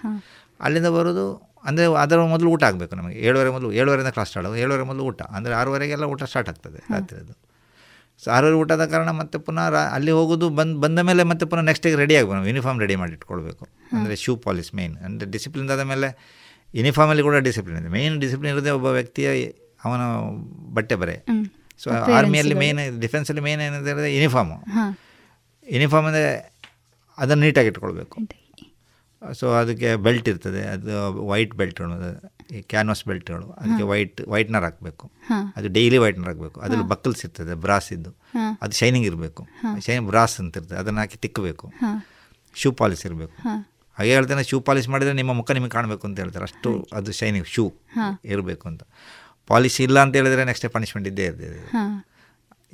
ಅಲ್ಲಿಂದ 0.65 0.89
ಬರೋದು 0.97 1.25
ಅಂದರೆ 1.65 1.85
ಅದರ 2.03 2.19
ಮೊದಲು 2.33 2.49
ಊಟ 2.55 2.63
ಆಗಬೇಕು 2.63 2.93
ನಮಗೆ. 2.95 3.17
ಏಳುವರೆ 3.27 3.49
ಮೊದಲು 3.49 3.69
ಏಳುವರೆಯಿಂದ 3.71 4.11
ಕ್ಲಾಸ್ 4.17 4.29
ಸ್ಟಾರ್ಟ್ 4.29 4.47
ಆಗೋದು 4.47 4.61
ಏಳುವರೆ 4.63 4.85
ಮೊದಲು 4.91 5.03
ಊಟ. 5.09 5.21
ಅಂದರೆ 5.37 5.53
ಆರೂವರೆಗೆಲ್ಲ 5.53 6.05
ಊಟ 6.13 6.23
ಸ್ಟಾರ್ಟ್ 6.23 6.49
ಆಗ್ತದೆ 6.49 6.79
ರಾತ್ರಿದು 6.93 7.33
ಸೊ 8.23 8.27
ಆರೂವರೆ 8.35 8.57
ಊಟದ 8.61 8.83
ಕಾರಣ 8.93 9.09
ಮತ್ತೆ 9.19 9.37
ಪುನಃ 9.45 9.67
ರಾ 9.73 9.81
ಅಲ್ಲಿ 9.95 10.11
ಹೋಗೋದು 10.17 10.47
ಬಂದು 10.59 10.75
ಬಂದ 10.83 10.99
ಮೇಲೆ 11.09 11.23
ಮತ್ತೆ 11.31 11.45
ಪುನಃ 11.51 11.63
ನೆಕ್ಸ್ಟಿಗೆ 11.69 11.97
ರೆಡಿ 12.01 12.15
ಆಗಬೇಕು 12.19 12.49
ಯೂನಿಫಾರ್ಮ್ 12.51 12.79
ರೆಡಿ 12.83 12.95
ಮಾಡಿ 13.01 13.13
ಇಟ್ಕೊಳ್ಬೇಕು. 13.17 13.63
ಅಂದರೆ 13.97 14.15
ಶೂ 14.23 14.33
ಪಾಲಿಸ್ 14.45 14.71
ಮೇಯ್ನ್ 14.79 14.95
ಅಂದರೆ 15.07 15.27
ಡಿಸಿಪ್ಲಿನ್ 15.35 15.71
ಆದ 15.75 15.85
ಮೇಲೆ 15.91 16.09
ಯೂನಿಫಾರ್ಮಲ್ಲಿ 16.79 17.23
ಕೂಡ 17.27 17.37
ಡಿಸಿಪ್ಲಿನ್ 17.47 17.79
ಇದೆ. 17.81 17.89
ಮೇಯ್ನ್ 17.95 18.17
ಡಿಸಿಪ್ಲಿನ್ 18.23 18.51
ಇರೋದೇ 18.55 18.73
ಒಬ್ಬ 18.79 18.89
ವ್ಯಕ್ತಿಯ 18.99 19.29
ಅವನ 19.85 20.01
ಬಟ್ಟೆ 20.77 20.95
ಬರೆ. 21.01 21.15
ಸೊ 21.83 21.89
ಆರ್ಮಿಯಲ್ಲಿ. 22.17 22.55
ಮೇಯ್ನ್ 22.63 22.81
ಡಿಫೆನ್ಸಲ್ಲಿ 23.03 23.43
ಮೇಯ್ನ್ 23.47 23.63
ಏನಿದೆ 23.67 24.11
ಯೂನಿಫಾರ್ಮು 24.17 24.57
ಯೂನಿಫಾರ್ಮ್ 25.75 26.07
ಅಂದರೆ 26.11 26.27
ಅದನ್ನು 27.17 27.43
ನೀಟಾಗಿ 27.47 27.69
ಇಟ್ಕೊಳ್ಬೇಕು. 27.71 28.17
ಸೊ 29.39 29.47
ಅದಕ್ಕೆ 29.61 29.89
ಬೆಲ್ಟ್ 30.05 30.27
ಇರ್ತದೆ. 30.31 30.61
ಅದು 30.75 30.93
ವೈಟ್ 31.31 31.53
ಬೆಲ್ಟ್ 31.59 31.79
ಈ 31.81 31.83
ಕ್ಯಾನ್ವಾಸ್ 32.61 33.05
ಬೆಲ್ಟ್ಗಳು 33.05 33.47
ಅದಕ್ಕೆ 33.51 33.83
ವೈಟ್ 33.83 34.21
ವೈಟ್ನರ್ 34.27 34.63
ಹಾಕಬೇಕು. 34.63 35.11
ಅದು 35.55 35.67
ಡೈಲಿ 35.67 35.97
ವೈಟ್ನರ್ 35.97 36.27
ಹಾಕಬೇಕು. 36.27 36.59
ಅದ್ರಲ್ಲಿ 36.61 36.87
ಬಕ್ಕಲ್ಸ್ 36.87 37.25
ಇರ್ತದೆ 37.25 37.53
ಬ್ರಾಸ್ 37.55 37.93
ಇದ್ದು 37.93 38.11
ಅದು 38.61 38.71
ಶೈನಿಂಗ್ 38.71 39.07
ಇರಬೇಕು. 39.07 39.43
ಶೈನಿಂಗ್ 39.43 39.83
ಶೈನ್ 39.83 40.07
ಬ್ರಾಸ್ 40.07 40.39
ಅಂತ 40.39 40.57
ಇರ್ತದೆ. 40.57 40.79
ಅದನ್ನು 40.79 40.99
ಹಾಕಿ 40.99 41.17
ತಿಕ್ಕಬೇಕು. 41.17 41.67
ಶೂ 42.55 42.71
ಪಾಲಿಸ್ 42.71 43.05
ಇರಬೇಕು. 43.05 43.49
ಹಾಗೆ 43.97 44.13
ಹೇಳ್ತಾನೆ 44.13 44.43
ಶೂ 44.43 44.59
ಪಾಲಿಶ್ 44.59 44.89
ಮಾಡಿದರೆ 44.89 45.13
ನಿಮ್ಮ 45.13 45.33
ಮುಖ 45.33 45.51
ನಿಮಗೆ 45.51 45.69
ಕಾಣಬೇಕು 45.69 46.07
ಅಂತ 46.07 46.19
ಹೇಳ್ತಾರೆ. 46.19 46.43
ಅಷ್ಟು 46.43 46.87
ಅದು 46.93 47.11
ಶೈನಿಂಗ್ 47.11 47.47
ಶೂ 47.47 47.73
ಇರಬೇಕು 48.25 48.67
ಅಂತ. 48.67 48.83
ಪಾಲಿಶ್ 49.47 49.81
ಇಲ್ಲ 49.81 49.99
ಅಂತ 49.99 50.15
ಹೇಳಿದ್ರೆ 50.15 50.45
ನೆಕ್ಸ್ಟ್ 50.45 50.69
ಪನಿಷ್ಮೆಂಟ್ 50.69 51.07
ಇದ್ದೇ 51.07 51.23
ಇರ್ತದೆ. 51.23 51.59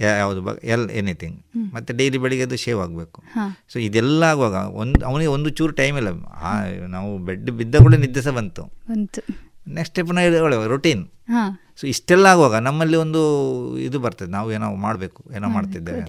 ಯಾವುದು 0.01 0.41
ಬ 0.41 0.57
ಎಲ್ 0.63 0.89
ಎನಿಥಿಂಗ್. 0.89 1.37
ಮತ್ತು 1.73 1.97
ಡೈಲಿ 1.97 2.17
ಬೆಳಿಗ್ಗೆ 2.17 2.45
ಅದು 2.45 2.55
ಶೇವ್ 2.55 2.81
ಆಗಬೇಕು. 2.81 3.23
ಸೊ 3.73 3.79
ಇದೆಲ್ಲ 3.79 4.23
ಆಗುವಾಗ 4.23 4.53
ಒಂದು 4.53 5.05
ಅವನಿಗೆ 5.05 5.29
ಒಂದು 5.29 5.49
ಚೂರು 5.49 5.73
ಟೈಮ್ 5.73 5.97
ಇಲ್ಲ. 5.97 6.09
ನಾವು 6.87 7.17
ಬೆಡ್ 7.17 7.51
ಬಿದ್ದ 7.51 7.75
ಕೂಡ 7.75 7.95
ನಿದ್ದೆ 7.95 8.21
ಸಹ 8.21 8.31
ಬಂತು. 8.31 8.63
ನೆಕ್ಸ್ಟ್ 9.77 9.99
ಪುನಃ 10.07 10.65
ರೊಟೀನ್ 10.75 11.03
ಹಾ. 11.29 11.43
ಸೊ 11.79 11.83
ಇಷ್ಟೆಲ್ಲ 11.87 12.25
ಆಗುವಾಗ 12.33 12.55
ನಮ್ಮಲ್ಲಿ 12.67 12.97
ಒಂದು 12.97 13.21
ಇದು 13.87 13.97
ಬರ್ತದೆ 13.99 14.29
ನಾವು 14.31 14.51
ಏನೋ 14.51 14.67
ಮಾಡಬೇಕು 14.85 15.21
ಏನೋ 15.37 15.47
ಮಾಡ್ತಿದ್ದೇವೆ. 15.47 16.03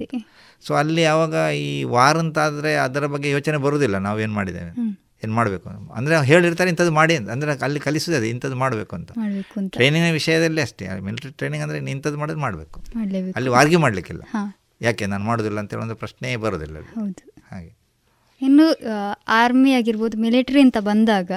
ಸೊ 0.67 0.75
ಅಲ್ಲಿ 0.75 1.03
ಯಾವಾಗ 1.03 1.35
ಈ 1.63 1.69
ವಾರ 1.95 2.15
ಅಂತ 2.19 2.39
ಆದರೆ 2.39 2.71
ಅದರ 2.77 3.07
ಬಗ್ಗೆ 3.07 3.29
ಯೋಚನೆ 3.31 3.57
ಬರೋದಿಲ್ಲ 3.57 3.97
ನಾವು 3.99 4.21
ಏನು 4.21 4.33
ಮಾಡಿದ್ದೇವೆ. 4.33 4.71
ಏನು 5.25 5.35
ಮಾಡಬೇಕು 5.35 5.69
ಅಂದರೆ 5.99 6.15
ಹೇಳಿರ್ತಾರೆ 6.31 6.71
ಇಂಥದ್ದು 6.71 6.93
ಮಾಡಿ 6.93 7.15
ಅಂತ. 7.17 7.29
ಅಂದರೆ 7.31 7.53
ಅಲ್ಲಿ 7.67 7.81
ಕಲಿಸೋದೇ 7.81 8.17
ಅದು 8.17 8.27
ಇಂಥದ್ದು 8.27 8.57
ಮಾಡಬೇಕು 8.57 8.97
ಅಂತ. 8.97 9.11
ಟ್ರೈನಿಂಗ್ 9.77 10.13
ವಿಷಯದಲ್ಲಿ 10.13 10.61
ಅಷ್ಟೇ 10.61 10.87
ಮಿಲಿಟರಿ 11.09 11.33
ಟ್ರೈನಿಂಗ್ 11.33 11.65
ಅಂದರೆ 11.65 11.79
ಇಂಥದ್ದು 11.91 12.19
ಮಾಡೋದು 12.19 12.39
ಮಾಡಬೇಕು. 12.39 12.81
ಅಲ್ಲಿ 13.37 13.51
ವಾರ್ಗೆ 13.57 13.77
ಮಾಡಲಿಕ್ಕಿಲ್ಲ. 13.77 14.23
ಯಾಕೆ 14.83 15.07
ನಾನು 15.07 15.25
ಮಾಡೋದಿಲ್ಲ 15.25 15.59
ಅಂತೇಳಿ 15.61 15.83
ಒಂದು 15.83 15.97
ಪ್ರಶ್ನೆಯೇ 15.97 16.37
ಬರೋದಿಲ್ಲ 16.37 16.79
ಹಾಗೆ. 17.51 17.71
ಇನ್ನು 18.41 18.67
ಆರ್ಮಿ 19.27 19.71
ಆಗಿರ್ಬೋದು 19.73 20.17
ಮಿಲಿಟರಿ 20.19 20.61
ಅಂತ 20.61 20.79
ಬಂದಾಗ 20.81 21.31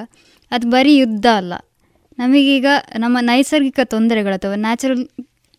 ಅದು 0.51 0.69
ಬರೀ 0.69 0.97
ಯುದ್ಧ 0.97 1.25
ಅಲ್ಲ. 1.35 1.53
ನಮಗೀಗ 2.17 2.65
ನಮ್ಮ 2.97 3.17
ನೈಸರ್ಗಿಕ 3.21 3.79
ತೊಂದರೆಗಳು 3.83 4.33
ಅಥವಾ 4.33 4.55
ನ್ಯಾಚುರಲ್ 4.55 5.07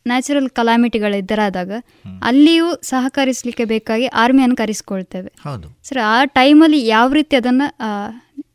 ನ್ಯಾಚುರಲ್ 0.07 0.49
ಕಲಾಮಿಟಿಗಳು 0.49 1.17
ಇದ್ದರಾದಾಗ 1.17 1.73
ಅಲ್ಲಿಯೂ 2.23 2.77
ಸಹಕರಿಸಲಿಕ್ಕೆ 2.83 3.65
ಬೇಕಾಗಿ 3.65 4.07
ಆರ್ಮಿಯನ್ನು 4.07 4.57
ಕರೆಸ್ಕೊಳ್ತೇವೆ. 4.57 5.33
ಹೌದು. 5.45 5.79
ಸರ್ 5.85 5.99
ಆ 5.99 6.25
ಟೈಮಲ್ಲಿ 6.25 6.87
ಯಾವ 6.87 7.13
ರೀತಿ 7.13 7.37
ಅದನ್ನು 7.37 7.85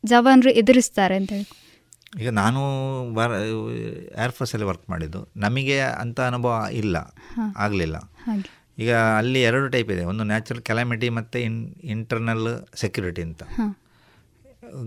ಜವಾನರು 0.04 0.50
ಎದುರಿಸ್ತಾರೆ 0.50 1.16
ಅಂತ 1.16 1.32
ಹೇಳಿ. 1.32 1.48
ಈಗ 2.20 2.28
ನಾನು 2.28 2.60
ಬರ 3.14 3.30
ಏರ್ಫೋರ್ಸಲ್ಲಿ 4.24 4.66
ವರ್ಕ್ 4.66 4.90
ಮಾಡಿದ್ದು. 4.90 5.28
ನಮಗೆ 5.36 5.80
ಅಂಥ 5.80 6.20
ಅನುಭವ 6.20 6.66
ಇಲ್ಲ. 6.72 7.14
ಆಗಲಿಲ್ಲ. 7.56 7.96
ಈಗ 8.78 8.94
ಅಲ್ಲಿ 8.94 9.42
ಎರಡು 9.42 9.68
ಟೈಪ್ 9.68 9.90
ಇದೆ. 9.90 10.04
ಒಂದು 10.04 10.24
ನ್ಯಾಚುರಲ್ 10.24 10.62
ಕೆಲಾಮಿಟಿ 10.62 11.08
ಮತ್ತು 11.08 11.38
ಇನ್ 11.38 11.74
ಇಂಟರ್ನಲ್ 11.84 12.66
ಸೆಕ್ಯೂರಿಟಿ 12.74 13.22
ಅಂತ. 13.22 13.42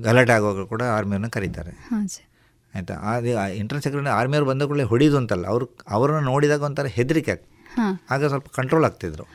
ಗಲಾಟೆ 0.03 0.32
ಆಗುವಾಗ 0.32 0.68
ಕೂಡ 0.68 0.84
ಆರ್ಮಿಯನ್ನು 0.84 1.30
ಕರೀತಾರೆ. 1.30 2.31
ಆಯಿತಾ? 2.76 2.95
ಅದು 3.13 3.30
ಇಂಟ್ರೆನ್ಸ್ 3.61 3.86
ಸೆಕ್ಯೂರಿಟಿ 3.86 4.11
ಆರ್ಮಿಯವ್ರು 4.19 4.47
ಬಂದ 4.49 4.63
ಕೂಡಲೇ 4.69 4.86
ಹೊಡಿಯೋದು 4.91 5.17
ಅಂತಲ್ಲ. 5.22 5.45
ಅವ್ರು 5.53 5.65
ಅವ್ರನ್ನ 5.95 6.22
ನೋಡಿದಾಗ 6.26 6.61
ಒಂಥರ 6.69 6.88
ಹೆದರಿಕೆ 6.97 7.36
ಆಗ 8.13 8.22
ಸ್ವಲ್ಪ 8.32 8.47
ಕಂಟ್ರೋಲ್ 8.55 8.86
ಆಗ್ತಿದ್ರು. 8.86 9.26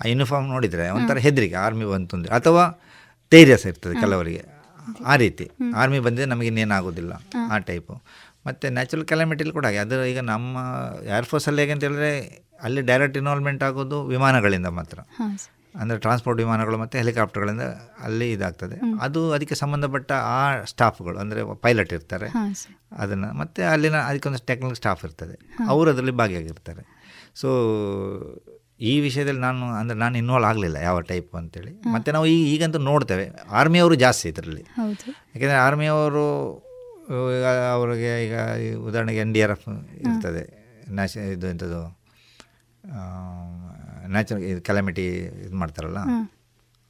ಆ 0.00 0.06
ಯೂನಿಫಾರ್ಮ್ 0.12 0.48
ನೋಡಿದರೆ 0.48 0.86
ಒಂಥರ 0.90 1.18
ಹೆದರಿಕೆ 1.26 1.56
ಆರ್ಮಿ 1.66 1.86
ಬಂತು 1.92 2.16
ಅಂದರೆ. 2.16 2.32
ಅಥವಾ 2.38 2.64
ಧೈರ್ಯ 3.32 3.56
ಇರ್ತದೆ 3.70 3.94
ಕೆಲವರಿಗೆ. 4.04 4.42
ಆ 5.06 5.14
ರೀತಿ. 5.16 5.46
ಆರ್ಮಿ 5.80 5.98
ಬಂದರೆ 6.06 6.24
ನಮಗೆ 6.24 6.48
ಇನ್ನೇನಾಗೋದಿಲ್ಲ 6.48 7.12
ಆ 7.52 7.58
ಟೈಪು 7.70 7.94
ಮತ್ತು 8.46 8.66
ನ್ಯಾಚುರಲ್ 8.76 9.06
ಕ್ಯಾಲಮಿಟಿಲಿ 9.10 9.52
ಕೂಡ 9.52 9.64
ಹಾಗೆ. 9.66 9.80
ಅದು 9.86 9.96
ಈಗ 10.12 10.20
ನಮ್ಮ 10.32 10.58
ಏರ್ಫೋರ್ಸಲ್ಲಿ 11.18 11.60
ಹೇಗೆ 11.62 11.72
ಅಂತ 11.72 11.84
ಹೇಳಿದ್ರೆ 11.84 12.12
ಅಲ್ಲಿ 12.62 12.80
ಡೈರೆಕ್ಟ್ 12.80 13.16
ಇನ್ವಾಲ್ವ್ಮೆಂಟ್ 13.18 13.62
ಆಗೋದು 13.62 13.98
ವಿಮಾನಗಳಿಂದ 14.06 14.68
ಮಾತ್ರ. 14.78 14.98
ಅಂದರೆ 15.78 15.98
ಟ್ರಾನ್ಸ್ಪೋರ್ಟ್ 15.98 16.40
ವಿಮಾನಗಳು 16.40 16.78
ಮತ್ತು 16.78 16.98
ಹೆಲಿಕಾಪ್ಟರ್ಗಳಿಂದ 16.98 17.64
ಅಲ್ಲಿ 18.02 18.32
ಇದಾಗ್ತದೆ. 18.32 18.76
ಅದು 19.00 19.32
ಅದಕ್ಕೆ 19.32 19.54
ಸಂಬಂಧಪಟ್ಟ 19.54 20.12
ಆ 20.12 20.64
ಸ್ಟಾಫ್ಗಳು 20.64 21.18
ಅಂದರೆ 21.18 21.42
ಪೈಲಟ್ 21.54 21.92
ಇರ್ತಾರೆ. 21.92 22.28
ಅದನ್ನು 22.92 23.38
ಮತ್ತು 23.38 23.70
ಅಲ್ಲಿನ 23.72 23.96
ಅದಕ್ಕೊಂದು 23.96 24.46
ಟೆಕ್ನಿಕಲ್ 24.46 24.76
ಸ್ಟಾಫ್ 24.76 25.04
ಇರ್ತದೆ. 25.04 25.36
ಅವರು 25.68 25.90
ಅದರಲ್ಲಿ 25.90 26.12
ಭಾಗಿಯಾಗಿರ್ತಾರೆ. 26.12 26.84
ಸೊ 27.34 27.48
ಈ 28.80 29.00
ವಿಷಯದಲ್ಲಿ 29.00 29.40
ನಾನು 29.40 29.64
ಅಂದರೆ 29.66 29.98
ನಾನು 29.98 30.18
ಇನ್ವಾಲ್ವ್ 30.18 30.48
ಆಗಲಿಲ್ಲ 30.50 30.76
ಯಾವ 30.76 31.00
ಟೈಪ್ 31.00 31.34
ಅಂತೇಳಿ. 31.34 31.72
ಮತ್ತು 31.92 32.12
ನಾವು 32.12 32.26
ಈಗ 32.26 32.46
ಈಗಂತೂ 32.54 32.78
ನೋಡ್ತೇವೆ. 32.78 33.26
ಆರ್ಮಿಯವರು 33.50 33.94
ಜಾಸ್ತಿ 33.94 34.28
ಇದರಲ್ಲಿ. 34.28 34.62
ಯಾಕೆಂದರೆ 35.34 35.58
ಆರ್ಮಿಯವರು 35.58 36.26
ಈಗ 37.36 37.46
ಅವರಿಗೆ 37.72 38.24
ಈಗ 38.26 38.34
ಈ 38.64 38.74
ಉದಾಹರಣೆಗೆ 38.74 39.20
ಎನ್ 39.20 39.32
ಡಿ 39.34 39.42
ಆರ್ 39.42 39.50
ಎಫ್ 39.50 39.68
ಇರ್ತದೆ. 40.04 40.42
ನ್ಯಾಷ 40.98 41.16
ಇದು 41.16 41.46
ಎಂಥದ್ದು 41.46 41.80
ನ್ಯಾಚುರಲ್ 44.10 44.42
ಇದು 44.42 44.62
ಕೆಲಾಮಿಟಿ 44.62 45.06
ಇದು 45.16 45.56
ಮಾಡ್ತಾರಲ್ಲ 45.56 45.98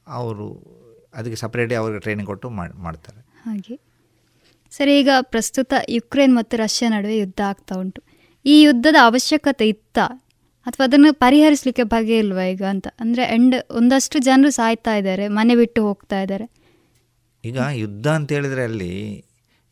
ಅವರು 0.07 0.71
ಅದಕ್ಕೆ 1.13 1.35
ಸಪ್ರೇಟ್ 1.35 1.73
ಅವ್ರಿಗೆ 1.73 1.99
ಟ್ರೈನಿಂಗ್ 1.99 2.27
ಕೊಟ್ಟು 2.27 2.49
ಮಾಡ್- 2.49 2.75
ಮಾಡ್ತಾರೆ. 2.75 3.27
ಹಾಗೆ. 3.43 3.79
ಸರಿ 4.71 4.99
ಈಗ 4.99 5.09
ಪ್ರಸ್ತುತ 5.21 5.73
ಯುಕ್ರೇನ್ 5.89 6.35
ಮತ್ತು 6.35 6.57
ರಷ್ಯಾ 6.57 6.89
ನಡುವೆ 6.89 7.17
ಯುದ್ಧ 7.17 7.41
ಆಗ್ತಾ 7.41 7.75
ಉಂಟು. 7.75 8.03
ಈ 8.45 8.61
ಯುದ್ಧದ 8.61 8.95
ಅವಶ್ಯಕತೆ 9.01 9.69
ಇತ್ತ? 9.69 9.99
ಅಥವಾ 10.65 10.83
ಅದನ್ನು 10.83 11.13
ಪರಿಹರಿಸಲಿಕ್ಕೆ 11.13 11.83
ಬಗೆ 11.83 12.17
ಇಲ್ವಾ 12.17 12.43
ಈಗ 12.43 12.63
ಅಂತ? 12.63 12.87
ಅಂದರೆ 12.99 13.23
ಎಂಡ್ 13.23 13.55
ಒಂದಷ್ಟು 13.71 14.19
ಜನರು 14.19 14.49
ಸಾಯ್ತಾ 14.49 14.95
ಇದ್ದಾರೆ 14.95 15.27
ಮನೆ 15.27 15.55
ಬಿಟ್ಟು 15.55 15.83
ಹೋಗ್ತಾ 15.83 16.21
ಇದ್ದಾರೆ. 16.21 16.51
ಈಗ 17.45 17.57
ಯುದ್ಧ 17.71 18.07
ಅಂತ 18.07 18.31
ಹೇಳಿದ್ರೆ 18.31 18.63
ಅಲ್ಲಿ 18.63 19.23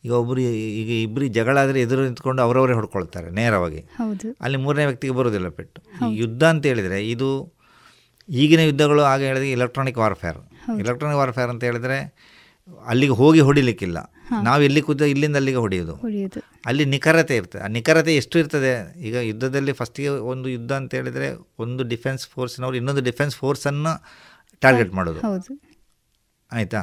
ಈಗ 0.04 0.12
ಒಬ್ಬರು 0.12 0.40
ಈಗ 0.80 0.90
ಇಬ್ರಿ 1.06 1.28
ಜಗಳ 1.28 1.56
ಆದರೆ 1.58 1.80
ಎದುರು 1.80 2.02
ನಿಂತ್ಕೊಂಡು 2.02 2.42
ಅವರವರೇ 2.42 2.72
ಹೊಡ್ಕೊಳ್ತಾರೆ 2.72 3.30
ನೇರವಾಗಿ. 3.30 3.80
ಅಲ್ಲಿ 4.40 4.58
ಮೂರನೇ 4.58 4.84
ವ್ಯಕ್ತಿಗೆ 4.84 5.14
ಬರೋದಿಲ್ಲ 5.14 5.48
ಪೆಟ್ಟು. 5.58 5.80
ಯುದ್ಧ 6.20 6.44
ಅಂತ 6.44 6.64
ಹೇಳಿದರೆ 6.66 6.98
ಇದು 7.10 7.28
ಈಗಿನ 8.28 8.60
ಯುದ್ಧಗಳು 8.60 9.02
ಆಗ 9.02 9.20
ಹೇಳಿದ್ರೆ 9.20 9.50
ಎಲೆಕ್ಟ್ರಾನಿಕ್ 9.50 9.98
ವಾರ್ಫೇರ್ 9.98 10.40
ಎಲೆಕ್ಟ್ರಾನಿಕ್ 10.82 11.18
ವಾರ್ಫೇರ್ 11.18 11.50
ಅಂತ 11.54 11.62
ಹೇಳಿದರೆ 11.64 11.98
ಅಲ್ಲಿಗೆ 12.86 13.14
ಹೋಗಿ 13.20 13.40
ಹೊಡಿಲಿಕ್ಕಿಲ್ಲ. 13.40 13.98
ನಾವು 14.46 14.60
ಎಲ್ಲಿ 14.62 14.80
ಕೂತ 14.88 15.02
ಇಲ್ಲಿಂದ 15.12 15.36
ಅಲ್ಲಿಗೆ 15.36 15.60
ಹೊಡೆಯೋದು. 15.64 15.94
ಅಲ್ಲಿ 16.66 16.84
ನಿಖರತೆ 16.84 17.36
ಇರ್ತದೆ 17.36 17.62
ಆ 17.62 17.70
ನಿಖರತೆ 17.76 18.12
ಎಷ್ಟು 18.16 18.36
ಇರ್ತದೆ? 18.38 18.72
ಈಗ 19.08 19.16
ಯುದ್ಧದಲ್ಲಿ 19.30 19.72
ಫಸ್ಟಿಗೆ 19.72 20.12
ಒಂದು 20.32 20.48
ಯುದ್ಧ 20.48 20.72
ಅಂತ 20.72 20.92
ಹೇಳಿದರೆ 20.94 21.28
ಒಂದು 21.58 21.84
ಡಿಫೆನ್ಸ್ 21.92 22.24
ಫೋರ್ಸ್ನವರು 22.34 22.76
ಇನ್ನೊಂದು 22.76 23.02
ಡಿಫೆನ್ಸ್ 23.08 23.36
ಫೋರ್ಸನ್ನು 23.36 23.94
ಟಾರ್ಗೆಟ್ 24.62 24.92
ಮಾಡೋದು. 24.98 25.20
ಆಯಿತಾ? 26.50 26.82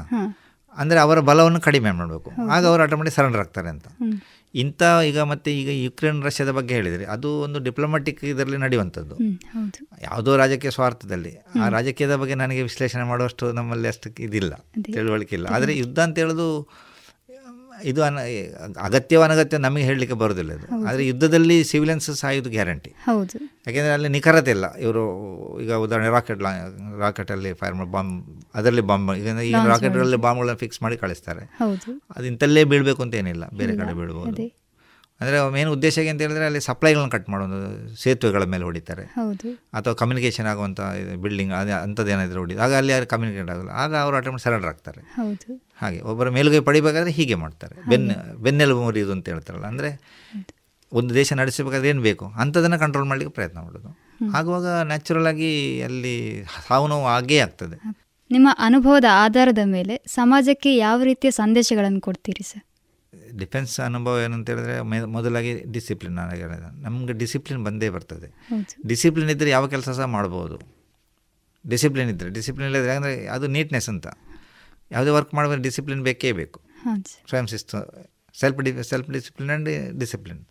ಅಂದರೆ 0.78 1.00
ಅವರ 1.00 1.20
ಬಲವನ್ನು 1.30 1.60
ಕಡಿಮೆ 1.68 1.92
ಮಾಡಬೇಕು. 1.92 2.30
ಆಗ 2.56 2.64
ಅವರು 2.72 2.82
ಆಟೋಮೆಟಿಕ್ 2.84 3.16
ಸರೆಂಡರ್ 3.16 3.42
ಆಗ್ತಾರೆ 3.44 3.70
ಅಂತ. 3.76 3.88
ಇಂಥ 4.56 4.82
ಈಗ 5.08 5.20
ಮತ್ತೆ 5.32 5.50
ಈಗ 5.60 5.70
ಯುಕ್ರೇನ್ 5.86 6.20
ರಷ್ಯಾದ 6.24 6.52
ಬಗ್ಗೆ 6.58 6.74
ಹೇಳಿದರೆ 6.76 7.06
ಅದು 7.16 7.30
ಒಂದು 7.46 7.60
ಡಿಪ್ಲೊಮ್ಯಾಟಿಕ್ 7.60 8.22
ಇದರಲ್ಲಿ 8.24 8.60
ನಡೆಯುವಂಥದ್ದು. 8.64 9.16
ಯಾವುದೋ 10.04 10.32
ರಾಜಕೀಯ 10.42 10.72
ಸ್ವಾರ್ಥದಲ್ಲಿ. 10.78 11.34
ಆ 11.62 11.70
ರಾಜಕೀಯದ 11.76 12.16
ಬಗ್ಗೆ 12.22 12.36
ನನಗೆ 12.36 12.62
ವಿಶ್ಲೇಷಣೆ 12.62 13.06
ಮಾಡುವಷ್ಟು 13.12 13.52
ನಮ್ಮಲ್ಲಿ 13.52 13.90
ಅಷ್ಟು 13.94 14.10
ಇದಿಲ್ಲ 14.28 14.54
ತಿಳುವಳಿಕೆ 14.94 15.36
ಇಲ್ಲ. 15.40 15.48
ಆದರೆ 15.58 15.74
ಯುದ್ಧ 15.82 16.00
ಅಂತ 16.08 16.18
ಹೇಳೋದು 16.24 16.48
ಇದು 17.84 18.04
ಅನ 18.04 18.18
ಅಗತ್ಯವ 18.82 19.24
ಅನಗತ್ಯ 19.24 19.58
ನಮಗೆ 19.58 19.84
ಹೇಳಲಿಕ್ಕೆ 19.84 20.18
ಬರೋದಿಲ್ಲ 20.18 20.52
ಇದು. 20.52 20.88
ಆದರೆ 20.88 21.08
ಯುದ್ಧದಲ್ಲಿ 21.08 21.64
ಸಿವಿಲಿಯನ್ಸ್ 21.64 22.16
ಸಾಯೋದು 22.16 22.50
ಗ್ಯಾರಂಟಿ 22.50 22.90
ಹೌದು. 22.90 23.46
ಯಾಕೆಂದರೆ 23.68 23.94
ಅಲ್ಲಿ 23.94 24.10
ನಿಖರತೆ 24.10 24.52
ಇಲ್ಲ. 24.52 24.76
ಇವರು 24.76 25.04
ಈಗ 25.60 25.74
ಉದಾಹರಣೆ 25.74 26.10
ರಾಕೆಟ್ 26.10 26.42
ಲಾ 26.42 26.50
ರಾಕೆಟಲ್ಲಿ 27.00 27.54
ಫೈರ್ 27.54 27.76
ಮಾಡಿ 27.76 27.92
ಬಾಂಬ್ 27.92 28.42
ಅದರಲ್ಲಿ 28.56 28.82
ಬಾಂಬ್ 28.82 29.16
ಈಗ 29.16 29.40
ಈಗ 29.40 29.56
ರಾಕೆಟ್ಗಳಲ್ಲಿ 29.68 30.16
ಬಾಂಬ್ಗಳನ್ನ 30.16 30.58
ಫಿಕ್ಸ್ 30.58 30.84
ಮಾಡಿ. 30.84 30.98
ಕಳಿಸ್ತಾರೆ. 30.98 31.40
ಹೌದು. 31.40 32.04
ಅದು 32.16 32.26
ಇಂಥಲ್ಲೇ 32.26 32.64
ಬೀಳಬೇಕು 32.64 33.02
ಅಂತ 33.02 33.16
ಏನಿಲ್ಲ. 33.16 33.44
ಬೇರೆ 33.58 33.76
ಕಡೆ 33.76 33.94
ಬೀಳ್ಬೋದು. 33.94 34.32
ಅದೇ. 34.32 34.54
ಅಂದರೆ 35.22 35.52
ಮೇನ್ 35.52 35.70
ಉದ್ದೇಶ 35.70 36.00
ಅಂತ 36.10 36.22
ಹೇಳಿದ್ರೆ 36.22 36.46
ಅಲ್ಲಿ 36.46 36.62
ಸಪ್ಲೈಗಳನ್ನ 36.62 37.10
ಕಟ್ 37.10 37.30
ಮಾಡೋದು 37.30 37.96
ಸೇತುವೆಗಳ 38.04 38.44
ಮೇಲೆ 38.44 38.64
ಹೊಡಿತಾರೆ. 38.64 39.02
ಅಥವಾ 39.74 39.94
ಕಮ್ಯುನಿಕೇಷನ್ 39.94 40.46
ಆಗುವಂಥ 40.46 40.80
ಬಿಲ್ಡಿಂಗ್ 41.22 41.54
ಅದೇ 41.54 41.72
ಅಂಥದ್ದು 41.72 42.12
ಏನಾದರೂ 42.12 42.40
ಹೊಡಿ 42.40 42.58
ಆಗ 42.58 42.74
ಅಲ್ಲಿ 42.74 42.94
ಯಾರು 42.94 43.08
ಕಮ್ಯುನಿಕೇಟ್ 43.08 43.50
ಆಗಲ್ಲ. 43.50 43.70
ಆಗ 43.70 43.96
ಅವರು 43.96 44.16
ಆಟೋಮೆಟಿಕ್ 44.16 44.44
ಸರೆಂಡರ್ 44.44 44.70
ಆಗ್ತಾರೆ. 44.70 45.22
ಹಾಗೆ 45.82 46.00
ಒಬ್ಬರ 46.10 46.28
ಮೇಲುಗೈ 46.38 46.60
ಪಡಿಬೇಕಾದ್ರೆ 46.70 47.12
ಹೀಗೆ 47.18 47.36
ಮಾಡ್ತಾರೆ. 47.44 47.76
ಬೆನ್ನು 47.92 48.16
ಬೆನ್ನೆಲುಬು 48.46 48.82
ಮುರಿಯೋದು 48.88 49.14
ಅಂತ 49.16 49.26
ಹೇಳ್ತಾರಲ್ಲ 49.34 49.68
ಅಂದರೆ 49.74 49.90
ಒಂದು 50.92 51.12
ದೇಶ 51.20 51.30
ನಡೆಸಬೇಕಾದ್ರೆ 51.42 51.90
ಏನು 51.94 52.02
ಬೇಕು? 52.10 52.26
ಅಂಥದನ್ನು 52.42 52.78
ಕಂಟ್ರೋಲ್ 52.84 53.08
ಮಾಡಲಿಕ್ಕೆ 53.12 53.34
ಪ್ರಯತ್ನ 53.38 53.60
ಮಾಡೋದು. 53.66 53.90
ಆಗುವಾಗ 54.38 54.68
ನ್ಯಾಚುರಲ್ 54.92 55.28
ಆಗಿ 55.32 55.50
ಅಲ್ಲಿ 55.88 56.14
ಸಾವು 56.68 56.86
ನೋವು 56.92 57.08
ಆಗೇ 57.16 57.40
ಆಗ್ತದೆ. 57.46 57.78
ನಿಮ್ಮ 58.32 58.48
ಅನುಭವದ 58.68 59.08
ಆಧಾರದ 59.24 59.62
ಮೇಲೆ 59.76 59.96
ಸಮಾಜಕ್ಕೆ 60.16 60.72
ಯಾವ 60.86 60.98
ರೀತಿಯ 61.10 61.32
ಸಂದೇಶಗಳನ್ನು 61.42 62.02
ಕೊಡ್ತೀರಿ 62.08 62.46
ಸರ್? 62.52 62.64
ಡಿಫೆನ್ಸ್ 63.42 63.74
ಅನುಭವ 63.88 64.16
ಏನಂತ 64.26 64.48
ಹೇಳಿದ್ರೆ 64.54 64.76
ಮೊದಲಾಗಿ 65.18 65.52
ಡಿಸಿಪ್ಲಿನ್ 65.76 66.18
ಹೇಳಿದೆ 66.42 66.70
ನಮಗೆ 66.86 67.14
ಡಿಸಿಪ್ಲಿನ್ 67.22 67.62
ಬಂದೇ 67.68 67.90
ಬರ್ತದೆ. 67.96 68.28
ಡಿಸಿಪ್ಲಿನ್ 68.92 69.32
ಇದ್ದರೆ 69.36 69.52
ಯಾವ 69.56 69.68
ಕೆಲಸ 69.74 69.90
ಸಹ 70.00 70.08
ಮಾಡ್ಬೋದು. 70.18 70.58
ಡಿಸಿಪ್ಲಿನ್ 71.66 72.12
ಇದ್ದರೆ 72.14 72.30
ಡಿಸಿಪ್ಲಿನ್ 72.38 72.68
ಇಲ್ಲದ್ರೆ 72.72 72.94
ಅಂದರೆ 73.00 73.14
ಅದು 73.36 73.46
ನೀಟ್ನೆಸ್ 73.56 73.90
ಅಂತ. 73.94 74.08
ಯಾವುದೇ 74.92 75.12
ವರ್ಕ್ 75.18 75.34
ಮಾಡಬೇಕು 75.38 75.62
ಡಿಸಿಪ್ಲಿನ್ 75.68 76.02
ಬೇಕೇ 76.08 76.32
ಬೇಕು. 76.42 76.60
ಸ್ವಯಂ 77.30 77.48
ಶಿಸ್ತು 77.54 77.80
ಸೆಲ್ಫ್ 78.36 78.60
ಡಿ 78.66 78.72
ಸೆಲ್ಫ್ 78.90 79.08
ಡಿಸಿಪ್ಲಿನ್ 79.16 79.52
ಆ್ಯಂಡ್ 79.52 79.70
ಡಿಸಿಪ್ಲಿನ್ 80.02 80.42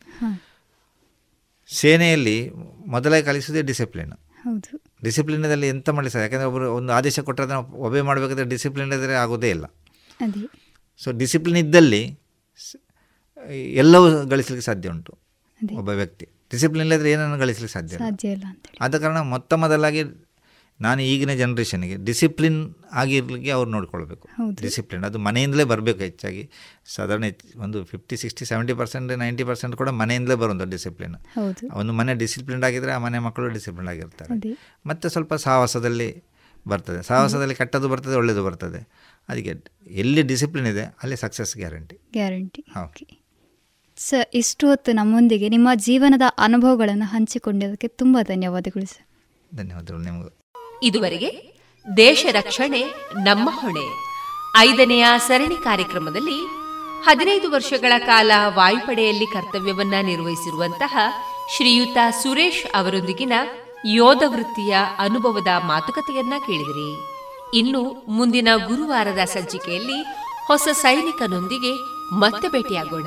ಸೇನೆಯಲ್ಲಿ 1.70 2.36
ಮೊದಲೇ 2.94 3.18
ಕಲಿಸೋದೇ 3.28 3.62
ಡಿಸಿಪ್ಲಿನ್ 3.70 4.12
ಹೌದು. 4.44 4.72
ಡಿಸಿಪ್ಲಿನದಲ್ಲಿ 5.04 5.68
ಎಂತ 5.74 5.88
ಸರ್ 6.14 6.22
ಯಾಕಂದರೆ 6.22 6.48
ಒಬ್ಬರು 6.50 6.66
ಒಂದು 6.78 6.90
ಆದೇಶ 6.92 7.20
ಕೊಟ್ಟರೆ 7.28 7.46
ಅದನ್ನು 7.46 7.64
ಒಬೆ 7.86 8.00
ಮಾಡಬೇಕಾದ್ರೆ 8.08 8.46
ಡಿಸಿಪ್ಲಿನ್ 8.54 8.92
ಇದ್ದರೆ 8.98 9.14
ಆಗೋದೇ 9.22 9.50
ಇಲ್ಲ. 9.56 9.66
ಸೊ 11.00 11.08
ಡಿಸಿಪ್ಲಿನ್ 11.22 11.60
ಇದ್ದಲ್ಲಿ 11.64 12.02
ಎಲ್ಲವೂ 13.82 14.06
ಗಳಿಸಲಿಕ್ಕೆ 14.32 14.66
ಸಾಧ್ಯ 14.66 14.92
ಉಂಟು 14.94 15.12
ಒಬ್ಬ 15.80 15.90
ವ್ಯಕ್ತಿ. 16.00 16.26
ಡಿಸಿಪ್ಲಿನ್ 16.52 16.84
ಇಲ್ಲದ್ರೆ 16.86 17.10
ಏನನ್ನು 17.14 17.38
ಗಳಿಸಲಿಕ್ಕೆ 17.42 17.74
ಸಾಧ್ಯ 17.78 18.28
ಇಲ್ಲ? 18.36 18.46
ಆದ 18.84 18.98
ಕಾರಣ 19.02 19.20
ಮೊತ್ತ 19.32 19.54
ಮೊದಲಾಗಿ 19.64 20.02
ನಾನು 20.80 21.00
ಈಗಿನ 21.10 21.32
ಜನ್ರೇಷನ್ಗೆ 21.40 21.96
ಡಿಸಿಪ್ಲಿನ್ 22.08 22.58
ಆಗಿರ್ಲಿಕ್ಕೆ 23.02 23.50
ಅವ್ರು 23.56 23.68
ನೋಡ್ಕೊಳ್ಬೇಕು. 23.74 24.26
ಡಿಸಿಪ್ಲಿನ್ 24.64 25.04
ಅದು 25.08 25.18
ಮನೆಯಿಂದಲೇ 25.26 25.64
ಬರಬೇಕು 25.72 26.00
ಹೆಚ್ಚಾಗಿ. 26.06 26.42
ಸಾಧಾರಣ 26.96 27.24
ಒಂದು 27.64 27.78
fifty 27.92 28.16
sixty 28.22 28.46
seventy 28.50 28.74
percent 28.80 29.12
ninety 29.22 29.46
percent 29.50 29.76
ಕೂಡ 29.82 29.90
ಮನೆಯಿಂದಲೇ 30.02 30.36
ಬರುವಂಥ 30.42 30.66
ಡಿಸಿಪ್ಲಿನ್ 30.74 31.16
ಒಂದು 31.80 31.94
ಮನೆ 32.00 32.14
ಡಿಸಿಪ್ಲಿನ್ 32.24 32.64
ಆಗಿದ್ದರೆ 32.70 32.94
ಆ 32.96 33.00
ಮನೆ 33.06 33.20
ಮಕ್ಕಳು 33.26 33.50
ಡಿಸಿಪ್ಲಿನ್ 33.58 33.90
ಆಗಿರ್ತಾರೆ. 33.94 34.54
ಮತ್ತು 34.90 35.08
ಸ್ವಲ್ಪ 35.16 35.34
ಸಾಹಸದಲ್ಲಿ 35.48 36.10
ಬರ್ತದೆ. 36.66 37.00
ಸಾಹಸದಲ್ಲಿ 37.10 37.54
ಕೆಟ್ಟದ್ದು 37.60 37.88
ಬರ್ತದೆ 37.92 38.16
ಒಳ್ಳೆಯದು 38.20 38.42
ಬರ್ತದೆ. 38.48 38.80
ಅದಕ್ಕೆ 39.28 39.52
ಎಲ್ಲಿ 40.02 40.22
ಡಿಸಿಪ್ಲಿನ್ 40.32 40.68
ಇದೆ 40.72 40.84
ಅಲ್ಲಿ 41.02 41.16
ಸಕ್ಸಸ್ 41.24 41.54
ಗ್ಯಾರಂಟಿ 41.62 41.96
ಗ್ಯಾರಂಟಿ 42.18 42.62
ಹೌದು. 42.76 42.88
ಓಕೆ 42.88 43.06
ಸರ್ 43.98 44.26
ಇಷ್ಟು 44.40 44.64
ಹೊತ್ತು 44.70 44.90
ನಮ್ಮೊಂದಿಗೆ 44.98 45.46
ನಿಮ್ಮ 45.54 45.68
ಜೀವನದ 45.86 46.26
ಅನುಭವಗಳನ್ನು 46.46 47.06
ಹಂಚಿಕೊಂಡಿದ್ದಕ್ಕೆ 47.12 47.88
ತುಂಬ 48.00 48.16
ಧನ್ಯವಾದಗಳು 48.32 48.86
ಸರ್ 48.94 49.04
ಧನ್ಯವಾದಗಳು 49.50 50.02
ನಿಮಗೂ. 50.08 50.30
ಇದುವರೆಗೆ 50.82 51.56
ದೇಶ 51.96 52.26
ರಕ್ಷಣೆ 52.32 52.84
ನಮ್ಮ 53.24 53.50
ಹೊಣೆ. 53.60 54.06
ಐದನೆಯ 54.58 55.06
ಸರಣಿ 55.18 55.54
ಕಾರ್ಯಕ್ರಮದಲ್ಲಿ 55.54 56.66
ಹದಿನೈದು 57.04 57.50
ವರ್ಷಗಳ 57.50 57.92
ಕಾಲ 57.98 58.30
ವಾಯುಪಡೆಯಲ್ಲಿ 58.46 59.26
ಕರ್ತವ್ಯವನ್ನ 59.26 59.94
ನಿರ್ವಹಿಸಿರುವಂತಹ 60.02 60.96
ಶ್ರೀಯುತ 61.56 61.96
ಸುರೇಶ್ 62.22 62.76
ಅವರೊಂದಿಗಿನ 62.76 63.32
ಯೋಧ 63.86 64.22
ವೃತ್ತಿಯ 64.26 64.76
ಅನುಭವದ 64.98 65.62
ಮಾತುಕತೆಯನ್ನ 65.64 66.32
ಕೇಳಿದಿರಿ. 66.46 67.16
ಇನ್ನು 67.58 68.04
ಮುಂದಿನ 68.08 68.48
ಗುರುವಾರದ 68.54 69.24
ಸಂಚಿಕೆಯಲ್ಲಿ 69.24 70.02
ಹೊಸ 70.46 70.68
ಸೈನಿಕನೊಂದಿಗೆ 70.72 71.72
ಮತ್ತೆ 72.14 72.48
ಭೇಟಿಯಾಗೋಣ. 72.48 73.06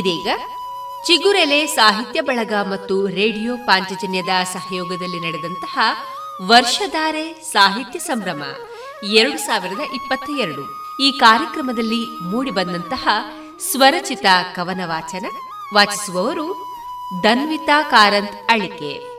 ಇದೀಗ 0.00 0.28
ಚಿಗುರೆಲೆ 1.06 1.66
ಸಾಹಿತ್ಯ 1.66 2.20
ಬಳಗ 2.20 2.54
ಮತ್ತು 2.70 3.06
ರೇಡಿಯೋ 3.06 3.56
ಪಾಂಚಜನ್ಯದ 3.56 4.28
ಸಹಯೋಗದಲ್ಲಿ 4.52 5.20
ನಡೆದಂತಹ 5.20 5.78
ವರ್ಷಧಾರೆ 6.46 7.32
ಸಾಹಿತ್ಯ 7.32 7.98
ಸಂಭ್ರಮ 7.98 8.42
ಎರಡು 9.12 9.38
ಸಾವಿರದ 9.38 9.80
ಇಪ್ಪತ್ತ 9.80 10.30
ಎರಡು. 10.38 10.62
ಈ 11.02 11.10
ಕಾರ್ಯಕ್ರಮದಲ್ಲಿ 11.10 12.30
ಮೂಡಿಬಂದಂತಹ 12.30 13.08
ಸ್ವರಚಿತ 13.58 14.26
ಕವನ 14.56 14.80
ವಾಚನ 14.84 15.26
ವಾಚಿಸುವವರು 15.74 16.66
ದನ್ವಿತಾ 17.22 17.82
ಕಾರಂತ್ 17.82 18.50
ಅಳಿಕೆ. 18.50 19.09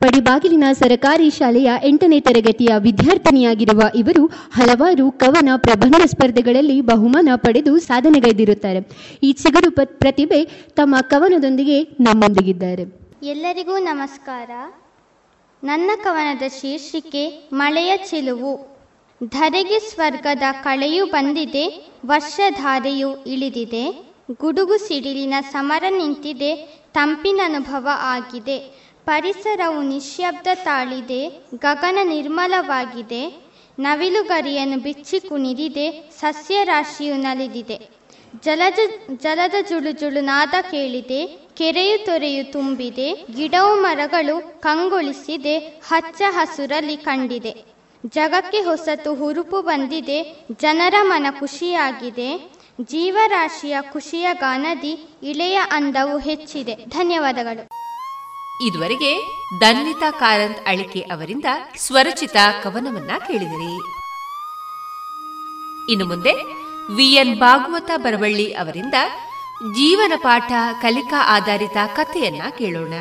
ಪಡಿಬಾಗಿಲಿನ 0.00 0.64
ಸರಕಾರಿ 0.72 1.30
ಶಾಲೆಯ 1.30 1.70
ಎಂಟನೇ 1.84 2.20
ತರಗತಿಯ 2.20 2.68
ವಿದ್ಯಾರ್ಥಿನಿಯಾಗಿರುವ 2.78 3.82
ಇವರು 3.94 4.26
ಹಲವಾರು 4.26 5.10
ಕವನ 5.10 5.48
ಪ್ರಬಂಧ 5.56 5.94
ಸ್ಪರ್ಧೆಗಳಲ್ಲಿ 6.06 6.80
ಬಹುಮಾನ 6.80 7.28
ಪಡೆದು 7.36 7.78
ಸಾಧನೆಗೈದಿರುತ್ತಾರೆ. 7.78 8.80
ಈ 9.22 9.32
ಚಿಗುರು 9.32 9.70
ಪ್ರತಿಭೆ 9.98 10.44
ತಮ್ಮ 10.70 10.96
ಕವನದೊಂದಿಗೆ 11.00 11.82
ನಮ್ಮೊಂದಿಗಿದ್ದಾರೆ. 11.82 12.84
ಎಲ್ಲರಿಗೂ 13.22 13.78
ನಮಸ್ಕಾರ. 13.78 14.50
ನನ್ನ 15.64 15.90
ಕವನದ 16.04 16.42
ಶೀರ್ಷಿಕೆ 16.60 17.48
ಮಳೆಯ 17.52 17.96
ಚೆಲುವು. 17.96 18.78
ಧರೆಗೆ 19.28 19.78
ಸ್ವರ್ಗದ 19.78 20.42
ಕಳೆಯು 20.62 21.06
ಬಂದಿದೆ, 21.06 21.90
ವರ್ಷಧಾರೆಯು 22.06 23.24
ಇಳಿದಿದೆ. 23.24 23.84
ಗುಡುಗು 24.40 24.76
ಸಿಡಿಲಿನ 24.88 25.34
ಸಮರ 25.52 25.84
ನಿಂತಿದೆ, 25.90 26.54
ತಂಪಿನ 26.92 27.40
ಅನುಭವ 27.44 27.88
ಆಗಿದೆ. 28.02 28.87
ಪರಿಸರವು 29.08 29.82
ನಿಶ್ಯಬ್ದ 29.82 30.46
ತಾಳಿದೆ, 30.54 31.42
ಗಗನ 31.54 31.98
ನಿರ್ಮಲವಾಗಿದೆ, 32.02 33.42
ನವಿಲುಗರಿಯನ್ನು 33.78 34.78
ಬಿಚ್ಚಿ 34.78 35.20
ಕುಣಿದಿದೆ 35.20 36.10
ಸಸ್ಯರಾಶಿಯು 36.20 37.16
ನಲಿದಿದೆ. 37.16 37.78
ಜಲಜ, 38.44 38.78
ಜಲದ 39.16 39.54
ಜುಳುಜುಳು 39.68 40.20
ನಾದ 40.20 40.54
ಕೇಳಿದೆ, 40.70 41.26
ಕೆರೆಯು 41.54 42.04
ತೊರೆಯು 42.04 42.52
ತುಂಬಿದೆ, 42.52 43.14
ಗಿಡವು 43.36 43.80
ಮರಗಳು 43.80 44.60
ಕಂಗೊಳಿಸಿದೆ, 44.60 45.58
ಹಚ್ಚ 45.58 46.22
ಹಸುರಲ್ಲಿ 46.30 46.96
ಕಂಡಿದೆ. 46.96 47.54
ಜಗಕ್ಕೆ 48.06 48.58
ಹೊಸತು 48.58 49.14
ಹುರುಪು 49.14 49.62
ಬಂದಿದೆ, 49.62 50.46
ಜನರ 50.60 50.94
ಮನ 51.02 51.26
ಖುಷಿಯಾಗಿದೆ, 51.40 52.50
ಜೀವರಾಶಿಯ 52.80 53.76
ಖುಷಿಯ 53.92 54.28
ಗಾನದಿ, 54.32 55.08
ಇಳೆಯ 55.22 55.60
ಅಂದವು 55.70 56.18
ಹೆಚ್ಚಿದೆ. 56.18 56.74
ಧನ್ಯವಾದಗಳು. 56.74 57.87
ಇದುವರೆಗೆ 58.66 59.18
ದನ್ವಿತಾ 59.60 60.10
ಕಾರಂತ್ 60.10 60.58
ಅಳಿಕೆ 60.66 61.00
ಅವರಿಂದ 61.00 61.44
ಸ್ವರಚಿತ 61.76 62.36
ಕವನವನ್ನ 62.62 63.10
ಕೇಳಿದಿರಿ. 63.26 63.74
ಇನ್ನು 65.92 66.06
ಮುಂದೆ 66.06 66.32
ವಿಎನ್ 66.96 67.38
ಭಾಗವತ 67.38 67.90
ಬರವಳ್ಳಿ 67.96 68.54
ಅವರಿಂದ 68.54 68.94
ಜೀವನ 69.74 70.12
ಪಾಠ 70.16 70.52
ಕಲಿಕಾ 70.82 71.36
ಆಧಾರಿತ 71.36 71.76
ಕಥೆಯನ್ನ 71.96 72.42
ಕೇಳೋಣ. 72.58 72.92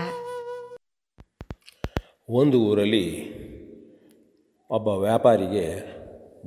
ಒಂದು 2.29 2.59
ಊರಲ್ಲಿ 2.59 3.37
ಒಬ್ಬ 4.69 4.87
ವ್ಯಾಪಾರಿಗೆ 4.87 5.97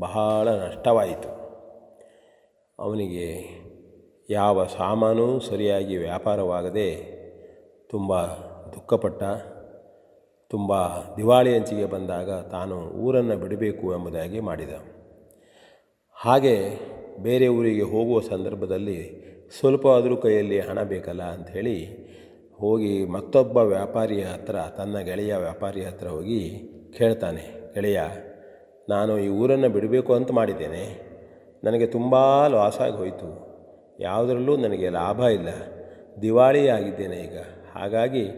ಬಹಳ 0.01 0.49
ನಷ್ಟವಾಯಿತು. 0.49 1.31
ಅವನಿಗೆ 2.79 3.61
ಯಾವ 4.31 4.67
ಸಾಮಾನು 4.67 5.41
ಸರಿಯಾಗಿ 5.41 5.97
ವ್ಯಾಪಾರವಾಗದೆ 5.97 7.21
ತುಂಬ 7.91 8.21
ದುಃಖಪಟ್ಟ, 8.73 9.23
ತುಂಬ 10.51 10.73
ದಿವಾಳಿ 11.17 11.55
ಅಂಚಿಗೆ 11.57 11.87
ಬಂದಾಗ 11.87 12.31
ತಾನು 12.31 12.77
ಊರನ್ನು 12.77 13.37
ಬಿಡಬೇಕು 13.37 13.95
ಎಂಬುದಾಗಿ 13.95 14.41
ಮಾಡಿದ. 14.41 14.71
ಹಾಗೆ 16.15 16.79
ಬೇರೆ 17.23 17.49
ಊರಿಗೆ 17.49 17.83
ಹೋಗುವ 17.83 18.21
ಸಂದರ್ಭದಲ್ಲಿ 18.21 18.99
ಸ್ವಲ್ಪ 19.59 19.89
ಆದರೂ 19.89 20.17
ಕೈಯಲ್ಲಿ 20.17 20.61
ಹಣ 20.61 20.83
ಬೇಕಲ್ಲ 20.83 21.23
ಅಂಥೇಳಿ 21.23 22.11
ಹೋಗಿ 22.59 23.05
ಮತ್ತೊಬ್ಬ 23.05 23.57
ವ್ಯಾಪಾರಿಯ 23.57 24.25
ಹತ್ರ, 24.25 24.57
ತನ್ನ 24.77 24.99
ಗೆಳೆಯ 24.99 25.37
ವ್ಯಾಪಾರಿಯ 25.37 25.85
ಹತ್ರ 25.85 26.09
ಹೋಗಿ 26.09 26.63
ಕೇಳ್ತಾನೆ, 26.99 27.73
ಗೆಳೆಯ, 27.75 28.01
ನಾನು 28.89 29.19
ಈ 29.19 29.29
ಊರನ್ನು 29.29 29.69
ಬಿಡಬೇಕು 29.69 30.15
ಅಂತ 30.15 30.31
ಮಾಡಿದ್ದೇನೆ. 30.31 31.11
ನನಗೆ 31.65 31.87
ತುಂಬ 31.87 32.47
ಲಾಸ್ 32.47 32.81
ಹೋಯಿತು. 32.97 33.51
ಯಾವುದರಲ್ಲೂ 34.01 34.57
ನನಗೆ 34.57 34.89
ಲಾಭ 34.89 35.21
ಇಲ್ಲ. 35.21 35.49
ದಿವಾಳಿ 36.23 36.69
ಆಗಿದ್ದೇನೆ 36.69 37.17
ಈಗ. 37.17 37.39
ಹಾಗಾಗಿ 37.75 38.31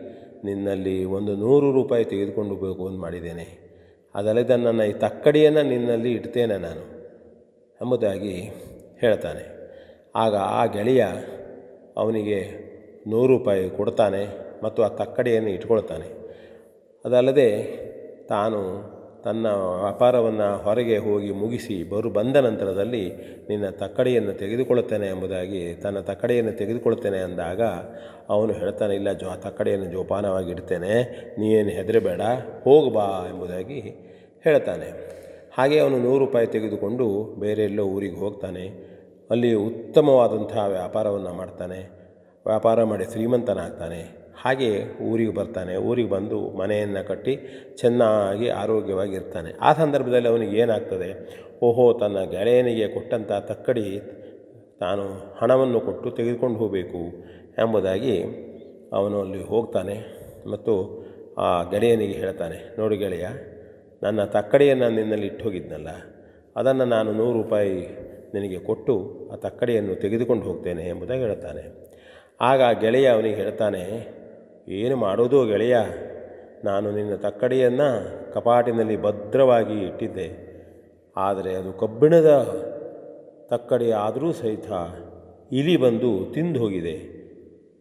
ನಿನ್ನಲ್ಲಿ 0.44 1.04
ಒಂದು 1.04 1.36
ನೂರು 1.36 1.72
ರೂಪಾಯಿ 1.72 2.04
ತೆಗೆದುಕೊಂಡು 2.04 2.54
ಹೋಗಬೇಕು 2.54 2.88
ಅಂತ 2.88 3.00
ಮಾಡಿದ್ದೇನೆ. 3.00 3.72
ಅದಲ್ಲದೆ 4.14 4.56
ನನ್ನ 4.56 4.80
ಈ 4.80 4.92
ತಕ್ಕಡಿಯನ್ನು 4.92 5.62
ನಿನ್ನಲ್ಲಿ 5.62 6.12
ಇಡ್ತೇನೆ 6.12 6.56
ನಾನು 6.56 7.02
ಎಂಬುದಾಗಿ 7.82 8.50
ಹೇಳ್ತಾನೆ. 9.00 9.62
ಆಗ 10.14 10.36
ಆ 10.36 10.66
ಗೆಳೆಯ 10.66 11.06
ಅವನಿಗೆ 11.96 12.72
ನೂರು 13.06 13.38
ರೂಪಾಯಿ 13.38 13.70
ಕೊಡ್ತಾನೆ 13.70 14.28
ಮತ್ತು 14.64 14.82
ಆ 14.82 14.88
ತಕ್ಕಡಿಯನ್ನು 14.88 15.50
ಇಟ್ಕೊಳ್ತಾನೆ. 15.50 16.22
ಅದಲ್ಲದೆ 17.04 17.48
ತಾನು 18.28 18.58
ತನ್ನ 19.24 19.46
ವ್ಯಾಪಾರವನ್ನು 19.82 20.62
ಹೊರಗೆ 20.62 20.96
ಹೋಗಿ 20.96 21.30
ಮುಗಿಸಿ 21.30 21.90
ಬರು 21.90 22.10
ಬಂದ 22.10 22.36
ನಂತರದಲ್ಲಿ 22.36 23.12
ನಿನ್ನ 23.48 23.68
ತಕ್ಕಡಿಯನ್ನು 23.68 24.32
ತೆಗೆದುಕೊಳ್ಳುತ್ತೇನೆ 24.32 25.06
ಎಂಬುದಾಗಿ 25.06 25.74
ತನ್ನ 25.74 26.00
ತಕ್ಕಡಿಯನ್ನು 26.00 26.52
ತೆಗೆದುಕೊಳ್ಳುತ್ತೇನೆ 26.52 27.18
ಅಂದಾಗ 27.18 27.62
ಅವನು 28.28 28.52
ಹೇಳ್ತಾನೆ, 28.52 28.94
ಇಲ್ಲ 28.94 29.12
ಜೋ 29.12 29.26
ತಕ್ಕಡಿಯನ್ನು 29.40 29.92
ಜೋಪಾನವಾಗಿ 29.92 30.50
ಇಡ್ತೇನೆ 30.50 31.02
ನೀನು 31.38 31.68
ಹೆದರಬೇಡ 31.68 32.20
ಹೋಗಬಾ 32.64 33.26
ಎಂಬುದಾಗಿ 33.30 33.80
ಹೇಳ್ತಾನೆ. 34.44 34.88
ಹಾಗೆ 35.58 35.78
ಅವನು 35.78 35.98
ನೂರು 35.98 36.18
ರೂಪಾಯಿ 36.18 36.46
ತೆಗೆದುಕೊಂಡು 36.46 37.34
ಬೇರೆ 37.40 37.64
ಎಲ್ಲೋ 37.64 37.84
ಊರಿಗೆ 37.84 38.16
ಹೋಗ್ತಾನೆ. 38.16 38.92
ಅಲ್ಲಿ 39.30 39.54
ಉತ್ತಮವಾದಂತಹ 39.54 40.64
ವ್ಯಾಪಾರವನ್ನು 40.68 41.32
ಮಾಡ್ತಾನೆ. 41.34 41.80
ವ್ಯಾಪಾರ 42.46 42.84
ಮಾಡಿ 42.84 43.04
ಶ್ರೀಮಂತನಾಗ್ತಾನೆ. 43.04 44.21
ಹಾಗೆ 44.40 44.70
ಊರಿಗೆ 45.10 45.32
ಬರ್ತಾನೆ. 45.38 45.74
ಊರಿಗೆ 45.88 46.10
ಬಂದು 46.14 46.38
ಮನೆಯನ್ನು 46.60 47.02
ಕಟ್ಟಿ 47.10 47.34
ಚೆನ್ನಾಗಿ 47.80 48.48
ಆರೋಗ್ಯವಾಗಿ 48.62 49.14
ಇರ್ತಾನೆ 49.20 49.50
ಆ 49.68 49.72
ಸಂದರ್ಭದಲ್ಲಿ 49.72 50.28
ಅವನಿಗೆ 50.32 50.56
ಏನಾಗ್ತದೆ? 50.62 51.08
ಓಹೋ, 51.66 51.84
ತನ್ನ 51.92 52.18
ಗೆಳೆಯನಿಗೆ 52.34 52.86
ಕೊಟ್ಟಂಥ 52.94 53.32
ತಕ್ಕಡಿ 53.50 53.86
ತಾನು 54.82 55.04
ಹಣವನ್ನು 55.40 55.80
ಕೊಟ್ಟು 55.80 56.08
ತೆಗೆದುಕೊಂಡು 56.10 56.58
ಹೋಗಬೇಕು 56.58 57.02
ಎಂಬುದಾಗಿ 57.58 58.16
ಅವನು 58.98 59.16
ಅಲ್ಲಿ 59.24 59.42
ಹೋಗ್ತಾನೆ 59.52 59.96
ಮತ್ತು 60.52 60.72
ಆ 61.38 61.48
ಗೆಳೆಯನಿಗೆ 61.72 62.16
ಹೇಳ್ತಾನೆ, 62.22 62.58
ನೋಡಿ 62.78 62.96
ಗೆಳೆಯ, 62.96 63.26
ನನ್ನ 64.02 64.20
ತಕ್ಕಡಿಯನ್ನು 64.36 64.88
ನಿನ್ನಲ್ಲಿ 64.96 65.26
ಇಟ್ಟು 65.26 65.44
ಹೋಗಿದ್ನಲ್ಲ 65.44 65.90
ಅದನ್ನು 66.56 66.84
ನಾನು 66.84 67.10
ನೂರು 67.12 67.36
ರೂಪಾಯಿ 67.42 67.76
ನಿನಗೆ 68.34 68.58
ಕೊಟ್ಟು 68.68 68.94
ಆ 69.32 69.36
ತಕ್ಕಡಿಯನ್ನು 69.36 69.94
ತೆಗೆದುಕೊಂಡು 69.94 70.44
ಹೋಗ್ತೇನೆ 70.44 70.84
ಎಂಬುದಾಗಿ 70.92 71.22
ಹೇಳ್ತಾನೆ. 71.22 71.62
ಆಗ 72.40 72.60
ಗೆಳೆಯ 72.80 73.06
ಅವನಿಗೆ 73.06 73.34
ಹೇಳ್ತಾನೆ 73.34 73.82
ಏನು 74.68 74.96
ಮಾಡೋದು 74.96 75.46
ಗೆಳೆಯ? 75.46 75.76
ನಾನು 76.64 76.90
ನಿನ್ನ 76.90 77.14
ತಕ್ಕಡಿಯನ್ನು 77.14 78.32
ಕಪಾಟಿನಲ್ಲಿ 78.32 79.02
ಭದ್ರವಾಗಿ 79.02 79.86
ಇಟ್ಟಿದ್ದೆ. 79.86 80.52
ಆದರೆ 81.16 81.54
ಅದು 81.54 81.72
ಕಬ್ಬಿಣದ 81.72 82.30
ತಕ್ಕಡಿ 83.50 83.92
ಆದರೂ 83.92 84.32
ಸಹಿತ 84.32 84.66
ಇಲಿ 85.52 85.76
ಬಂದು 85.76 86.32
ತಿಂದು 86.32 86.60
ಹೋಗಿದೆ 86.60 87.22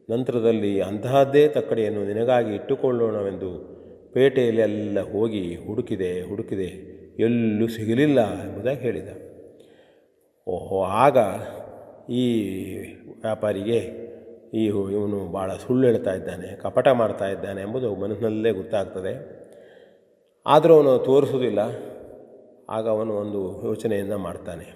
ನಂತರದಲ್ಲಿ 0.10 0.82
ಅಂತಹದ್ದೇ 0.82 1.48
ತಕ್ಕಡಿಯನ್ನು 1.48 2.06
ನಿನಗಾಗಿ 2.06 2.56
ಇಟ್ಟುಕೊಳ್ಳೋಣವೆಂದು 2.56 3.72
ಪೇಟೆಯಲ್ಲಿ 4.14 4.62
ಎಲ್ಲ 4.62 5.00
ಹೋಗಿ 5.12 5.56
ಹುಡುಕಿದೆ 5.56 6.22
ಹುಡುಕಿದೆ. 6.22 6.92
ಎಲ್ಲೂ 7.20 7.68
ಸಿಗಲಿಲ್ಲ 7.68 8.34
ಎಂಬುದಾಗಿ 8.34 8.80
ಹೇಳಿದ. 8.80 9.08
ಓಹೋ, 10.48 10.84
ಆಗ 10.84 11.18
ಈ 12.12 12.26
ವ್ಯಾಪಾರಿಗೆ 13.22 14.01
ಈ 14.54 14.64
ಇವನು 14.96 15.20
ಭಾಳ 15.34 15.50
ಸುಳ್ಳು 15.64 15.84
ಹೇಳ್ತಾ 15.88 16.14
ಇದ್ದಾನೆ, 16.14 16.48
ಕಪಟ 16.64 16.88
ಮಾಡ್ತಾ 17.02 17.28
ಇದ್ದಾನೆ 17.28 17.60
ಎಂಬುದು 17.62 17.90
ಮನಸ್ಸಿನಲ್ಲೇ 17.96 18.52
ಗೊತ್ತಾಗ್ತದೆ. 18.52 19.14
ಆದರೂ 20.46 20.74
ಅವನು 20.78 20.94
ತೋರಿಸೋದಿಲ್ಲ 21.06 21.62
ಆಗ 22.70 22.86
ಅವನು 22.88 23.14
ಒಂದು 23.14 23.40
ಯೋಚನೆಯನ್ನು 23.68 24.18
ಮಾಡ್ತಾನೆ, 24.18 24.68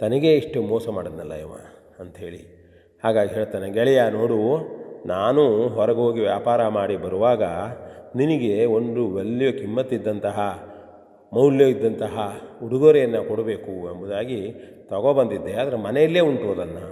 ತನಗೇ 0.00 0.32
ಇಷ್ಟು 0.34 0.58
ಮೋಸ 0.62 0.88
ಮಾಡಿದ್ನಲ್ಲ 0.88 1.34
ಇವ? 1.44 1.54
ಅಂಥೇಳಿ 2.00 2.42
ಹಾಗಾಗಿ 3.04 3.32
ಹೇಳ್ತಾನೆ, 3.34 3.66
ಗೆಳೆಯ, 3.70 4.02
ನೋಡು, 4.10 4.38
ನಾನು 5.06 5.42
ಹೊರಗೆ 5.68 6.00
ಹೋಗಿ 6.00 6.20
ವ್ಯಾಪಾರ 6.20 6.60
ಮಾಡಿ 6.68 6.96
ಬರುವಾಗ 6.96 7.42
ನಿನಗೆ 8.16 8.52
ಒಂದು 8.76 9.02
ವ್ಯಾಲ್ಯೂ 9.14 9.50
ಕಿಮ್ಮತ್ತಿದ್ದಂತಹ, 9.52 10.38
ಮೌಲ್ಯ 11.32 11.64
ಇದ್ದಂತಹ 11.64 12.16
ಉಡುಗೊರೆಯನ್ನು 12.62 13.20
ಕೊಡಬೇಕು 13.28 13.72
ಎಂಬುದಾಗಿ 13.92 14.40
ತಗೊಬಂದಿದ್ದೆ 14.90 15.54
ಆದರೆ 15.62 15.76
ಮನೆಯಲ್ಲೇ 15.76 16.20
ಉಂಟು 16.20 16.46
ಅದನ್ನು. 16.52 16.86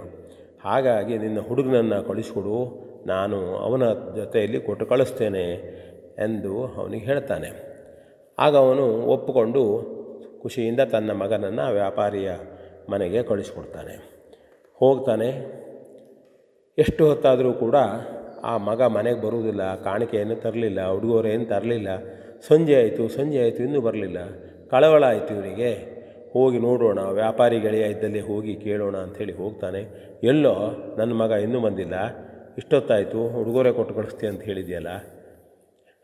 ಹಾಗಾಗಿ 0.63 1.17
ನಿನ್ನ 1.17 1.39
ಹುಡುಗನನ್ನು 1.39 2.07
ಕಳಿಸ್ಕೊಡು, 2.07 2.83
ನಾನು 3.07 3.57
ಅವನ 3.57 3.83
ಜೊತೆಯಲ್ಲಿ 4.15 4.59
ಕೊಟ್ಟು 4.59 4.85
ಕಳಿಸ್ತೇನೆ 4.85 5.43
ಎಂದು 6.23 6.67
ಅವನಿಗೆ 6.67 7.05
ಹೇಳ್ತಾನೆ. 7.05 7.73
ಆಗ 8.39 8.57
ಅವನು 8.57 9.01
ಒಪ್ಪಿಕೊಂಡು 9.01 9.93
ಖುಷಿಯಿಂದ 10.41 10.79
ತನ್ನ 10.79 11.11
ಮಗನನ್ನು 11.11 11.71
ವ್ಯಾಪಾರಿಯ 11.71 12.31
ಮನೆಗೆ 12.89 13.23
ಕಳಿಸ್ಕೊಡ್ತಾನೆ. 13.23 13.95
ಹೋಗ್ತಾನೆ. 14.75 15.29
ಎಷ್ಟು 16.77 17.07
ಹೊತ್ತಾದರೂ 17.07 17.53
ಕೂಡ 17.53 17.75
ಆ 18.43 18.57
ಮಗ 18.57 18.81
ಮನೆಗೆ 18.81 19.21
ಬರುವುದಿಲ್ಲ, 19.21 19.75
ಕಾಣಿಕೆಯನ್ನು 19.75 20.35
ತರಲಿಲ್ಲ 20.35 20.91
ಹುಡುಗರೇನು 20.91 21.45
ತರಲಿಲ್ಲ. 21.45 21.87
ಸಂಜೆ 22.47 22.75
ಆಯಿತು 22.75 23.07
ಸಂಜೆ 23.07 23.41
ಆಯಿತು, 23.41 23.63
ಇನ್ನೂ 23.63 23.81
ಬರಲಿಲ್ಲ. 23.81 24.17
ಕಳವಳ 24.69 25.03
ಆಯಿತು 25.03 25.33
ಇವನಿಗೆ 25.35 25.92
ಹೋಗಿ 26.33 26.59
ನೋಡೋಣ, 26.59 26.99
ವ್ಯಾಪಾರಿ 26.99 27.59
ಗೆಳೆಯ 27.59 27.85
ಇದ್ದಲ್ಲಿ 27.85 28.19
ಹೋಗಿ 28.19 28.53
ಕೇಳೋಣ 28.55 28.97
ಅಂಥೇಳಿ 28.97 29.33
ಹೋಗ್ತಾನೆ. 29.33 29.81
ಎಲ್ಲೋ, 30.23 30.55
ನನ್ನ 30.97 31.13
ಮಗ 31.13 31.31
ಇನ್ನೂ 31.31 31.59
ಬಂದಿಲ್ಲ. 31.59 31.95
ಇಷ್ಟೊತ್ತಾಯಿತು, 32.57 33.19
ಉಡುಗೊರೆ 33.41 33.71
ಕೊಟ್ಟು 33.71 33.95
ಕಳಿಸ್ತೀಯ 33.95 34.29
ಅಂತ 34.29 34.41
ಹೇಳಿದೆಯಲ್ಲ? 34.41 34.91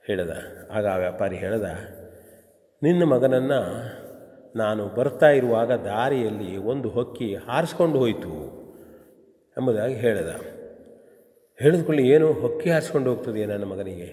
ಹೇಳ್ದ. 0.07 0.31
ಆಗ 0.71 0.87
ಆ 0.87 0.95
ವ್ಯಾಪಾರಿ 0.95 1.35
ಹೇಳ್ದ, 1.35 1.67
ನಿನ್ನ 2.83 3.03
ಮಗನನ್ನು 3.03 3.59
ನಾನು 4.55 4.83
ಬರ್ತಾ 4.87 5.29
ಇರುವಾಗ 5.29 5.71
ದಾರಿಯಲ್ಲಿ 5.71 6.57
ಒಂದು 6.57 6.89
ಹೊಕ್ಕಿ 6.89 7.35
ಹಾರಿಸ್ಕೊಂಡು 7.35 7.97
ಹೋಯಿತು 7.99 8.33
ಎಂಬುದಾಗಿ 9.57 9.95
ಹೇಳಿದ. 9.95 10.31
ಹೇಳಿದ್ಕೊಳ್ಳಿ 11.59 12.03
ಏನು 12.09 12.27
ಹೊಕ್ಕಿ 12.33 12.69
ಹಾರಿಸ್ಕೊಂಡು 12.69 13.09
ಹೋಗ್ತದೆ 13.09 13.45
ನನ್ನ 13.45 13.63
ಮಗನಿಗೆ? 13.63 14.09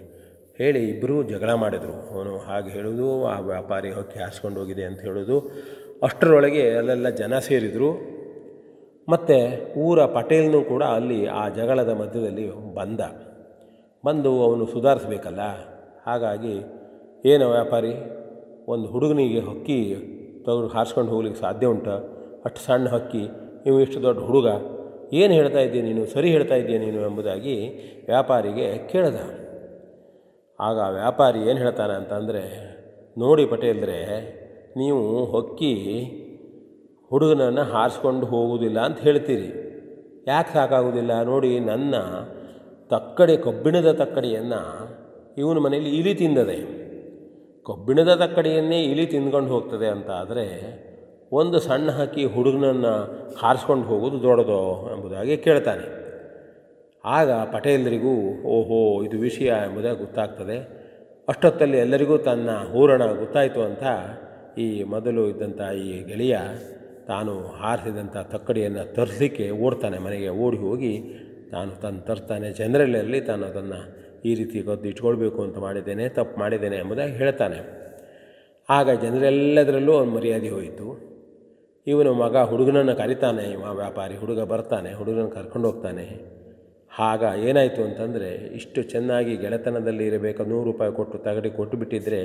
ಹೇಳಿ 0.56 0.80
ಇಬ್ಬರೂ 0.88 1.22
ಜಗಳ 1.22 1.52
ಮಾಡಿದರು. 1.52 1.94
ಅವನು 2.14 2.38
ಹಾಗೆ 2.38 2.70
ಹೇಳೋದು, 2.70 3.26
ಆ 3.26 3.40
ವ್ಯಾಪಾರಿ 3.40 3.90
ಹೊಕ್ಕಿ 3.92 4.18
ಹಾರಿಸ್ಕೊಂಡು 4.18 4.60
ಹೋಗಿದೆ 4.60 4.84
ಅಂತ 4.84 5.00
ಹೇಳೋದು. 5.00 5.36
ಅಷ್ಟರೊಳಗೆ 6.02 6.70
ಅಲ್ಲೆಲ್ಲ 6.70 7.08
ಜನ 7.08 7.38
ಸೇರಿದರು. 7.38 8.16
ಮತ್ತು 9.08 9.36
ಊರ 9.78 10.04
ಪಟೇಲ್ನೂ 10.04 10.62
ಕೂಡ 10.62 10.82
ಅಲ್ಲಿ 10.82 11.26
ಆ 11.26 11.48
ಜಗಳದ 11.48 11.88
ಮಧ್ಯದಲ್ಲಿ 11.88 12.74
ಬಂದ. 12.74 13.00
ಬಂದು 14.06 14.42
ಅವನು 14.42 14.66
ಸುಧಾರಿಸ್ಬೇಕಲ್ಲ? 14.66 15.40
ಹಾಗಾಗಿ 16.06 16.54
ಏನು 17.24 17.50
ವ್ಯಾಪಾರಿ, 17.50 17.94
ಒಂದು 18.68 18.88
ಹುಡುಗನಿಗೆ 18.88 19.40
ಹಕ್ಕಿ 19.40 19.96
ತಗೊಂಡು 20.44 20.68
ಹಾರಿಸ್ಕೊಂಡು 20.68 21.12
ಹೋಗ್ಲಿಕ್ಕೆ 21.12 21.40
ಸಾಧ್ಯ 21.40 21.66
ಉಂಟು? 21.66 22.16
ಅಷ್ಟು 22.44 22.60
ಸಣ್ಣ 22.60 22.88
ಹಕ್ಕಿ, 22.88 23.28
ನೀವು 23.66 23.80
ಇಷ್ಟು 23.80 24.02
ದೊಡ್ಡ 24.02 24.20
ಹುಡುಗ, 24.20 24.46
ಏನು 25.12 25.34
ಹೇಳ್ತಾ 25.34 25.58
ಇದ್ದೀಯ 25.58 25.82
ನೀನು? 25.82 26.06
ಸರಿ 26.06 26.30
ಹೇಳ್ತಾ 26.30 26.54
ಇದ್ದೀಯ 26.54 26.78
ನೀನು? 26.78 27.00
ಎಂಬುದಾಗಿ 27.00 27.68
ವ್ಯಾಪಾರಿಗೆ 28.06 28.88
ಕೇಳಿದ. 28.88 29.16
ಆಗ 30.60 30.94
ವ್ಯಾಪಾರಿ 30.94 31.38
ಏನು 31.38 31.58
ಹೇಳ್ತಾನೆ 31.58 31.92
ಅಂತಂದರೆ, 31.92 32.42
ನೋಡಿ 33.18 33.46
ಪಟೇಲ್ರೆ 33.46 34.45
ನೀವು 34.76 35.24
ಹೊಕ್ಕಿ 35.24 35.74
ಹುಡುಗನನ್ನು 37.10 37.62
ಹಾರಿಸ್ಕೊಂಡು 37.62 38.26
ಹೋಗುವುದಿಲ್ಲ 38.26 38.80
ಅಂತ 38.80 38.98
ಹೇಳ್ತೀರಿ. 38.98 39.48
ಯಾಕೆ 40.28 40.54
ಸಾಕಾಗುವುದಿಲ್ಲ 40.54 41.22
ನೋಡಿ, 41.22 41.58
ನನ್ನ 41.60 41.94
ತಕ್ಕಡಿ, 42.88 43.36
ಕಬ್ಬಿಣದ 43.36 43.92
ತಕ್ಕಡಿಯನ್ನು 43.92 44.60
ಇವನ 45.38 45.58
ಮನೆಯಲ್ಲಿ 45.58 45.96
ಇಲಿ 45.96 46.14
ತಿಂದದೆ. 46.14 46.86
ಕಬ್ಬಿಣದ 47.64 48.14
ತಕ್ಕಡಿಯನ್ನೇ 48.14 48.82
ಇಲಿ 48.82 49.06
ತಿಂದ್ಕೊಂಡು 49.06 49.50
ಹೋಗ್ತದೆ 49.50 49.86
ಅಂತ 49.86 50.10
ಆದರೆ 50.10 50.46
ಒಂದು 51.32 51.60
ಸಣ್ಣ 51.60 51.90
ಹಕ್ಕಿ 51.90 52.24
ಹುಡುಗನನ್ನು 52.24 52.94
ಹಾರಿಸ್ಕೊಂಡು 53.36 53.84
ಹೋಗೋದು 53.84 54.22
ದೊಡ್ಡದೋ 54.22 54.88
ಎಂಬುದಾಗಿ 54.92 55.36
ಕೇಳ್ತಾನೆ. 55.36 56.06
ಆಗ 57.04 57.30
ಪಟೇಲರಿಗೂ, 57.30 58.42
ಓಹೋ, 58.42 59.02
ಇದು 59.02 59.18
ವಿಷಯ 59.18 59.46
ಎಂಬುದಾಗಿ 59.46 59.98
ಗೊತ್ತಾಗ್ತದೆ. 59.98 60.86
ಅಷ್ಟೊತ್ತಲ್ಲಿ 61.28 61.78
ಎಲ್ಲರಿಗೂ 61.78 62.18
ತನ್ನ 62.18 62.50
ಹೂರಣ 62.50 63.04
ಗೊತ್ತಾಯಿತು 63.04 63.62
ಅಂತ 63.62 63.82
ಈ 64.58 64.82
ಮೊದಲು 64.82 65.28
ಇದ್ದಂಥ 65.28 65.60
ಈ 65.60 66.04
ಗೆಳೆಯ 66.04 66.38
ತಾನು 67.06 67.46
ಹಾರಿಸಿದಂಥ 67.46 68.16
ತಕ್ಕಡಿಯನ್ನು 68.16 68.94
ತರಿಸಲಿಕ್ಕೆ 68.94 69.50
ಓಡ್ತಾನೆ 69.50 69.98
ಮನೆಗೆ, 69.98 70.28
ಓಡಿ 70.28 70.56
ಹೋಗಿ 70.56 71.00
ತಾನು 71.50 71.70
ತಾನು 71.70 72.00
ತರ್ತಾನೆ. 72.00 72.52
ಜನರಲ್ಲಲ್ಲಿ 72.52 73.20
ತಾನು 73.20 73.46
ಅದನ್ನು 73.46 74.06
ಈ 74.24 74.34
ರೀತಿ 74.34 74.62
ಕದ್ದು 74.62 74.88
ಇಟ್ಕೊಳ್ಬೇಕು 74.88 75.42
ಅಂತ 75.42 75.58
ಮಾಡಿದ್ದೇನೆ, 75.58 76.08
ತಪ್ಪು 76.08 76.40
ಮಾಡಿದ್ದೇನೆ 76.40 76.76
ಎಂಬುದಾಗಿ 76.76 77.12
ಹೇಳ್ತಾನೆ. 77.12 77.58
ಆಗ 78.70 78.90
ಜನರೆಲ್ಲದರಲ್ಲೂ 79.02 79.92
ಅವನು 79.92 80.10
ಮರ್ಯಾದೆ 80.10 80.48
ಹೋಯಿತು. 80.48 80.86
ಇವನು 81.86 82.14
ಮಗ 82.14 82.36
ಹುಡುಗನನ್ನು 82.36 82.96
ಕರಿತಾನೆ 82.96 83.42
ಇವ 83.42 83.72
ವ್ಯಾಪಾರಿ 83.72 84.16
ಹುಡುಗ 84.16 84.40
ಬರ್ತಾನೆ 84.40 84.92
ಹುಡುಗನ 84.92 85.28
ಕರ್ಕೊಂಡು 85.28 85.70
ಹೋಗ್ತಾನೆ. 85.70 86.35
ಆಗ 86.98 87.24
ಏನಾಯಿತು 87.38 87.84
ಅಂತಂದರೆ, 87.84 88.54
ಇಷ್ಟು 88.54 88.82
ಚೆನ್ನಾಗಿ 88.82 89.36
ಗೆಳೆತನದಲ್ಲಿ 89.36 90.06
ಇರಬೇಕು, 90.06 90.44
ನೂರು 90.44 90.64
ರೂಪಾಯಿ 90.64 90.92
ಕೊಟ್ಟು 90.92 91.18
ತಗಡಿ 91.18 91.50
ಕೊಟ್ಟು 91.50 91.78
ಬಿಟ್ಟಿದ್ದರೆ 91.78 92.20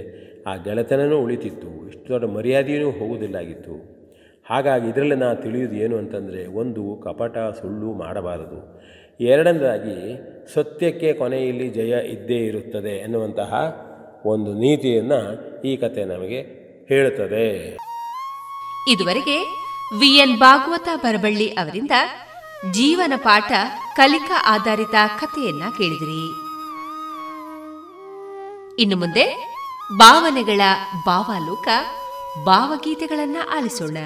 ಆ 0.48 0.56
ಗೆಳೆತನವೂ 0.56 1.18
ಉಳಿತಿತ್ತು, 1.18 1.88
ಇಷ್ಟು 1.88 2.10
ದೊಡ್ಡ 2.10 2.26
ಮರ್ಯಾದೆಯೂ 2.26 2.92
ಹೋಗುವುದಿಲ್ಲಾಗಿತ್ತು 2.92 4.02
ಹಾಗಾಗಿ 4.50 4.90
ಇದರಲ್ಲಿ 4.90 5.16
ನಾನು 5.16 5.42
ತಿಳಿಯೋದು 5.42 5.76
ಏನು 5.76 5.98
ಅಂತಂದರೆ, 5.98 6.46
ಒಂದು 6.46 7.02
ಕಪಟ 7.04 7.38
ಸುಳ್ಳು 7.38 7.94
ಮಾಡಬಾರದು. 7.94 8.82
ಎರಡನೇದಾಗಿ, 9.20 10.20
ಸತ್ಯಕ್ಕೆ 10.54 11.14
ಕೊನೆಯಲ್ಲಿ 11.14 11.70
ಜಯ 11.70 12.08
ಇದ್ದೇ 12.08 12.36
ಇರುತ್ತದೆ 12.36 12.98
ಎನ್ನುವಂತಹ 12.98 13.54
ಒಂದು 14.26 14.54
ನೀತಿಯನ್ನು 14.54 15.62
ಈ 15.62 15.78
ಕತೆ 15.78 16.06
ನಮಗೆ 16.06 16.42
ಹೇಳುತ್ತದೆ. 16.88 17.78
ಇದುವರೆಗೆ 18.94 19.40
ವಿಎನ್ 20.00 20.40
ಭಾಗವತ 20.40 20.90
ಬರಬಳ್ಳಿ 20.96 21.48
ಅವರಿಂದ 21.48 21.92
ಜೀವನ 22.70 23.14
ಪಾಠ 23.16 23.52
ಕಲಿಕಾ 23.96 24.44
ಆಧಾರಿತ 24.46 24.96
ಕಥೆಯನ್ನ 25.22 25.64
ಕೇಳಿದಿರಿ. 25.78 26.28
ಇನ್ನು 28.82 28.98
ಮುಂದೆ 28.98 29.56
ಭಾವನೆಗಳ 29.98 30.62
ಭಾವಾಲೋಕ 31.06 31.68
ಭಾವಗೀತೆಗಳನ್ನ 32.46 33.38
ಆಲಿಸೋಣ. 33.58 33.98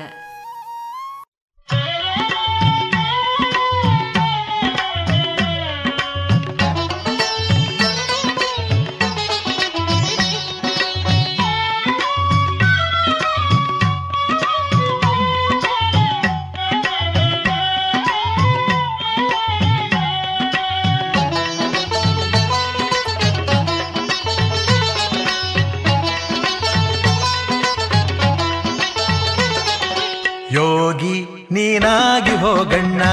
ಹೋಗಣ್ಣ 32.46 33.04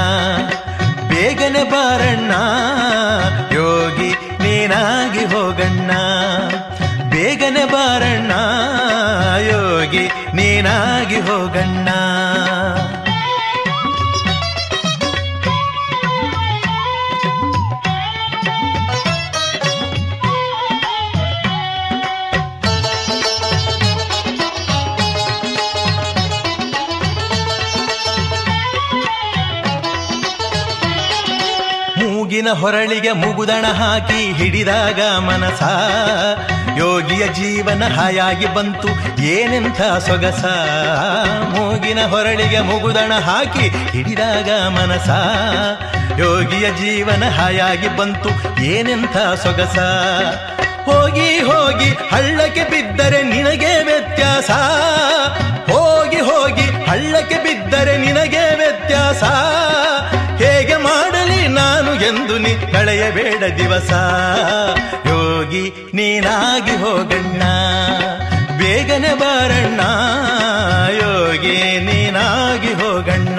ಬೇಗನೆ 1.11 1.63
ಬಾರಣ್ಣ 1.63 2.33
ಯೋಗಿ 3.55 4.09
ನೀನಾಗಿ 4.43 5.23
ಹೋಗಣ್ಣ 5.25 5.91
ಬೇಗನೆ 7.13 7.63
ಬಾರಣ್ಣ 7.65 8.33
ಯೋಗಿ 9.51 10.03
ನೀನಾಗಿ 10.33 11.19
ಹೋಗಣ್ಣ 11.21 11.89
ಮೂಗಿನ 32.43 32.59
ಹೊರಳಿಗೆ 32.59 33.11
ಮುಗುದಣ 33.11 33.65
ಹಾಕಿ 33.65 34.33
ಹಿಡಿದಾಗ 34.33 35.17
ಮನಸ. 35.17 35.61
ಯೋಗಿಯ 36.77 37.27
ಜೀವನ 37.27 37.83
ಹಾಯಾಗಿ 37.95 38.47
ಬಂತು, 38.53 39.21
ಏನೆಂಥ 39.21 39.81
ಸೊಗಸ? 39.81 40.45
ಮೂಗಿನ 41.53 41.99
ಹೊರಳಿಗೆ 42.05 42.59
ಮುಗುದಣ 42.59 43.13
ಹಾಕಿ 43.13 43.69
ಹಿಡಿದಾಗ 43.69 44.49
ಮನಸ. 44.67 45.09
ಯೋಗಿಯ 46.19 46.69
ಜೀವನ 46.71 47.23
ಹಾಯಾಗಿ 47.29 47.97
ಬಂತು, 47.97 48.61
ಏನೆಂಥ 48.63 49.17
ಸೊಗಸ? 49.17 49.79
ಹೋಗಿ 50.89 51.39
ಹೋಗಿ 51.39 51.89
ಹಳ್ಳಕ್ಕೆ 52.11 52.63
ಬಿದ್ದರೆ 52.63 53.23
ನಿನಗೆ 53.23 53.83
ವ್ಯತ್ಯಾಸ. 53.83 54.51
ಹೋಗಿ 55.71 56.19
ಹೋಗಿ 56.19 56.85
ಹಳ್ಳಕ್ಕೆ 56.85 57.35
ಬಿದ್ದರೆ 57.35 57.97
ನಿನಗೆ 57.97 58.55
ವ್ಯತ್ಯಾಸ. 58.55 59.23
ಎಂದು 62.07 62.37
ನೀ 62.37 62.55
ಕಳೆಯಬೇಡ 62.71 63.43
ದಿವಸ. 63.57 63.91
ಯೋಗಿ 65.07 65.73
ನೀನಾಗಿ 65.93 66.71
ಹೋಗಣ್ಣ. 66.71 67.43
ಬೇಗನೆ 68.57 69.13
ಬಾರಣ್ಣ. 69.13 69.81
ಯೋಗಿ 70.95 71.79
ನೀನಾಗಿ 71.79 72.73
ಹೋಗಣ್ಣ. 72.73 73.32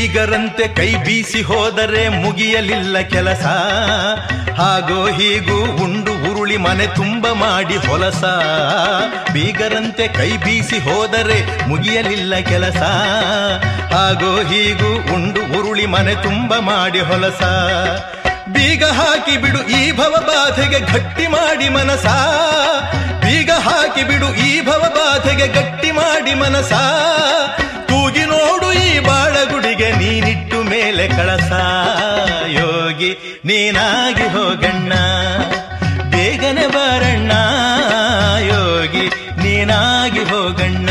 ಬೀಗರಂತೆ 0.00 0.68
ಕೈ 0.68 0.94
ಬೀಸಿ 0.96 1.42
ಹೋದರೆ 1.42 2.08
ಮುಗಿಯಲಿಲ್ಲ 2.08 2.98
ಕೆಲಸ. 3.00 3.44
ಹಾಗೋ 4.60 5.06
ಹೀಗೂ 5.06 5.56
ಉಂಡು 5.84 6.12
ಉರುಳಿ 6.28 6.56
ಮನೆ 6.56 6.86
ತುಂಬ 6.86 7.26
ಮಾಡಿ 7.32 7.76
ಹೊಲಸ. 7.76 8.22
ಬೀಗರಂತೆ 9.32 10.08
ಕೈ 10.08 10.30
ಬೀಸಿ 10.36 10.78
ಹೋದರೆ 10.78 11.38
ಮುಗಿಯಲಿಲ್ಲ 11.68 12.34
ಕೆಲಸ. 12.38 12.82
ಹಾಗೋ 13.94 14.32
ಹೀಗೂ 14.50 15.14
ಉಂಡು 15.14 15.42
ಉರುಳಿ 15.58 15.86
ಮನೆ 15.86 16.14
ತುಂಬ 16.14 16.54
ಮಾಡಿ 16.58 17.00
ಹೊಲಸ. 17.00 17.42
ಬೀಗ 18.48 18.84
ಹಾಕಿ 18.84 19.36
ಬಿಡು 19.36 19.62
ಈ 19.80 19.92
ಭವ 19.92 20.14
ಬಾಧೆಗೆ 20.28 20.80
ಗಟ್ಟಿ 20.80 21.26
ಮಾಡಿ 21.26 21.68
ಮನಸ. 21.68 22.06
ಬೀಗ 23.24 23.50
ಹಾಕಿ 23.50 24.02
ಬಿಡು 24.02 24.34
ಈ 24.34 24.60
ಭವ 24.60 24.82
ಬಾಧೆಗೆ 24.96 25.48
ಗಟ್ಟಿ 25.48 25.90
ಮಾಡಿ 25.90 26.34
ಮನಸ. 26.34 26.72
ತೂಗಿ 28.10 28.22
ನೋಡು 28.24 28.68
ಈ 28.72 28.98
ಬಾಳಗುಡಿಗೆ 28.98 29.88
ನೀನಿಟ್ಟು 29.92 30.58
ಮೇಲೆ 30.62 31.04
ಕಳಸ. 31.08 31.50
ಯೋಗಿ, 32.54 33.10
ನೀನಾಗಿ 33.44 34.26
ಹೋಗಣ್ಣ, 34.34 34.92
ಬೇಗನೆ 36.10 36.66
ಬರಣ್ಣ. 36.66 37.32
ಯೋಗಿ, 38.48 39.04
ನೀನಾಗಿ 39.42 40.24
ಹೋಗಣ್ಣ. 40.24 40.90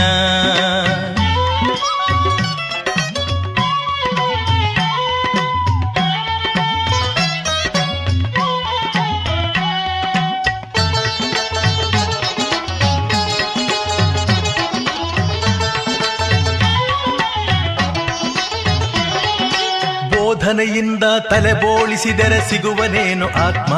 ಬೋಧನೆಯಿಂದ 20.49 21.03
ತಲೆ 21.29 21.53
ಬೋಳಿಸಿದರೆ 21.53 22.49
ಸಿಗುವನೇನು 22.49 23.25
ಆತ್ಮ? 23.27 23.73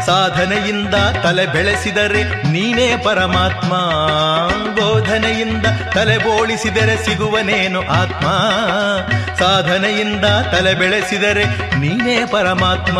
ಸಾಧನೆಯಿಂದ 0.00 0.94
ತಲೆ 0.94 1.46
ಬೆಳೆಸಿದರೆ 1.46 2.24
ನೀನೇ 2.24 2.96
ಪರಮಾತ್ಮ? 2.96 3.72
ಬೋಧನೆಯಿಂದ 4.80 5.66
ತಲೆ 5.94 6.18
ಬೋಳಿಸಿದರೆ 6.18 7.04
ಸಿಗುವನೇನು 7.04 7.80
ಆತ್ಮ? 7.80 8.26
ಸಾಧನೆಯಿಂದ 9.44 10.24
ತಲೆ 10.24 10.74
ಬೆಳೆಸಿದರೆ 10.74 11.44
ನೀನೇ 11.78 12.24
ಪರಮಾತ್ಮ? 12.24 12.98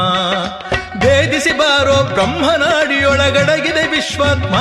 ಭೇದಿಸಿ 0.98 1.52
ಬಾರೋ 1.52 2.02
ಬ್ರಹ್ಮನಾಡಿಯೊಳಗಡಗಿದೆ 2.02 3.86
ವಿಶ್ವಾತ್ಮ. 3.86 4.54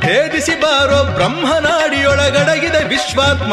ಭೇದಿಸಿ 0.00 0.60
ಬಾರೋ 0.60 1.04
ಬ್ರಹ್ಮನಾಡಿಯೊಳಗಡಗಿದೆ 1.04 2.88
ವಿಶ್ವಾತ್ಮ. 2.88 3.52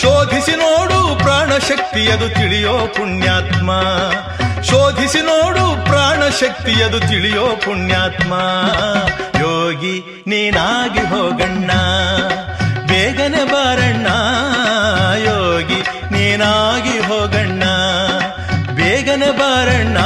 ಶೋಧಿಸಿ 0.00 0.50
ನೋಡು 0.50 1.18
ಪ್ರಾಣ 1.18 1.58
ಶಕ್ತಿಯದು 1.58 2.28
ತಿಳಿಯೋ 2.28 2.78
ಪುಣ್ಯಾತ್ಮ. 2.78 3.70
ಶೋಧಿಸಿ 4.62 5.18
ನೋಡು 5.18 5.84
ಪ್ರಾಣ 5.84 6.28
ಶಕ್ತಿಯದು 6.28 7.00
ತಿಳಿಯೋ 7.00 7.46
ಪುಣ್ಯಾತ್ಮ. 7.46 8.32
ಯೋಗಿ, 9.40 10.24
ನೀನಾಗಿ 10.26 11.00
ಹೋಗಣ್ಣ. 11.00 11.70
ಬೇಗನೆ 12.86 13.44
ಬಾರಣ್ಣ. 13.44 14.06
ಯೋಗಿ, 15.18 15.82
ನೀನಾಗಿ 16.12 16.98
ಹೋಗಣ್ಣ. 16.98 17.62
ಬೇಗನೆ 18.74 19.30
ಬಾರಣ್ಣ. 19.30 19.98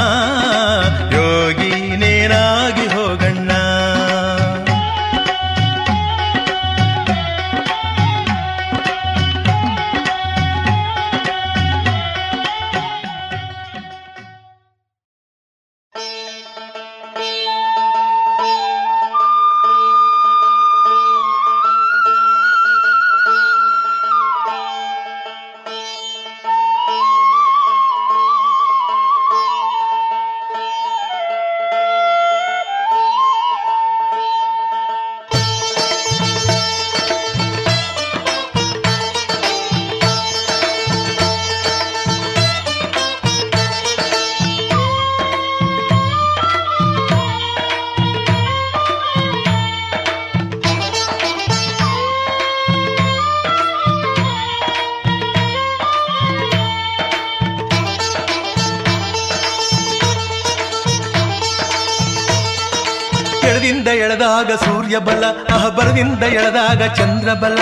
ಎಳೆದಾಗ 66.39 66.81
ಚಂದ್ರ 66.99 67.29
ಬಲ 67.33 67.59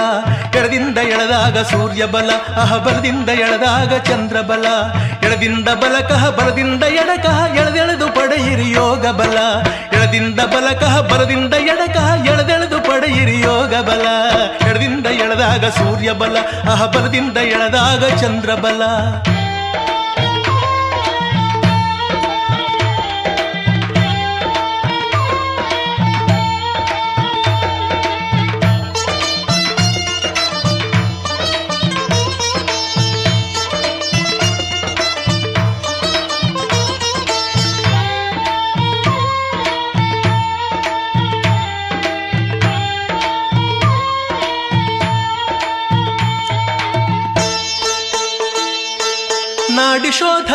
ಎಡದಿಂದ 0.58 1.00
ಎಳೆದಾಗ 1.14 1.58
ಸೂರ್ಯ 1.72 2.04
ಬಲ 2.06 2.30
ಅಹಬಲದಿಂದ 2.64 3.30
ಎಳೆದಾಗ 3.46 3.94
ಚಂದ್ರ 4.10 4.38
ಬಲ 4.42 4.66
ಎಡದಿಂದ 5.28 5.70
ಬಲಕಹ, 5.82 6.24
ಬಲದಿಂದ 6.30 6.84
ಎಡಕಹ, 7.02 7.38
ಎಳೆದೆಳೆದು 7.60 8.08
ಪಡೆಯಿರಿ 8.18 8.68
ಯೋಗ 8.72 9.06
ಬಲ 9.20 9.38
ಎಡದಿಂದ 9.96 10.40
ಬಲಕಹ, 10.54 10.96
ಬಲದಿಂದ 11.12 11.54
ಎಡಕಹ, 11.74 12.08
ಎಳೆದೆಳೆದು 12.32 12.80
ಪಡೆಯಿರಿ 12.90 13.38
ಯೋಗ 13.42 13.74
ಬಲ 13.90 14.06
ಎಡದಿಂದ 14.68 15.08
ಎಳೆದಾಗ 15.24 15.66
ಸೂರ್ಯ 15.80 16.12
ಬಲ 16.14 16.36
ಅಹ 16.74 16.82
ಬಲದಿಂದ 16.96 17.38
ಎಳೆದಾಗ 17.56 18.04
ಚಂದ್ರ 18.22 18.50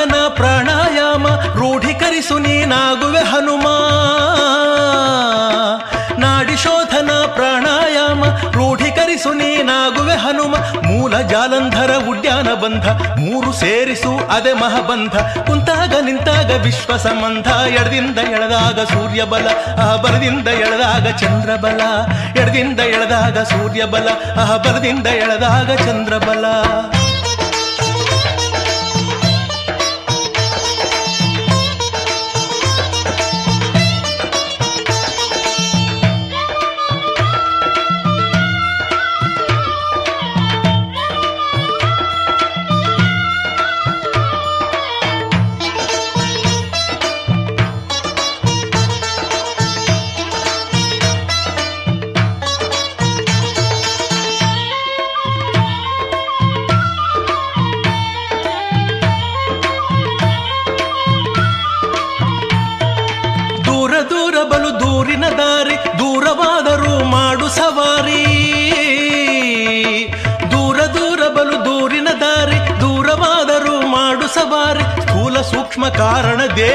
ಶೋಧನ 0.03 0.29
ಪ್ರಾಣಾಯಾಮ, 0.29 1.27
ರೂಢಿಕರಿಸು 1.55 2.37
ನೀನಾಗುವೆ 2.39 3.21
ಹನುಮ. 3.33 3.67
ನಾಡಿ 6.19 6.57
ಶೋಧನ, 6.63 7.11
ಪ್ರಾಣಾಯಾಮ, 7.35 8.23
ರೂಢಿಕರಿಸು 8.51 9.33
ನೀನಾಗುವೆ 9.33 10.17
ಹನುಮ. 10.17 10.55
ಮೂಲ 10.87 11.21
ಜಾಲಂಧರ 11.33 11.93
ಉಡ್ಯಾನ 12.09 12.49
ಬಂಧ, 12.55 12.87
ಮೂರು 13.21 13.53
ಸೇರಿಸು 13.53 14.13
ಅದೇ 14.29 14.53
ಮಹಬಂಧ. 14.53 15.15
ಕುಂತಾಗ 15.47 15.95
ನಿಂತಾಗ 16.05 16.51
ವಿಶ್ವ 16.65 16.97
ಸಂಬಂಧ 16.97 17.49
ಎಡದಿಂದ 17.79 18.19
ಎಳೆದಾಗ 18.19 18.81
ಸೂರ್ಯ 18.85 19.25
ಬಲ 19.25 19.47
ಬಲದಿಂದ 20.03 20.49
ಎಳೆದಾಗ 20.65 21.07
ಚಂದ್ರಬಲ. 21.17 21.81
ಎಡದಿಂದ 22.41 22.81
ಎಳೆದಾಗ 22.97 23.39
ಸೂರ್ಯ 23.39 23.85
ಬಲ 23.85 24.09
ಬಲದಿಂದ 24.67 25.07
ಎಳೆದಾಗ 25.07 25.71
ಚಂದ್ರ 25.87 26.17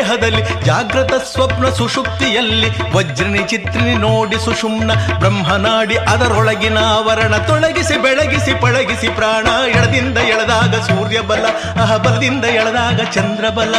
ದೇಹದಲ್ಲಿ 0.07 0.41
ಜಾಗೃತ 0.67 1.13
ಸ್ವಪ್ನ 1.29 1.67
ಸುಷುಪ್ತಿಯಲ್ಲಿ 1.77 2.69
ವಜ್ರನಿ 2.93 3.41
ಚಿತ್ರಿನಿ 3.51 3.95
ನೋಡಿ 4.03 4.37
ಸುಷುಮ್ನ 4.45 4.91
ಬ್ರಹ್ಮನಾಡಿ 5.21 5.95
ಅದರೊಳಗಿನ 6.11 6.79
ಆವರಣ 6.91 7.35
ತೊಳಗಿಸಿ 7.47 7.95
ಬೆಳಗಿಸಿ 8.05 8.53
ಪಳಗಿಸಿ 8.63 9.09
ಪ್ರಾಣ 9.17 9.47
ಎಡದಿಂದ 9.73 10.17
ಎಳೆದಾಗ 10.33 10.75
ಸೂರ್ಯ 10.87 11.19
ಬಲ 11.29 11.45
ಅಹ 11.83 11.97
ಬಲದಿಂದ 11.97 12.45
ಎಳೆದಾಗ 12.59 12.99
ಚಂದ್ರ 13.15 13.49
ಬಲ 13.49 13.75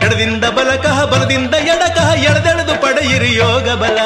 ಎಡದಿಂದ 0.00 0.44
ಬಲಕಹ 0.58 0.98
ಬಲದಿಂದ 1.04 1.54
ಎಡಕಹ 1.72 2.08
ಎಳೆದೆಳೆದು 2.24 2.76
ಪಡೆಯಿರಿ 2.84 3.32
ಯೋಗ 3.36 3.68
ಬಲ 3.76 3.98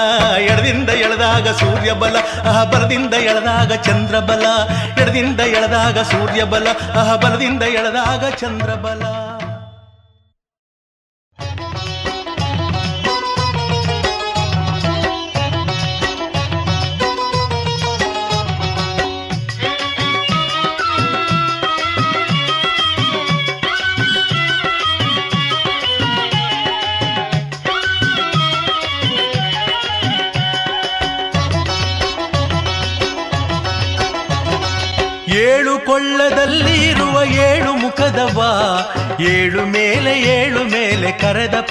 ಎಡದಿಂದ 0.46 0.90
ಎಳೆದಾಗ 1.06 1.48
ಸೂರ್ಯ 1.62 1.92
ಬಲ 1.94 2.16
ಅಹ 2.44 2.58
ಬಲದಿಂದ 2.64 3.14
ಎಳೆದಾಗ 3.30 3.72
ಚಂದ್ರ 3.88 4.16
ಬಲ 4.30 4.46
ಎಡದಿಂದ 4.94 5.40
ಎಳೆದಾಗ 5.56 5.98
ಸೂರ್ಯ 6.12 6.44
ಬಲ 6.54 6.68
ಅಹ 6.94 7.10
ಬಲದಿಂದ 7.16 7.62
ಎಳೆದಾಗ 7.78 8.24
ಚಂದ್ರ 8.36 8.70
ಬಲ 8.86 9.02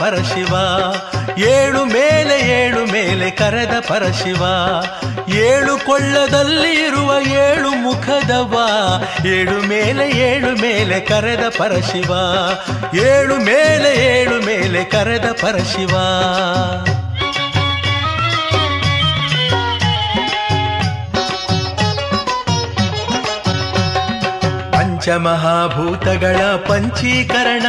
ಪರಶಿವ. 0.01 0.53
ಏಳು 1.37 1.85
ಮೇಲೆ 1.85 2.65
ಏಳು 2.65 2.85
ಮೇಲೆ 2.85 3.31
ಕರೆದ 3.31 3.73
ಪರಶಿವ. 3.87 4.43
ಏಳು 5.27 5.85
ಕೊಳ್ಳದಲ್ಲಿ 5.85 6.85
ಇರುವ 6.85 7.13
ಏಳು 7.27 7.69
ಮುಖದವ. 7.69 8.55
ಏಳು 9.25 9.67
ಮೇಲೆ 9.67 10.09
ಏಳು 10.09 10.61
ಮೇಲೆ 10.61 10.99
ಕರೆದ 10.99 11.43
ಪರಶಿವ. 11.57 12.11
ಏಳು 12.95 13.35
ಮೇಲೆ 13.35 14.05
ಏಳು 14.05 14.45
ಮೇಲೆ 14.45 14.83
ಕರೆದ 14.83 15.25
ಪರಶಿವ. 15.41 15.93
ಪಂಚಮಹಾಭೂತಗಳ 25.01 26.37
ಪಂಚೀಕರಣ. 26.55 27.65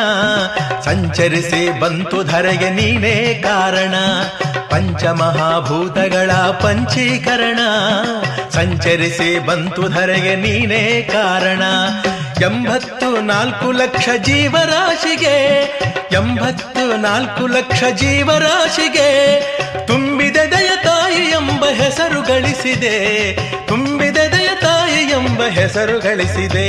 ಸಂಚರಿಸಿ 0.84 1.80
ಬಂತು 1.80 2.22
ಧರೆಗೆ 2.22 2.70
ನೀನೇ 2.70 3.42
ಕಾರಣ. 3.44 3.94
ಪಂಚಮಹಾಭೂತಗಳ 4.70 6.32
ಪಂಚೀಕರಣ. 6.32 7.58
ಸಂಚರಿಸಿ 8.50 9.46
ಬಂತು 9.46 9.88
ಧರೆಗೆ 9.88 10.36
ನೀನೇ 10.36 11.10
ಕಾರಣ. 11.12 11.62
ಎಂಬತ್ತು 12.44 13.20
ನಾಲ್ಕು 13.20 13.72
ಲಕ್ಷ 13.72 14.08
ಜೀವರಾಶಿಗೆ, 14.16 15.60
ಎಂಬತ್ತು 16.12 16.96
ನಾಲ್ಕು 16.96 17.46
ಲಕ್ಷ 17.46 17.84
ಜೀವರಾಶಿಗೆ 17.94 19.40
ತಾಯಿ 19.86 20.11
ಎಂಬ 21.62 21.82
ಹೆಸರು 21.82 22.22
ಗಳಿಸಿದೆ. 22.22 22.96
ತುಂಬಿದ 23.66 24.16
ದಯ 24.16 24.48
ತಾಯಿ 24.60 25.02
ಎಂಬ 25.04 25.42
ಹೆಸರು 25.46 26.00
ಗಳಿಸಿದೆ. 26.00 26.66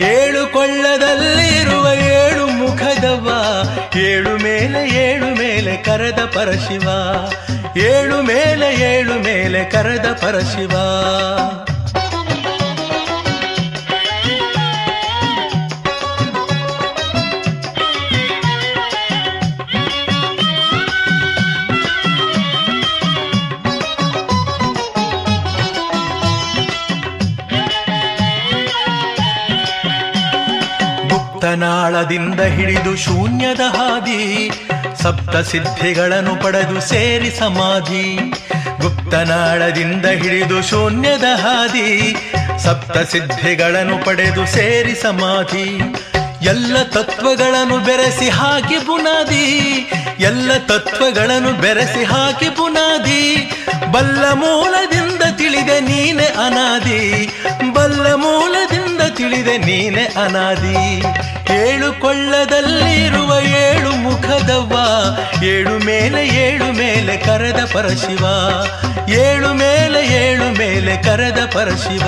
ಏಳು 0.00 0.52
ಕೊಳ್ಳದಲ್ಲಿರುವ 0.52 1.86
ಏಳು 1.94 2.46
ಮುಖದವ, 2.46 3.26
ಏಳು 3.96 4.36
ಮೇಲೆ 4.36 5.12
ಏಳು 5.12 5.26
ಮೇಲೆ 5.38 5.76
ಕರೆದ 5.76 6.20
ಪರಶಿವ, 6.34 6.88
ಏಳು 7.76 8.22
ಮೇಲೆ 8.22 8.98
ಏಳು 8.98 9.14
ಮೇಲೆ 9.14 9.64
ಕರೆದ 9.64 10.06
ಪರಶಿವ. 10.22 10.70
ಗುಪ್ತನಾಳದಿಂದ 31.50 32.40
ಹಿಡಿದು 32.56 32.90
ಶೂನ್ಯದ 33.04 33.62
ಹಾದಿ, 33.76 34.18
ಸಪ್ತ 35.02 35.34
ಸಿದ್ಧಿಗಳನ್ನು 35.50 36.34
ಪಡೆದು 36.42 36.76
ಸೇರಿ 36.88 37.30
ಸಮಾಧಿ. 37.38 38.04
ಗುಪ್ತನಾಳದಿಂದ 38.82 40.06
ಹಿಡಿದು 40.20 40.58
ಶೂನ್ಯದ 40.68 41.28
ಹಾದಿ, 41.42 41.88
ಸಪ್ತ 42.64 42.96
ಸಿದ್ಧಿಗಳನ್ನು 43.12 43.96
ಪಡೆದು 44.04 44.44
ಸೇರಿ 44.46 44.94
ಸಮಾಧಿ. 45.02 45.66
ಎಲ್ಲ 46.52 46.76
ತತ್ವಗಳನ್ನು 46.96 47.78
ಬೆರೆಸಿ 47.88 48.28
ಹಾಕಿ 48.38 48.78
ಬುನಾದಿ, 48.86 49.46
ಎಲ್ಲ 50.20 50.50
ತತ್ವಗಳನ್ನು 50.70 51.52
ಬೆರೆಸಿ 51.62 52.04
ಹಾಕಿ 52.04 52.50
ಬುನಾದಿ. 52.60 53.22
ಬಲ್ಲ 53.94 54.24
ಮೂಲದಿಂದ 54.42 55.22
ತಿಳಿದೆ 55.38 55.80
ನೀನೆ 55.80 56.28
ಅನಾದಿ 56.46 57.02
ತಿಳಿದೆ 59.20 59.58
ನೀನೆ 59.58 60.04
ಅನಾದಿ. 60.04 61.02
ಹೇಳುಕೊಳ್ಳದಲ್ಲಿರುವ 61.52 63.32
ಏಳು 63.44 63.90
ಮುಖದವ್ವ. 63.90 64.76
ಏಳು 65.44 65.78
ಮೇಲೆ 65.78 66.28
ಏಳು 66.28 66.72
ಮೇಲೆ 66.72 67.16
ಕರೆದ 67.16 67.68
ಪರಶಿವ. 67.72 68.26
ಏಳು 69.08 69.54
ಮೇಲೆ 69.54 70.06
ಏಳು 70.06 70.58
ಮೇಲೆ 70.58 70.96
ಕರೆದ 70.96 71.50
ಪರಶಿವ. 71.54 72.02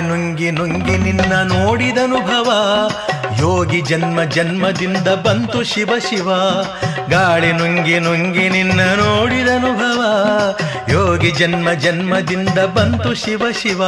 ನಿನ್ನ 0.00 1.32
ನೋಡಿದನುಭವ 1.32 2.52
ಯೋಗಿ 3.40 3.80
ಜನ್ಮ 3.80 4.22
ಜನ್ಮದಿಂದ 4.22 5.08
ಬಂತು 5.08 5.62
ಶಿವ 5.64 5.90
ಶಿವ. 6.10 6.30
ಗಾಳಿ 7.10 7.52
ನುಂಗಿ 7.52 7.98
ನುಂಗಿ 7.98 8.48
ನಿನ್ನ 8.48 8.80
ನೋಡಿದನುಭವ 8.80 10.04
ಯೋಗಿ 10.88 11.30
ಜನ್ಮ 11.30 11.72
ಜನ್ಮದಿಂದ 11.72 12.58
ಬಂತು 12.58 13.14
ಶಿವ 13.14 13.42
ಶಿವ. 13.62 13.82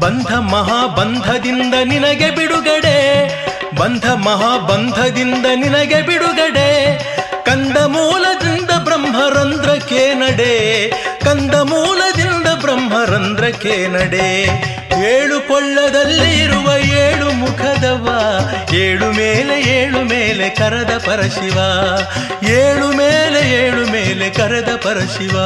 ಬಂಧ 0.00 0.32
ಮಹಾಬಂಧದಿಂದ 0.32 1.74
ನಿನಗೆ 1.84 2.30
ಬಿಡುಗಡೆ. 2.30 3.28
ಬಂಧ 3.76 4.06
ಮಹಾಬಂಧದಿಂದ 4.06 5.46
ನಿನಗೆ 5.54 6.02
ಬಿಡುಗಡೆ. 6.02 6.98
ಕಂದ 7.46 7.76
ಮೂಲದಿಂದ 7.76 8.70
ಬ್ರಹ್ಮರಂಧ್ರಕ್ಕೆ 8.84 10.14
ನಡೆ. 10.14 10.88
ಕಂದ 11.24 11.54
ಮೂಲದಿಂದ 11.54 12.01
ಬ್ರಹ್ಮರಂಧ್ರಕ್ಕೆ 13.42 13.86
ನಡೆ. 13.86 14.44
ಏಳು 15.06 15.48
ಕೊಳ್ಳದಲ್ಲಿರುವ 15.48 16.76
ಏಳು 16.78 17.32
ಮುಖದವ. 17.32 18.08
ಏಳು 18.74 19.12
ಮೇಲೆ 19.12 19.62
ಏಳು 19.62 20.04
ಮೇಲೆ 20.04 20.48
ಕರದ 20.48 21.02
ಪರಶಿವ. 21.06 21.58
ಏಳು 22.48 22.96
ಮೇಲೆ 22.96 23.66
ಏಳು 23.66 23.92
ಮೇಲೆ 23.92 24.30
ಕರದ 24.30 24.80
ಪರಶಿವ. 24.84 25.36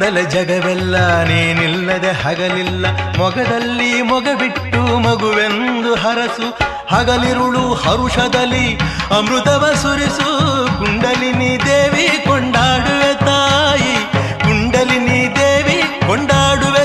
ನಿನ್ನಿಂದಲೇ 0.00 0.22
ಜಗವೆಲ್ಲ 0.32 0.96
ನೀನಿಲ್ಲದೆ 1.28 2.10
ಹಗಲಿಲ್ಲ. 2.22 2.84
ಮೊಗದಲ್ಲಿ 3.18 3.88
ಮೊಗ 4.10 4.28
ಬಿಟ್ಟು 4.40 4.80
ಮಗುವೆಂದು 5.04 5.92
ಹರಸು, 6.02 6.48
ಹಗಲಿರುಳು 6.92 7.64
ಹರುಷದಲ್ಲಿ 7.82 8.66
ಅಮೃತವ 9.16 9.64
ಸುರಿಸು 9.82 10.28
ಕುಂಡಲಿನಿ 10.78 11.50
ದೇವಿ 11.66 12.06
ಕೊಂಡಾಡುವೆ 12.28 13.12
ತಾಯಿ, 13.26 13.94
ಕುಂಡಲಿನಿ 14.44 15.20
ದೇವಿ 15.38 15.78
ಕೊಂಡಾಡುವೆ 16.06 16.77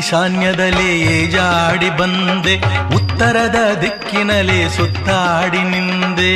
ಈಶಾನ್ಯದಲ್ಲಿ 0.00 0.92
ಜಾಡಿ 1.26 1.88
ಬಂದೆ, 1.90 2.54
ಉತ್ತರದ 2.94 3.58
ದಿಕ್ಕಿನಲ್ಲಿ 3.80 4.60
ಸುತ್ತಾಡಿ 4.76 5.62
ನಿಂದೆ. 5.72 6.30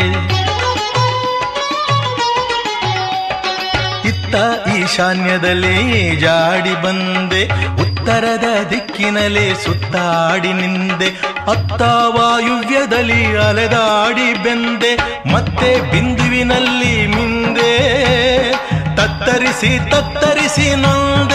ಇತ್ತ 4.08 4.34
ಈಶಾನ್ಯದಲ್ಲಿ 4.68 5.76
ಜಾಡಿ 6.16 6.74
ಬಂದೆ, 6.82 7.42
ಉತ್ತರದ 7.82 8.48
ದಿಕ್ಕಿನಲ್ಲಿ 8.70 9.46
ಸುತ್ತಾಡಿ 9.64 10.52
ನಿಂದೆ. 10.52 11.08
ಅತ್ತ 11.50 11.82
ವಾಯುವ್ಯದಲ್ಲಿ 12.16 13.22
ಅಲೆದಾಡಿ 13.36 14.28
ಬೆಂದೆ, 14.42 14.92
ಮತ್ತೆ 15.32 15.70
ಬಿಂದುವಿನಲ್ಲಿ 15.92 16.94
ಮಿಂದೆ. 17.06 17.72
ತತ್ತರಿಸಿ 18.96 19.72
ತತ್ತರಿಸಿ 19.90 20.68
ನೊಂದೆ. 20.76 21.33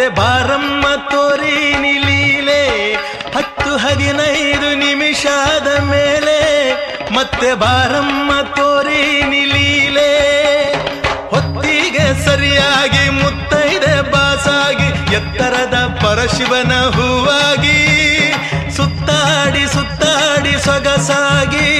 ಮತ್ತೆ 0.00 0.14
ಬಾರಮ್ಮ 0.16 0.84
ತೋರಿ 1.10 1.56
ನಿಲೀಲೆ 1.80 2.62
ಹತ್ತು 3.34 3.72
ಹದಿನೈದು 3.76 4.68
ನಿಮಿಷದ 4.74 5.70
ಮೇಲೆ 5.80 6.36
ಮತ್ತೆ 7.16 7.54
ಬಾರಮ್ಮ 7.54 8.30
ತೋರಿ 8.56 9.02
ನಿಲೀಲೆ 9.22 10.12
ಹೊತ್ತಿಗೆ 11.32 12.06
ಸರಿಯಾಗಿ 12.24 13.04
ಮುತ್ತೈದೆ 13.10 13.94
ಬಾಸಾಗಿ, 14.10 14.88
ಎತ್ತರದ 15.14 15.76
ಪರಶಿವನ 16.02 16.72
ಹೂವಾಗಿ, 16.96 17.78
ಸುತ್ತಾಡಿ 18.76 19.64
ಸುತ್ತಾಡಿ 19.66 20.54
ಸೊಗಸಾಗಿ, 20.64 21.70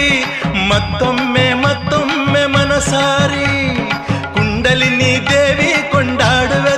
ಮತ್ತೊಮ್ಮೆ 0.69 1.55
ಮತ್ತೊಮ್ಮೆ 1.65 2.45
ಮನಸಾರಿ, 2.47 3.49
ಕುಂಡಲಿನಿ 4.35 5.13
ದೇವಿ 5.31 5.73
ಕೊಂಡಾಡುವೆ 5.93 6.77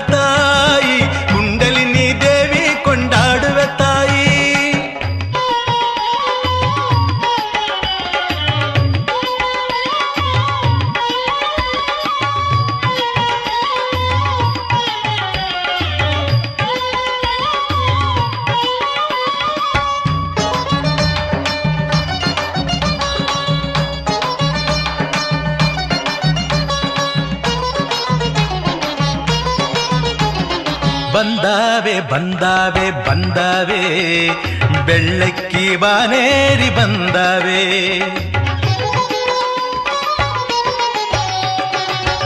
ಬಾನೇರಿ 35.82 36.70
ಬಂದಾವೆ. 36.70 37.98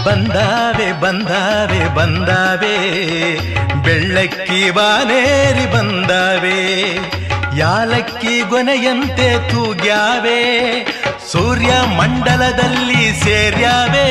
ಬಂದಾವೆ 0.04 1.00
ಬಂದಾವೆ 1.00 1.94
ಬಂದಾವೆ. 1.94 2.76
ಬೆಳ್ಳಕ್ಕಿ 3.82 4.70
ಬಾನೇರಿ 4.70 5.66
ಬಂದಾವೆ. 5.66 6.92
ಯಾಲಕ್ಕಿ 7.58 8.40
ಗೊನೆಯಂತೆ 8.40 9.50
ತೂಗ್ಯಾವೆ. 9.50 10.40
ಸೂರ್ಯ 11.32 11.72
ಮಂಡಲದಲ್ಲಿ 11.98 13.20
ಸೇರ್ಯಾವೆ. 13.20 14.06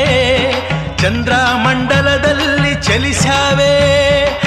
ಚಂದ್ರ 0.98 1.32
ಮಂಡಲದಲ್ಲಿ 1.54 2.74
ಚಲಿಸ್ಯಾವೆ. 2.74 4.45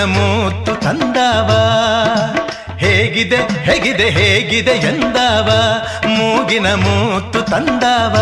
ಮೂಗಿನ 0.00 0.18
ಮೂತು 0.18 0.74
ತಂದಾವ. 0.74 1.50
ಹೇಗಿದೆ 2.78 3.36
ಹೇಗಿದೆ 3.36 4.10
ಹೇಗಿದೆ 4.10 4.70
ಎಂದಾವ. 4.70 5.48
ಮೂಗಿನ 6.08 6.74
ಮೂತು 6.74 7.42
ತಂದಾವ. 7.42 8.16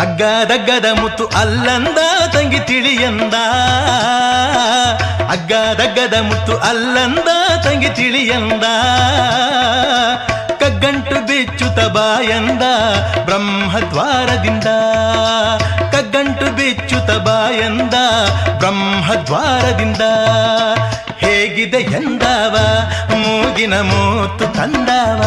ಅಗ್ಗದಗ್ಗದ 0.00 0.86
ಮುತ್ತು 1.00 1.26
ಅಲ್ಲಂದ 1.26 1.98
ತಂಗಿ 2.32 2.60
ತಿಳಿಯಂದ 2.60 3.34
ಅಗ್ಗದಗ್ಗದ 5.30 6.14
ಮುತ್ತು 6.22 6.58
ಅಲ್ಲಂದ 6.58 7.28
ತಂಗಿ 7.64 7.88
ತಿಳಿಯಂದ 7.88 8.64
ಕಗ್ಗಂಟು 10.60 11.26
ಬಿಚ್ಚುತ 11.26 11.78
ಬಾಯಂದ 11.78 12.62
ಬ್ರಹ್ಮದ್ವಾರದಿಂದ. 13.24 14.64
ಕಗ್ಗಂಟು 15.92 16.56
ಬಿಚ್ಚುತ 16.56 17.10
ಬಾಯಂದ 17.10 17.94
ಬ್ರಹ್ಮದ್ವಾರದಿಂದ. 18.58 20.02
ಹೇಗಿದೆ 21.18 21.76
ಎಂದವ, 21.76 22.56
ಮೂಗಿನ 23.10 23.74
ಮೂತು 23.80 24.46
ತಂದವ. 24.54 25.22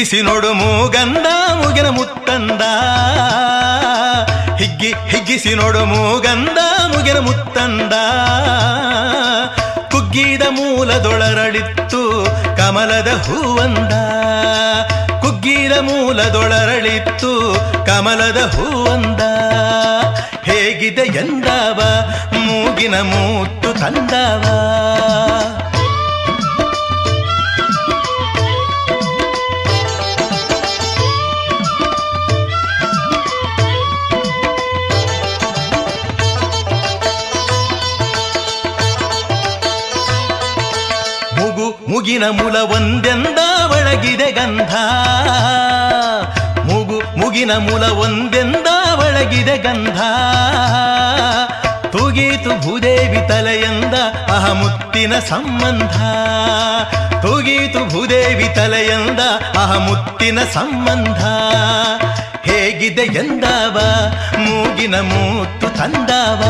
ಹಿಗ್ಗಿಸಿ 0.00 0.22
ನೋಡು 0.22 0.52
ಮೂಗಂದ, 0.52 1.26
ಮುಗಿನ 1.64 1.88
ಮುತ್ತಂದ. 1.88 2.60
ಹಿಗ್ಗಿ, 4.56 4.92
ಹಿಗ್ಗಿಸಿ 4.92 5.54
ನೋಡು 5.54 5.84
ಮೂಗಂದ, 5.84 6.58
ಮುಗಿನ 6.96 7.18
ಮುತ್ತಂದ. 7.18 7.92
ಕುಗ್ಗಿದ 9.90 10.42
ಮೂಲದೊಳರಳಿತ್ತು 10.50 12.26
ಕಮಲದ 12.56 13.08
ಹೂವಂದ. 13.08 13.92
ಕುಗ್ಗಿದ 15.20 15.72
ಮೂಲದೊಳರಳಿತ್ತು 15.72 17.56
ಕಮಲದ 17.86 18.36
ಹೂವಂದ. 18.36 19.20
ಹೇಗಿದೆ 20.44 21.02
ಎಂದವ, 21.02 21.82
ಮೂಗಿನ 22.32 23.00
ಮೂತ್ತು 23.00 23.74
ತಂದವ. 23.74 24.44
ಮುಗಿನ 42.00 42.24
ಮುಲ 42.30 42.58
ಒಂದೆಂದ 42.58 43.38
ಒಳಗಿದೆ 43.70 44.32
ಗಂಧ. 44.32 44.74
ಮುಗು, 46.64 47.02
ಮುಗಿನ 47.18 47.52
ಮುಲ 47.52 47.84
ಒಂದೆಂದ 47.84 48.66
ಒಳಗಿದೆ 48.98 49.58
ಗಂಧ. 49.58 50.00
ತೂಗೀತು 51.92 52.60
ಭೂದೇವಿ 52.60 53.28
ತಲೆಯಂದ 53.28 53.94
ಅಹಮುತ್ತಿನ 54.30 55.18
ಸಂಬಂಧ. 55.18 55.92
ತೂಗೀತು 57.22 57.88
ಭೂದೇವಿ 57.88 58.54
ತಲೆಯಂದ 58.54 59.20
ಅಹಮುತ್ತಿನ 59.58 60.38
ಸಂಬಂಧ. 60.54 61.24
ಹೇಗಿದೆ 62.50 63.02
ಎಂದವ, 63.02 63.80
ಮೂಗಿನ 64.38 64.94
ಮೂತ್ತು 65.00 65.68
ತಂದವ. 65.68 66.42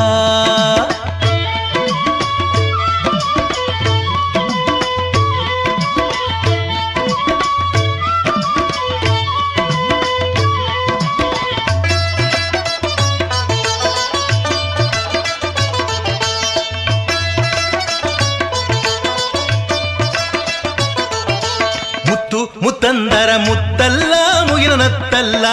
ಮುತ್ತಂದರ 23.37 23.51
ಮುತ್ತಲ್ಲ, 23.51 24.15
ಮುಗಿನ 24.51 24.75
ನತ್ತಲ್ಲ. 24.75 25.47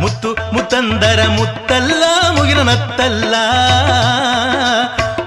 ಮುತ್ತು, 0.00 0.36
ಮುತ್ತಂದರ 0.52 1.26
ಮುತ್ತಲ್ಲ, 1.28 2.04
ಮುಗಿನ 2.30 2.62
ನತ್ತಲ್ಲ. 2.62 3.34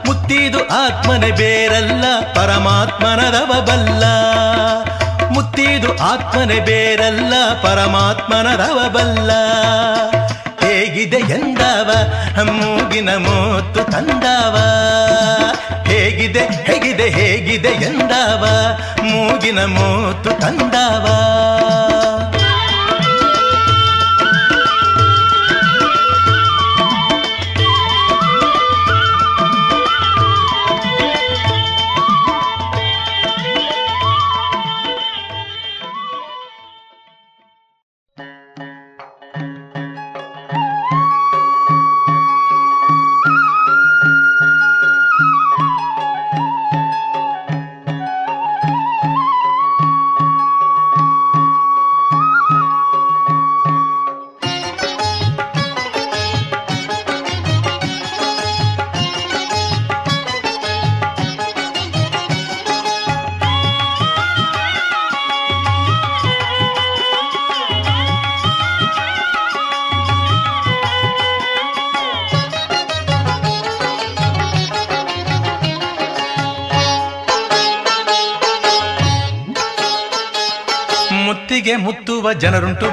ಮುತ್ತಿದು 0.06 0.58
ಆತ್ಮನೆ 0.58 1.32
ಬೇರಲ್ಲ 1.32 2.04
ಪರಮಾತ್ಮನದವ 2.36 3.62
ಬಲ್ಲ. 3.62 4.04
ಮುತ್ತಿದು 5.32 5.98
ಆತ್ಮನೆ 5.98 6.60
ಬೇರಲ್ಲ 6.60 7.34
ಪರಮಾತ್ಮನದವ 7.64 8.90
ಬಲ್ಲ. 8.90 9.32
ಹೇಗಿದೆ 10.66 11.18
ಎಂದವ, 11.18 11.92
ಮೂಗಿನ 12.44 13.10
ಮೂತ್ತು 13.16 13.92
ತಂದವ. 13.92 14.58
ಹೇಗಿದೆ 16.06 16.41
ಹೇಗಿದೆ 16.64 17.10
ಹೇಗಿದೆ 17.10 17.69
ಎಂದವ? 17.69 18.44
ಮೂಗಿನ 19.03 19.60
ಮೂತು 19.65 20.32
ತಂದವ? 20.41 21.06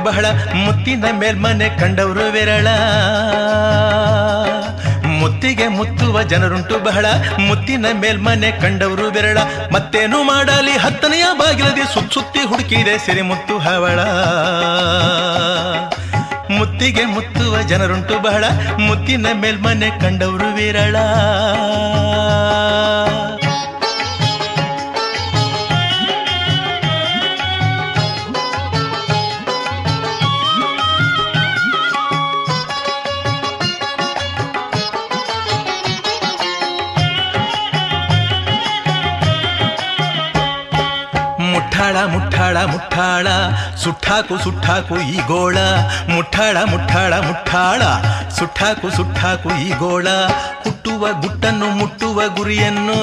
ಬಹಳ 0.04 0.26
ಮುತ್ತಿನ 0.54 1.04
ಮೇಲ್ಮನೆ 1.12 1.68
ಕಂಡವರು 1.68 2.32
ವಿರಳ. 2.32 2.68
ಮುತ್ತಿಗೆ 5.06 5.68
ಮುತ್ತುವ 5.68 6.22
ಜನರುಂಟು 6.22 6.84
ಬಹಳ, 6.84 7.06
ಮುತ್ತಿನ 7.38 7.86
ಮೇಲ್ಮನೆ 7.92 8.50
ಕಂಡವರು 8.50 9.10
ವಿರಳ. 9.10 9.38
ಮತ್ತೇನು 9.72 10.22
ಮಾಡಲಿ, 10.22 10.78
ಹತ್ತನೆಯ 10.78 11.24
ಬಾಗಿಲದಿ 11.38 11.94
ಸುತ್ 11.94 12.12
ಸುತ್ತಿ 12.12 12.38
ಹುಡುಕಿದೆ 12.38 12.98
ಸಿರಿ 12.98 13.22
ಮುತ್ತು 13.22 13.58
ಹವಳ. 13.58 14.00
ಮುತ್ತಿಗೆ 16.54 17.04
ಮುತ್ತುವ 17.04 17.62
ಜನರುಂಟು 17.62 18.22
ಬಹಳ, 18.22 18.44
ಮುತ್ತಿನ 18.78 19.26
ಮೇಲ್ಮನೆ 19.32 19.90
ಕಂಡವರು 20.00 20.54
ವಿರಳ. 20.54 20.96
ಮುಠಾಳ 42.52 42.66
ಮುಠಾಳ 42.66 43.26
ಸುಟ್ಟಾಕು 43.76 44.38
ಸುಟ್ಟಾಕು 44.38 44.96
ಈ 44.96 45.16
ಗೋಳ. 45.26 45.56
ಮುಠಾಳ 46.08 46.56
ಮುಠಾಳ 46.70 47.14
ಮುಠಾಳ 47.18 47.82
ಸುಟ್ಟಾಕು 48.30 48.90
ಸುಟ್ಟಾಕು 48.90 49.50
ಈ 49.60 49.72
ಗೋಳ. 49.72 50.08
ಹುಟ್ಟುವ 50.64 51.08
ಗುಟ್ಟನ್ನು 51.12 51.66
ಮುಟ್ಟುವ 51.66 52.22
ಗುರಿಯನ್ನು, 52.36 52.98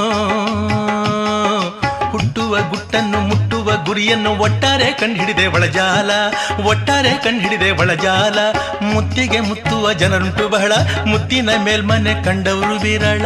ಹುಟ್ಟುವ 2.11 2.57
ಗುಟ್ಟನ್ನು 2.69 3.19
ಮುಟ್ಟುವ 3.19 3.71
ಗುರಿಯನ್ನು 3.85 4.37
ಒಟ್ಟಾರೆ 4.37 4.93
ಕಂಡುಹಿಡಿದೆ 4.93 5.47
ಒಳಜಾಲ. 5.47 6.11
ಒಟ್ಟಾರೆ 6.65 7.13
ಕಂಡುಹಿಡಿದೆ 7.13 7.71
ಒಳಜಾಲ. 7.71 8.39
ಮುತ್ತಿಗೆ 8.81 9.39
ಮುತ್ತುವ 9.39 9.93
ಜನರುಂಟು 9.93 10.49
ಬಹಳ. 10.49 10.71
ಮುತ್ತಿನ 11.05 11.49
ಮೇಲ್ಮನೆ 11.63 12.23
ಕಂಡವರು 12.23 12.79
ವಿರಳ. 12.79 13.25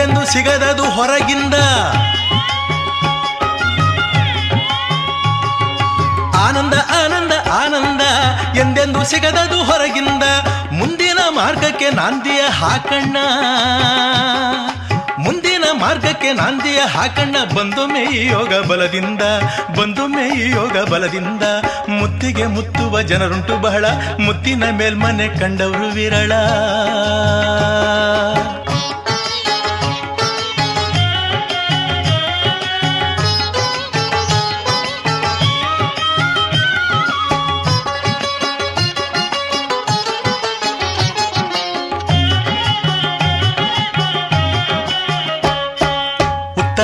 ಎಂದೆಂದು 0.00 0.26
ಸಿಗದದು 0.26 0.90
ಹೊರಗಿಂದ. 0.90 1.54
ಆನಂದ 6.34 6.74
ಆನಂದ 6.74 7.32
ಆನಂದ 7.50 8.00
ಎಂದೆಂದು 8.56 9.04
ಸಿಗದದು 9.04 9.64
ಹೊರಗಿಂದ. 9.64 10.22
ಮುಂದಿನ 10.72 11.18
ಮಾರ್ಗಕ್ಕೆ 11.28 11.90
ನಾಂದಿಯ 11.90 12.40
ಹಾಕಣ್ಣ. 12.40 13.16
ಮುಂದಿನ 15.18 15.64
ಮಾರ್ಗಕ್ಕೆ 15.72 16.32
ನಾಂದಿಯ 16.32 16.80
ಹಾಕಣ್ಣ. 16.80 17.36
ಬಂದು 17.56 17.96
ಈ 17.96 18.26
ಯೋಗ 18.26 18.66
ಬಲದಿಂದ, 18.66 19.22
ಬಂದು 19.78 20.20
ಈ 20.20 20.50
ಯೋಗ 20.50 20.88
ಬಲದಿಂದ. 20.88 21.42
ಮುತ್ತಿಗೆ 21.88 22.46
ಮುತ್ತುವ 22.46 23.02
ಜನರುಂಟು 23.02 23.58
ಬಹಳ, 23.58 23.84
ಮುತ್ತಿನ 24.20 24.64
ಮೇಲ್ಮನೆ 24.70 25.28
ಕಂಡವರು 25.28 25.88
ವಿರಳ. 25.92 26.32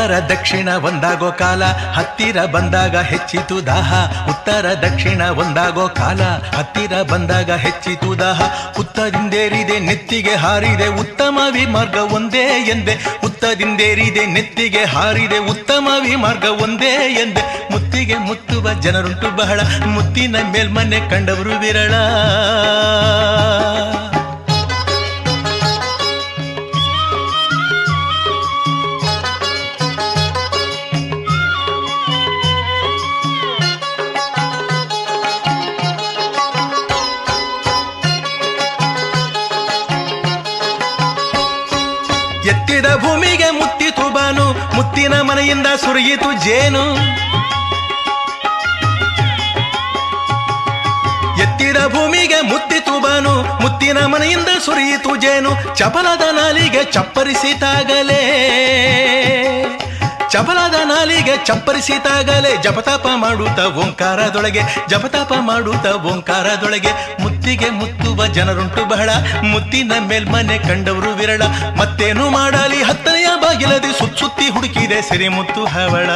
ಉತ್ತರ 0.06 0.18
ದಕ್ಷಿಣ 0.18 0.68
ಒಂದಾಗೋ 0.70 1.32
ಕಾಲ, 1.32 1.64
ಹತ್ತಿರ 1.64 2.44
ಬಂದಾಗ 2.44 2.96
ಹೆಚ್ಚಿತು 2.96 3.66
ದಾಹ. 3.66 3.94
ಉತ್ತರ 4.28 4.66
ದಕ್ಷಿಣ 4.82 5.22
ಒಂದಾಗೋ 5.22 5.88
ಕಾಲ, 5.88 6.22
ಹತ್ತಿರ 6.56 7.02
ಬಂದಾಗ 7.02 7.50
ಹೆಚ್ಚಿತು 7.52 8.18
ದಾಹ. 8.18 8.42
ಉತ್ತದಿಂದೇರಿದೆ 8.80 9.78
ನೆತ್ತಿಗೆ 9.78 10.34
ಹಾರಿದೆ 10.34 10.86
ಉತ್ತಮ 10.86 11.38
ವಿಮಾರ್ಗ 11.50 11.94
ಒಂದೇ 11.94 12.70
ಎಂದೆ. 12.70 12.98
ಉತ್ತದಿಂದೇರಿದೆ 13.24 14.26
ನೆತ್ತಿಗೆ 14.26 14.84
ಹಾರಿದೆ 14.84 15.38
ಉತ್ತಮ 15.38 15.88
ವಿಮಾರ್ಗ 16.00 16.44
ಒಂದೇ 16.44 17.20
ಎಂದೆ. 17.22 17.72
ಮುತ್ತಿಗೆ 17.72 18.16
ಮುತ್ತುವ 18.16 18.72
ಜನರುಂಟು 18.72 19.36
ಬಹಳ, 19.36 19.60
ಮುತ್ತಿನ 19.86 20.36
ಮೇಲ್ಮನೆ 20.52 21.10
ಕಂಡವರು 21.10 21.58
ವಿರಳ. 21.58 21.94
ಭೂಮಿಗೆ 42.94 43.50
ಮುತ್ತಿತು 43.50 44.14
ಬಾನು, 44.14 44.76
ಮುತ್ತಿನ 44.76 45.20
ಮನೆಯಿಂದ 45.20 45.66
ಸುರಿಯಿತು 45.66 46.44
ಜೇನು. 46.44 46.84
ಎತ್ತಿದ 51.42 51.76
ಭೂಮಿಗೆ 51.88 52.40
ಮುತ್ತಿತು 52.40 53.00
ಬಾನು, 53.00 53.62
ಮುತ್ತಿನ 53.62 53.98
ಮನೆಯಿಂದ 54.06 54.48
ಸುರಿಯಿತು 54.64 55.16
ಜೇನು, 55.16 55.76
ಚಪಲದ 55.76 56.22
ನಾಲಿಗೆ 56.32 56.84
ಚಪ್ಪರಿಸಿತಾಗಲೇ 56.92 58.22
ಚಪಲದ 60.36 60.74
ನಾಲಿಗೆ 60.84 61.46
ಚಪ್ಪರಿಸಿತಾಗಲೇ 61.46 62.62
ಜಪತಾಪ 62.62 63.06
ಮಾಡುತ್ತ 63.14 63.60
ಓಂಕಾರದೊಳಗೆ, 63.60 64.60
ಜಪತಾಪ 64.88 65.32
ಮಾಡುತ್ತ 65.40 65.86
ಓಂಕಾರದೊಳಗೆ. 65.86 67.22
ಮುತ್ತಿಗೆ 67.22 67.70
ಮುತ್ತುವ 67.70 68.26
ಜನರುಂಟು 68.26 68.88
ಬಹಳ, 68.88 69.10
ಮುತ್ತಿನ 69.42 69.92
ಮೇಲ್ಮನೆ 70.08 70.58
ಕಂಡವರು 70.58 71.14
ವಿರಳ. 71.14 71.42
ಮತ್ತೇನು 71.78 72.30
ಮಾಡಲಿ, 72.30 72.82
ಹತ್ತನೆಯ 72.82 73.26
ಬಾಗಿಲದೆ 73.40 73.98
ಸುತ್ 73.98 74.18
ಸುತ್ತಿ 74.18 74.48
ಹುಡುಕಿದೆ 74.48 75.02
ಸಿರಿ 75.02 75.28
ಮುತ್ತು 75.28 75.64
ಹವಳ. 75.64 76.10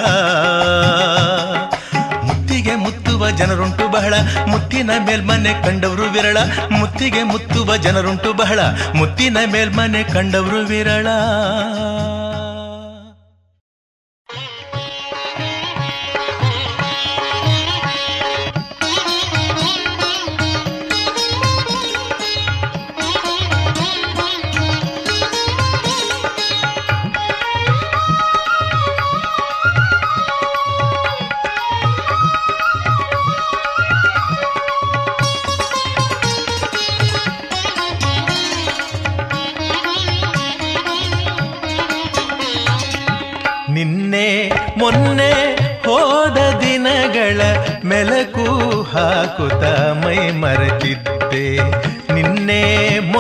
ಮುತ್ತಿಗೆ 2.23 2.75
ಮುತ್ತುವ 2.75 3.31
ಜನರುಂಟು 3.31 3.89
ಬಹಳ, 3.89 4.15
ಮುತ್ತಿನ 4.47 4.91
ಮೇಲ್ಮನೆ 5.07 5.65
ಕಂಡವರು 5.65 6.03
ವಿರಳ. 6.03 6.37
ಮುತ್ತಿಗೆ 6.71 7.23
ಮುತ್ತುವ 7.23 7.77
ಜನರುಂಟು 7.77 8.33
ಬಹಳ, 8.33 8.61
ಮುತ್ತಿನ 8.95 9.37
ಮೇಲ್ಮನೆ 9.53 10.03
ಕಂಡವರು 10.03 10.59
ವಿರಳ. 10.59 11.07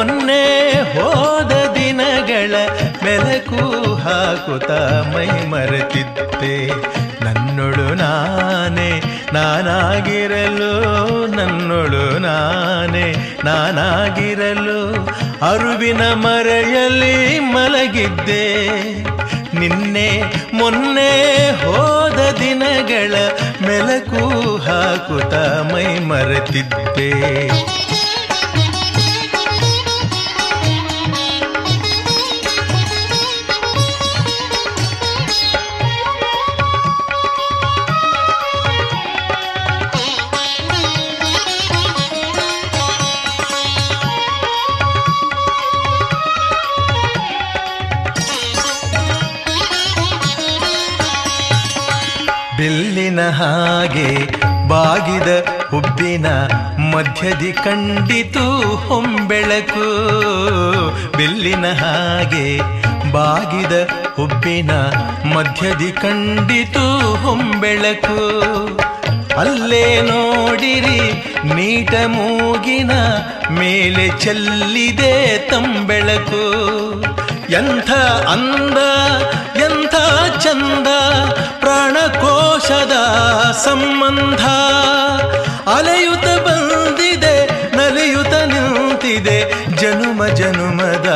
ಮೊನ್ನೆ 0.00 0.70
ಹೋದ 0.82 1.52
ದಿನಗಳ 1.74 2.54
ಮೆಲಕು 3.04 3.94
ಹಾಕುತ್ತ 3.94 4.70
ಮೈ 5.14 5.46
ಮರೆತಿದ್ದೆ. 5.46 6.66
ನನ್ನೊಳು 7.24 7.94
ನಾನೇ, 7.94 9.02
ನಾನಾಗಿರಲು, 9.32 10.72
ನನ್ನೊಳು 11.26 12.18
ನಾನೇ, 12.18 13.38
ನಾನಾಗಿರಲು 13.44 15.06
ಅರುವಿನ 15.52 16.02
ಮರೆಯಲ್ಲಿ 16.02 17.38
ಮಲಗಿದ್ದೆ. 17.38 18.74
ನಿನ್ನೆ, 19.58 20.22
ಮೊನ್ನೆ 20.52 21.50
ಹೋದ 21.50 22.36
ದಿನಗಳ 22.40 23.14
ಮೆಲಕು 23.66 24.56
ಹಾಕುತ್ತ 24.56 25.34
ಮೈ 25.72 25.98
ಮರೆತಿದ್ದೆ. 25.98 27.10
ಬಾಗಿದ 55.20 55.68
ಹುಬ್ಬಿನ 55.70 56.26
ಮಧ್ಯದಿ 56.92 57.52
ಕಂಡಿತು 57.52 58.76
ಹೊಂಬೆಳಕು. 58.76 59.86
ಬೆಲ್ಲಿನ 61.16 61.66
ಹಾಗೆ 61.72 62.58
ಬಾಗಿದ 63.12 63.88
ಹುಬ್ಬಿನ 64.16 64.70
ಮಧ್ಯದಿ 65.34 65.92
ಕಂಡಿತು 65.92 67.16
ಹೊಂಬೆಳಕು. 67.16 68.18
ಅಲ್ಲೇ 69.38 70.00
ನೋಡಿರಿ 70.00 71.00
ನೀಟ 71.54 71.94
ಮೂಗಿನ 72.06 72.90
ಮೇಲೆ 73.50 74.20
ಚೆಲ್ಲಿದೆ 74.20 75.38
ತಂಬೆಳಕು. 75.50 76.44
ಎಂಥ 77.50 77.90
ಅಂದ, 78.30 78.78
ಎಂಥ 79.56 79.94
ಚಂದ, 80.38 80.86
ಪ್ರಾಣಕೋಶದ 81.60 82.92
ಸಂಬಂಧ. 83.64 84.40
ಅಲೆಯುತ 85.68 86.24
ಬಂದಿದೆ, 86.24 87.46
ನಲಿಯುತ 87.76 88.26
ನಿಂತಿದೆ. 88.26 89.66
ಜನುಮ, 89.76 90.26
ಜನುಮದ 90.26 91.08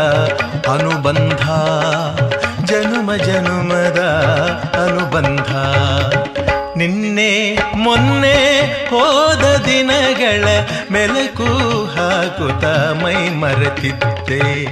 ಅನುಬಂಧ, 0.73 1.43
ಜನುಮ, 2.65 3.15
ಜನುಮದ 3.15 4.01
ಅನುಬಂಧ. 4.75 5.55
ನಿನ್ನೆ, 6.77 7.59
ಮೊನ್ನೆ 7.77 8.62
ಹೋದ 8.62 9.62
ದಿನಗಳ 9.65 10.45
ಮೆಲುಕು 10.91 11.45
ಹಾಕುತ್ತ 11.85 12.65
ಮೈ 13.05 13.29
ಮರೆತಿದ್ದೆ. 13.29 14.65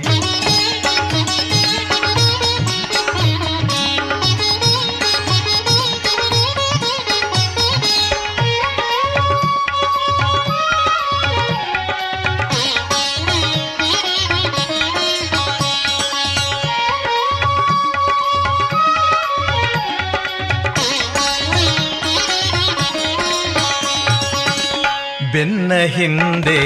ಹಿಂದೆ 25.97 26.61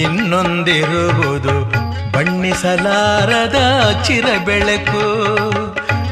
ಇನ್ನೊಂದಿರುವುದು 0.00 1.54
ಬಣ್ಣಿಸಲಾರದ 2.12 3.58
ಚಿರ 4.02 4.26
ಬೆಳಕು 4.44 5.04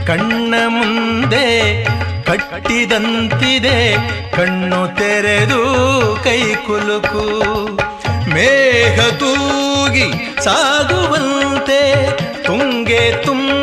ಕಣ್ಣ 0.07 0.55
ಮುಂದೆ 0.67 1.47
ಕಟ್ಟಿದಂತಿದೆ, 2.25 3.79
ಕಣ್ಣು 4.37 4.97
ತೆರೆದು 4.97 5.63
ಕೈ 6.25 6.55
ಕುಲುಕು. 6.67 7.25
ಮೇಘ 8.35 9.01
ತೂಗಿ 9.01 10.09
ಸಾಗುವಂತೆ 10.45 11.81
ತುಂಗೆ 12.43 13.25
ತುಂಬಿ 13.25 13.58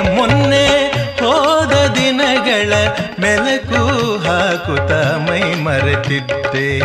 ಮೊನ್ನೆ 0.00 0.86
ಹೋದ 1.20 1.72
ದಿನಗಳ 1.94 2.72
ಮೆಲಕು 3.20 3.82
ಹಾಕುತ್ತ 4.18 4.92
ಮೈ 4.92 5.54
ಮರೆತಿದ್ದೆ. 5.54 6.78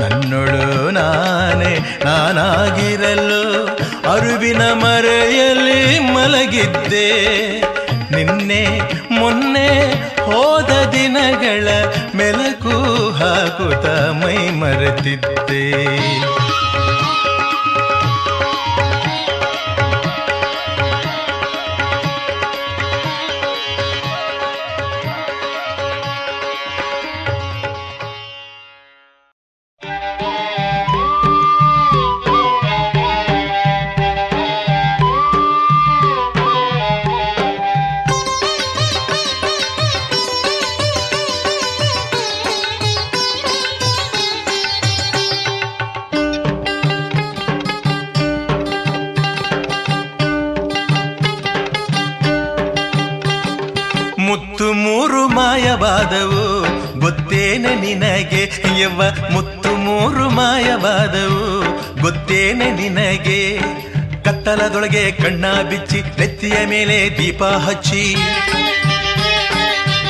ನನ್ನೊಳು 0.00 0.90
ನಾನೇ, 0.90 2.00
ನಾನಾಗಿರಲು 2.04 3.66
ಅರುವಿನ 4.12 4.62
ಮರೆಯಲ್ಲಿ 4.62 5.98
ಮಲಗಿದ್ದೆ. 5.98 7.10
ನಿನ್ನೆ 8.14 8.80
ಮೊನ್ನೆ 9.10 9.84
ಹೋದ 10.20 10.88
ದಿನಗಳ 10.88 11.68
ಮೆಲಕು 12.14 13.10
ಹಾಕುತ್ತ 13.10 13.86
ಮೈ 14.24 14.50
ಮರೆತಿದ್ದೆ. 14.50 15.66
ಕಣ್ಣ 65.22 65.44
ಬಿಚ್ಚಿ 65.62 66.00
ನೆತ್ತಿಯ 66.00 66.66
ಮೇಲೆ 66.66 67.18
ದೀಪ 67.18 67.42
ಹಚ್ಚಿ. 67.42 68.16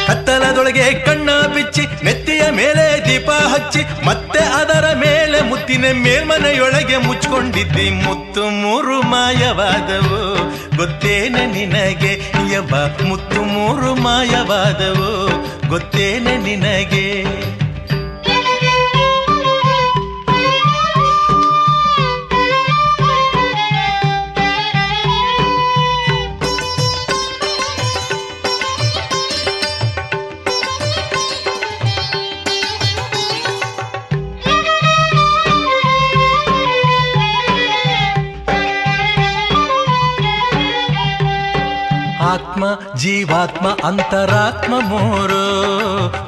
ಕತ್ತಲದೊಳಗೆ 0.06 0.92
ಕಣ್ಣ 0.94 1.30
ಬಿಚ್ಚಿ 1.54 1.82
ನೆತ್ತಿಯ 2.04 2.42
ಮೇಲೆ 2.50 3.08
ದೀಪ 3.08 3.30
ಹಚ್ಚಿ, 3.30 3.82
ಮತ್ತೆ 4.06 4.38
ಅದರ 4.38 4.92
ಮೇಲೆ 4.94 5.40
ಮುತ್ತಿನ 5.40 5.84
ಮೇಲ್ಮನೆಯೊಳಗೆ 5.92 6.96
ಮುಚ್ಕೊಂಡಿದ್ದಿ 6.96 7.90
ಮುತ್ತು 7.90 8.50
ಮೂರು 8.50 9.02
ಮಾಯವಾದವು. 9.02 10.20
ಗೊತ್ತೇನೆ 10.76 11.46
ನಿನಗೆ 11.46 12.12
ಯಬ್ಬ 12.54 12.74
ಮುತ್ತು 13.04 13.42
ಮೂರು 13.42 13.94
ಮಾಯವಾದವು. 13.94 15.10
ಗೊತ್ತೇನೆ 15.68 16.36
ನಿನಗೆ. 16.36 17.06
ಜೀವಾತ್ಮ 42.96 43.66
ಅಂತರಾತ್ಮ 43.84 44.74
ಮೂರು. 44.80 45.42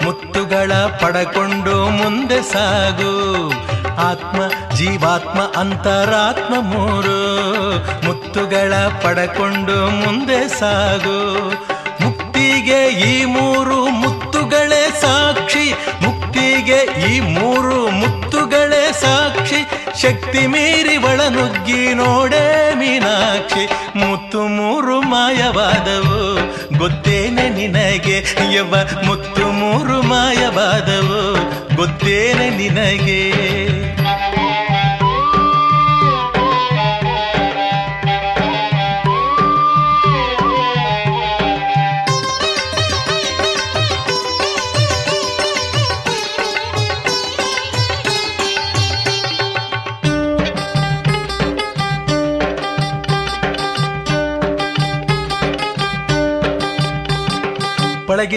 ಮುತ್ತುಗಳ 0.04 0.72
ಪಡಕೊಂಡು 0.72 1.88
ಮುಂದೆ 1.88 2.42
ಸಾಗು. 2.42 3.48
ಆತ್ಮ, 3.98 4.40
ಜೀವಾತ್ಮ 4.76 5.60
ಅಂತರಾತ್ಮ 5.60 6.54
ಮೂರು. 6.60 7.38
ಮುತ್ತುಗಳ 8.06 8.74
ಪಡಕೊಂಡು 8.74 9.90
ಮುಂದೆ 9.90 10.48
ಸಾಗು. 10.48 11.50
ಮುಕ್ತಿಗೆ 12.04 12.88
ಈ 12.88 13.24
ಮೂರು 13.24 13.86
ಮುತ್ತುಗಳೇ 13.86 14.98
ಸಾಕ್ಷಿ. 15.00 15.74
ಮುಕ್ತಿಗೆ 16.02 17.10
ಈ 17.12 17.20
ಮೂರು 17.20 17.90
ಮುತ್ತುಗಳೇ 17.90 18.92
ಸಾಕ್ಷಿ. 18.92 19.87
ಶಕ್ತಿ 20.02 20.46
ಮೀರಿ 20.46 20.96
ಒಳನುಗ್ಗಿ 20.96 21.94
ನೋಡೆ 21.94 22.74
ಮೀನಾಕ್ಷಿ, 22.74 23.68
ಮುತ್ತು 23.98 24.46
ಮೂರು 24.46 25.00
ಮಾಯವಾದವು. 25.00 26.36
ಗೊತ್ತೇನೆ 26.78 27.48
ನಿನಗೆ 27.48 28.24
ಯವ 28.54 28.74
ಮುತ್ತು 29.04 29.46
ಮೂರು 29.46 30.02
ಮಾಯವಾದವು. 30.02 31.22
ಗೊತ್ತೇನೆ 31.76 32.50
ನಿನಗೆ. 32.50 33.32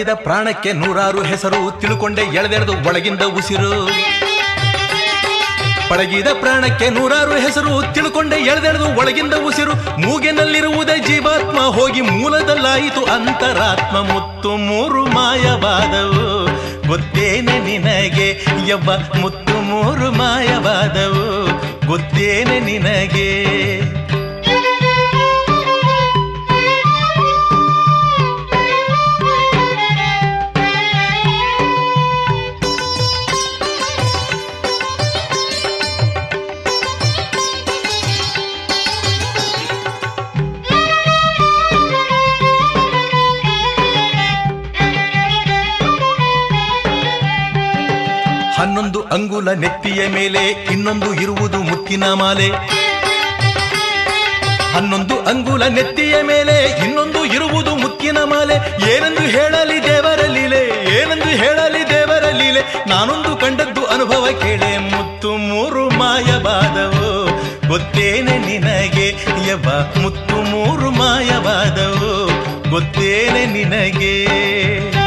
ಪಳಗಿದ 0.02 0.22
ಪ್ರಾಣಕ್ಕೆ 0.24 0.72
ನೂರಾರು 0.72 1.22
ಹೆಸರು 1.22 1.80
ತಿಳ್ಕೊಂಡೆ 1.80 2.22
ಎಳೆದೆರೆದು 2.22 2.72
ಒಳಗಿಂದ 2.72 3.22
ಉಸಿರು. 3.22 3.90
ಪಳಗಿದ 5.88 6.26
ಪ್ರಾಣಕ್ಕೆ 6.40 6.90
ನೂರಾರು 6.90 7.32
ಹೆಸರು 7.32 7.94
ತಿಳ್ಕೊಂಡೆ 7.94 8.36
ಎಳೆದೆಳೆದು 8.36 8.94
ಒಳಗಿಂದ 8.94 9.34
ಉಸಿರು. 9.34 10.00
ಮೂಗಿನಲ್ಲಿರುವುದೇ 10.00 10.98
ಜೀವಾತ್ಮ, 10.98 11.58
ಹೋಗಿ 11.60 12.00
ಮೂಲದಲ್ಲಾಯಿತು 12.00 13.04
ಅಂತರಾತ್ಮ. 13.04 13.96
ಮುತ್ತು 14.00 14.56
ಮೂರು 14.56 15.06
ಮಾಯವಾದವು. 15.06 16.46
ಗೊತ್ತೇನೆ 16.88 17.58
ನಿನಗೆ, 17.58 18.46
ಯವ್ವ, 18.66 19.18
ಮುತ್ತು 19.20 19.52
ಮೂರು 19.52 20.12
ಮಾಯವಾದವು. 20.12 21.46
ಗೊತ್ತೇನೆ 21.86 22.60
ನಿನಗೆ. 22.60 24.01
ಹನ್ನೊಂದು 48.72 49.02
ಅಂಗುಲ 49.02 49.52
ನೆತ್ತಿಯ 49.52 50.08
ಮೇಲೆ, 50.08 50.50
ಇನ್ನೊಂದು 50.50 51.14
ಇರುವುದು 51.14 51.58
ಮುತ್ತಿನ 51.62 52.12
ಮಾಲೆ. 52.12 52.48
ಹನ್ನೊಂದು 54.74 55.16
ಅಂಗುಲ 55.20 55.64
ನೆತ್ತಿಯ 55.64 56.22
ಮೇಲೆ, 56.22 56.84
ಇನ್ನೊಂದು 56.84 57.24
ಇರುವುದು 57.24 57.76
ಮುತ್ತಿನ 57.76 58.18
ಮಾಲೆ. 58.18 58.54
ಏನೆಂದು 58.94 59.20
ಹೇಳಲಿ 59.20 59.82
ದೇವರ 59.82 60.26
ಲೀಲೆ 60.26 60.66
ಏನೆಂದು 60.96 61.28
ಹೇಳಲಿ 61.28 61.90
ದೇವರ 61.90 62.24
ಲೀಲೆ 62.30 62.60
ನಾನೊಂದು 62.88 63.36
ಕಂಡದ್ದು 63.36 63.84
ಅನುಭವ 63.84 64.26
ಕೇಳೆ, 64.40 64.78
ಮುತ್ತು 64.78 65.36
ಮೂರು 65.36 65.90
ಮಾಯವಾದವು. 65.90 67.24
ಗೊತ್ತೇನೆ 67.68 68.38
ನಿನಗೆ 68.38 69.08
ಯವ 69.48 69.68
ಮುತ್ತು 70.02 70.36
ಮೂರು 70.36 70.90
ಮಾಯವಾದವು. 70.90 72.26
ಗೊತ್ತೇನೆ 72.70 73.46
ನಿನಗೆ. 73.46 75.01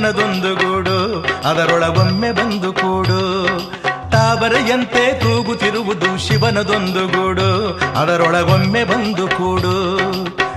ಶಿವನದೊಂದು 0.00 0.50
ಗೂಡು, 0.54 0.98
ಅದರೊಳಗೊಮ್ಮೆ 1.48 2.32
ಬಂದು 2.32 2.72
ಕೂಡು. 2.72 3.18
ತಾವರೆಯಂತೆ 4.10 5.20
ತೂಗುತ್ತಿರುವುದು 5.20 6.28
ಶಿವನದೊಂದು 6.28 7.02
ಗೂಡು, 7.06 7.48
ಅದರೊಳಗೊಮ್ಮೆ 8.00 8.84
ಬಂದು 8.84 9.28
ಕೂಡು. 9.28 9.74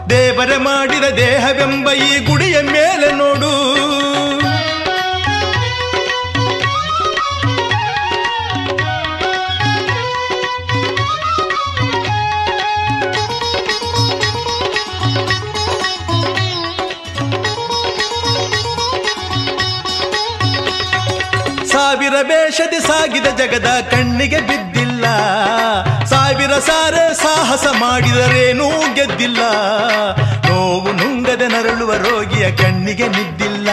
ದೇವರ 0.10 0.52
ಮಾಡಿದ 0.58 1.04
ದೇಹವೆಂಬ 1.18 1.92
ಈ 1.92 2.26
ಗುಡಿಯ 2.26 2.62
ಮೇಲೆ 2.62 3.12
ನೋಡು. 3.12 3.52
ವೇಷದಿ 22.64 22.88
ಸಾಗಿದ 22.88 23.26
ಜಗದ 23.26 23.68
ಕಣ್ಣಿಗೆ 23.92 24.40
ಬಿದ್ದಿಲ್ಲ. 24.40 25.06
ಸಾವಿರ 26.06 26.52
ಸಾರ 26.52 27.14
ಸಾಹಸ 27.14 27.66
ಮಾಡಿದರೇನೂ 27.80 28.70
ಗೆದ್ದಿಲ್ಲ. 28.94 29.38
ನೋವು 30.50 30.92
ನುಂಗದೆ 30.92 31.48
ನರಳುವ 31.48 31.94
ರೋಗಿಯ 31.94 32.52
ಕಣ್ಣಿಗೆ 32.52 33.08
ನಿದ್ದಿಲ್ಲ. 33.08 33.70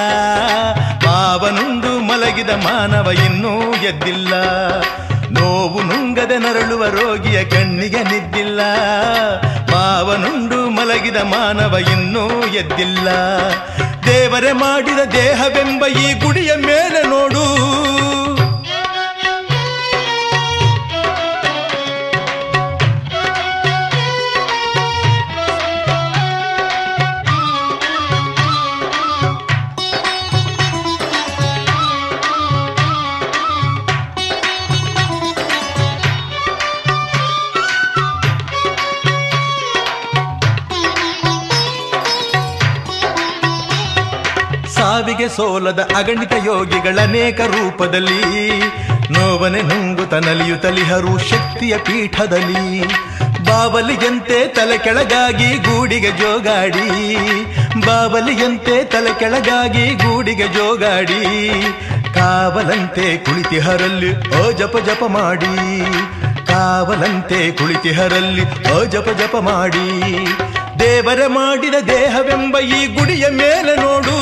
ಮಾವನುಂದು 1.07 1.99
ಮಲಗಿದ 1.99 2.51
ಮಾನವ 2.51 3.11
ಇನ್ನೂ 3.11 3.73
ಗೆದ್ದಿಲ್ಲ. 3.81 4.35
ನೋವು 5.31 5.83
ನುಂಗದೆ 5.83 6.39
ನರಳುವ 6.39 6.87
ರೋಗಿಯ 6.87 7.45
ಕಣ್ಣಿಗೆ 7.45 8.03
ನಿದ್ದಿಲ್ಲ. 8.03 8.61
ಮಾವನುಂಡು 9.73 10.71
ಮಲಗಿದ 10.71 11.17
ಮಾನವ 11.17 11.77
ಇನ್ನೂ 11.93 12.47
ಎದ್ದಿಲ್ಲ. 12.47 13.09
ದೇವರೇ 14.07 14.53
ಮಾಡಿದ 14.53 14.99
ದೇಹವೆಂಬ 14.99 15.87
ಈ 15.87 16.13
ಗುಡಿಯ 16.13 16.53
ಮೇಲೆ 16.57 17.03
ನೋಡು. 17.03 17.45
ಸಾವಿಗೆ 45.21 45.37
ಸೋಲದ 45.37 45.81
ಅಗಣಿತ 45.97 46.35
ಯೋಗಿಗಳ 46.47 46.97
ಅನೇಕ 47.03 47.41
ರೂಪದಲ್ಲಿ 47.53 48.21
ನೋವನೆ 49.15 49.61
ನುಂಗು 49.63 50.05
ತನಲಿಯು 50.13 50.57
ತಲಿಹರು 50.63 51.13
ಶಕ್ತಿಯ 51.27 51.75
ಪೀಠದಲ್ಲಿ 51.87 52.63
ಬಾಬಲಿಯಂತೆ 53.49 54.39
ತಲೆ 54.57 54.77
ಕೆಳಗಾಗಿ 54.79 55.51
ಗೂಡಿಗೆ 55.67 56.13
ಜೋಗಾಡಿ 56.21 56.87
ಬಾಬಲಿಯಂತೆ 57.87 58.77
ತಲೆ 58.95 59.13
ಕೆಳಗಾಗಿ 59.15 59.85
ಗೂಡಿಗೆ 60.05 60.49
ಜೋಗಾಡಿ 60.57 61.21
ಕಾವಲಂತೆ 62.17 63.07
ಕುಳಿತಿಹರಲ್ಲಿ 63.27 64.13
ಓ 64.37 64.45
ಜಪ 64.61 64.77
ಜಪ 64.89 65.05
ಮಾಡಿ 65.17 65.55
ಕಾವಲಂತೆ 66.51 67.43
ಕುಳಿತಿಹರಲ್ಲಿ 67.59 68.47
ಓ 68.73 68.79
ಜಪ 68.95 69.09
ಜಪ 69.21 69.37
ಮಾಡಿ 69.49 69.87
ದೇವರ 70.81 71.23
ಮಾಡಿದ 71.33 71.77
ದೇಹವೆಂಬ 71.89 72.57
ಈ 72.71 72.81
ಗುಡಿಯ 72.95 73.25
ಮೇಲೆ 73.39 73.73
ನೋಡು 73.83 74.15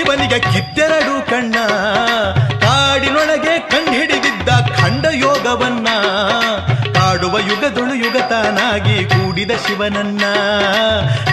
ಶಿವನಿಗೆ 0.00 0.38
ಕಿತ್ತೆರಡು 0.38 1.26
ಕಣ್ಣ. 1.26 1.54
ಕಾಡಿನೊಳಗೆ 2.58 3.58
ಕಂಡುಹಿಡಿದಿದ್ದ 3.58 4.48
ಖಂಡ 4.80 5.06
ಯೋಗವನ್ನ. 5.12 5.88
ಕಾಡುವ 6.92 7.38
ಯುಗದೊಳು 7.38 7.94
ಯುಗತಾನಾಗಿ 7.94 9.04
ಕೂಡಿದ 9.04 9.50
ಶಿವನನ್ನ. 9.50 10.20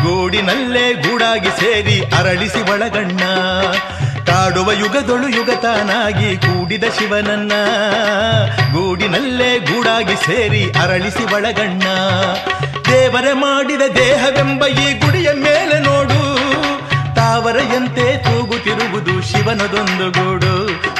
ಗೂಡಿನಲ್ಲೇ 0.04 0.94
ಗೂಡಾಗಿ 0.94 1.50
ಸೇರಿ 1.50 2.02
ಅರಳಿಸಿ 2.02 2.72
ಒಳಗಣ್ಣ. 2.72 3.20
ಕಾಡುವ 4.26 4.72
ಯುಗದೊಳು 4.72 5.30
ಯುಗತಾನಾಗಿ 5.30 6.38
ಕೂಡಿದ 6.38 6.84
ಶಿವನನ್ನ. 6.84 7.52
ಗೂಡಿನಲ್ಲೇ 8.72 9.60
ಗೂಡಾಗಿ 9.60 10.16
ಸೇರಿ 10.16 10.72
ಅರಳಿಸಿ 10.80 11.34
ಒಳಗಣ್ಣ. 11.34 11.84
ದೇವರ 12.92 13.28
ಮಾಡಿದ 13.34 13.82
ದೇಹವೆಂಬ 13.96 14.66
ಈ 14.66 14.94
ಗುಡಿಯ 14.94 15.32
ಮೇಲೆ 15.34 15.80
ನೋಡು. 15.80 16.27
ತಾವರೆಯಂತೆ 17.18 18.06
ತೂಗುತ್ತಿರುವುದು 18.24 19.22
ಶಿವನದೊಂದು 19.22 20.08
ಗೂಡು. 20.12 20.54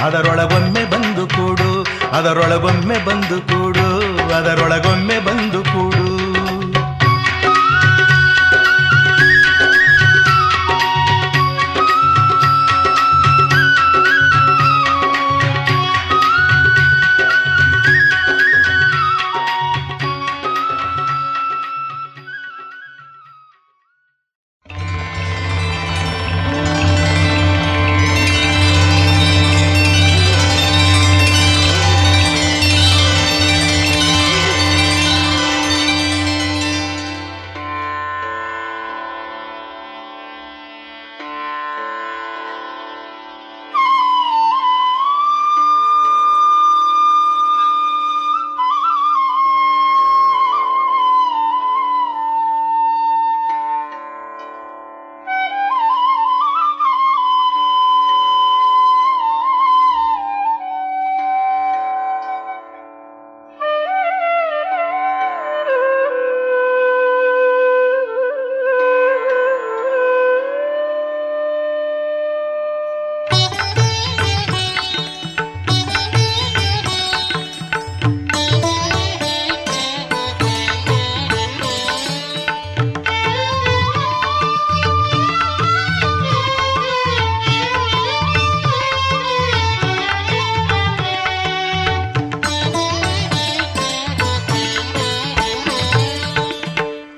ಅದರೊಳಗೊಮ್ಮೆ 0.06 0.84
ಬಂದು 0.92 1.28
ಕೂಡು 1.28 1.70
ಅದರೊಳಗೊಮ್ಮೆ 2.18 2.98
ಬಂದು 3.06 3.38
ಕೂಡು 3.50 3.88
ಅದರೊಳಗೊಮ್ಮೆ 4.38 5.20
ಬಂದು 5.20 5.62
ಕೂಡು. 5.64 6.17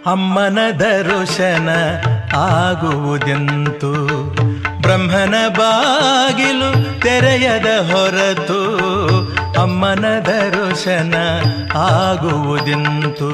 ಅಮ್ಮನ 0.09 0.59
ದರ್ಶನ 0.79 1.69
ಆಗುವುದೆಂತು? 2.35 3.91
ಬ್ರಹ್ಮನ 4.81 5.35
ಬಾಗಿಲು 5.57 6.69
ತೆರೆಯದ 7.01 7.69
ಹೊರತು 7.91 8.61
ಅಮ್ಮನ 9.61 10.05
ದರ್ಶನ 10.25 11.15
ಆಗುವುದೆಂತು? 11.75 13.31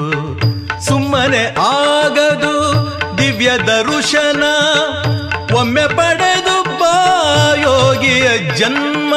ಸುಮ್ಮನೆ 0.86 1.44
ಆಗದು 1.68 2.54
ದಿವ್ಯ 3.18 3.50
ದರ್ಶನ, 3.66 4.44
ಒಮ್ಮೆ 5.58 5.86
ಪಡೆದು 5.96 6.56
ಬಾ 6.80 6.94
ಯೋಗಿಯ 7.60 8.28
ಜನ್ಮ 8.56 9.14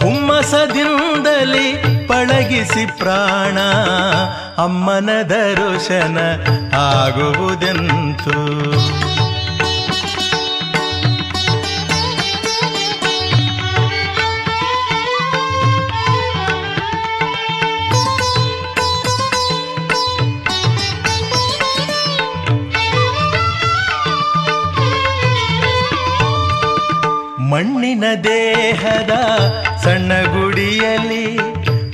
ಹುಮ್ಮಸದಿಂದಲೇ 0.00 0.97
ಪಳಗಿಸಿ 2.18 2.86
ಪ್ರಾಣ 2.86 3.58
ಅಮ್ಮನ 4.62 5.10
ದರ್ಶನ 5.22 6.18
ಆಗುವುದೆಂತು? 6.74 8.38
ಮಣ್ಣಿನ 27.50 28.04
ದೇಹದ 28.24 29.10
ಸಣ್ಣ 29.84 30.12
ಗುಡಿಯಲ್ಲಿ 30.22 31.47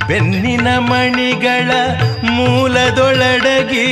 ಬೆನ್ನಿನ 0.09 0.69
ಮಣಿಗಳ 0.79 1.71
ಮೂಲದೊಳಡಗಿ 2.23 3.89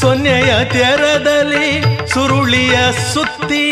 ಸೊನ್ನೆಯ 0.00 0.64
ತೆರದಲ್ಲಿ 0.72 1.68
ಸುರುಳಿಯ 2.06 2.76
ಸುತ್ತಿ 2.92 3.66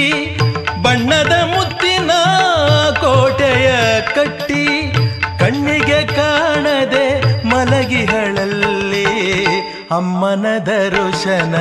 ಬಣ್ಣದ 0.83 1.33
ಮುತ್ತಿನ 1.45 2.11
ಕೋಟೆಯ 3.01 3.71
ಕಟ್ಟಿ 4.15 4.65
ಕಣ್ಣಿಗೆ 5.39 6.07
ಕಾಣದೆ 6.17 7.07
ಮಲಗಿಗಳಲ್ಲಿ 7.47 9.07
ಅಮ್ಮನ 9.91 10.47
ದರ್ಶನ 10.67 11.55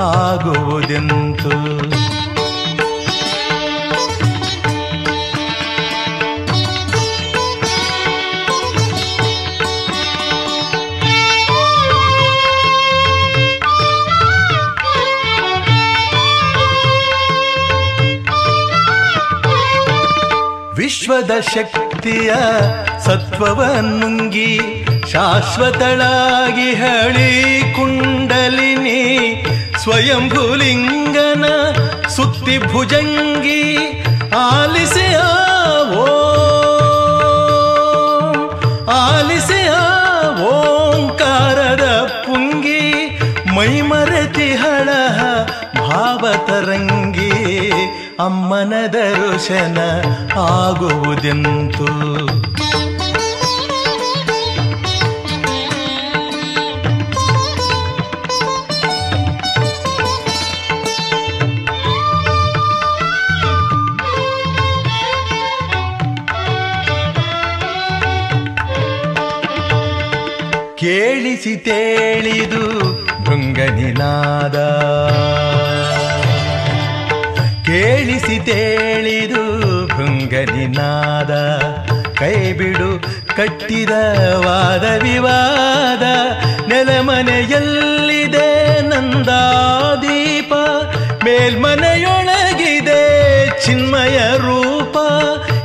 ಆಗುವುದೆಂತು? 0.00 1.54
ವಿಶ್ವದ 21.06 21.34
ಶಕ್ತಿಯ 21.54 22.32
ಸತ್ವವನ್ನುಂಗಿ 23.06 24.52
ಶಾಶ್ವತಳಾಗಿ 25.10 26.68
ಹಳಿ 26.74 27.32
ಕುಂಡಲಿನಿ 27.76 29.02
ಸ್ವಯಂಭುಲಿಂಗನ 29.82 31.44
ಸುತ್ತಿ 32.08 32.56
ಭುಜಂಗಿ 32.66 33.60
ಆಲಿಸಿ 34.40 35.06
ಅಮ್ಮನ 48.18 48.72
ದರ್ಶನ 48.86 49.78
ಆಗುವುದೆಂತು? 50.38 51.88
ಕೇಳಿಸಿ 70.78 71.56
ತೇಳಿದು 71.56 72.80
ಭೃಂಗನಿನಾದ 73.24 74.56
ಕೇಳಿಸಿ 77.74 78.38
ತೇಳಿದು 78.38 79.76
ಭೃಂಗನಿನಾದ 79.86 81.32
ಕೈಬಿಡು 82.18 83.00
ಕಟ್ಟಿದ 83.36 83.94
ವಾದ 84.46 84.86
ವಿವಾದ 85.02 86.04
ನೆಲಮನೆಯಲ್ಲಿದೆ 86.68 88.80
ನಂದಾದೀಪ, 88.80 90.52
ಮೇಲ್ಮನೆಯೊಳಗಿದೆ 91.24 93.04
ಚಿನ್ಮಯ 93.66 94.36
ರೂಪ 94.36 94.96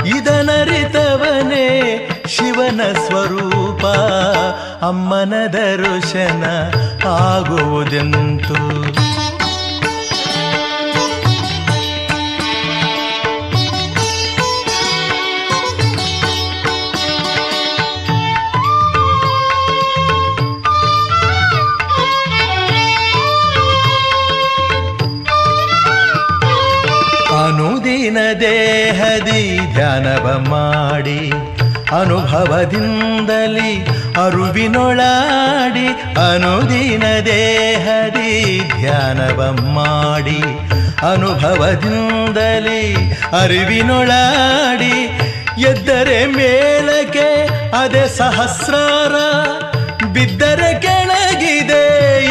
ಇದನರಿತವನೇ 0.06 1.68
ಶಿವನ 2.28 2.94
ಸ್ವರೂಪ, 2.94 3.86
ಅಮ್ಮನ 4.82 5.46
ದರ್ಶನ 5.54 6.46
ಆಗುವುದೆಂತು? 7.06 8.89
ದೇಹದಿ 29.00 29.42
ಧ್ಯಾನವ 29.74 30.26
ಮಾಡಿ 30.50 31.20
ಅನುಭವದಿಂದಲಿ 32.00 33.72
ಅರುವಿನೊಳಾಡಿ 34.24 35.86
ಅನುದಿನ 36.24 37.06
ದೇಹದಿ 37.28 38.34
ಧ್ಯಾನವ 38.82 39.40
ಮಾಡಿ 39.76 40.42
ಅನುಭವದಿಂದಲಿ 41.12 42.84
ಅರಿವಿನೊಳಾಡಿ 43.42 44.96
ಎದ್ದರೆ 45.62 46.20
ಮೇಲಕ್ಕೆ 46.38 47.30
ಅದೇ 47.82 48.04
ಸಹಸ್ರಾರ, 48.18 49.16
ಬಿದ್ದರೆ 50.14 50.72
ಕೆಳಗಿದೆ 50.82 51.86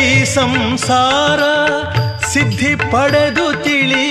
ಈ 0.05 0.11
ಸಂಸಾರ. 0.35 1.41
ಸಿದ್ಧಿ 2.33 2.73
ಪಡೆದು 2.93 3.47
ತಿಳಿ 3.65 4.07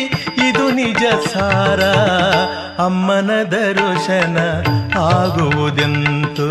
ನಿಜ 0.78 1.04
ಸಾರ 1.34 1.82
ಅಮ್ಮನ 2.86 3.30
ದರ್ಶನ 3.52 4.38
ಆಗುವುದೆಂತು? 5.00 6.48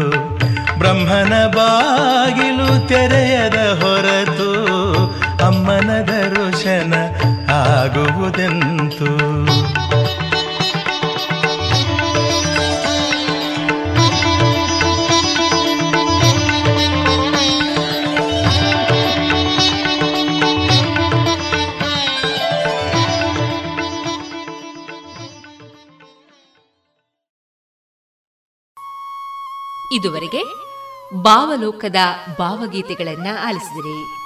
ಬ್ರಹ್ಮನ 0.78 1.34
ಬಾಗಿಲು 1.46 2.88
ತೆರೆಯದ 2.88 3.58
ಹೊರತು 3.82 4.50
ಅಮ್ಮನ 5.46 5.90
ದರ್ಶನ 6.02 6.94
ಆಗುವುದೆಂತು? 7.52 9.10
ಇದುವರೆಗೆ 29.96 30.42
ಭಾವಲೋಕದ 31.14 31.96
ಭಾವಗೀತೆಗಳನ್ನ 32.38 33.26
ಆಲಿಸಿದಿರಿ. 33.44 34.25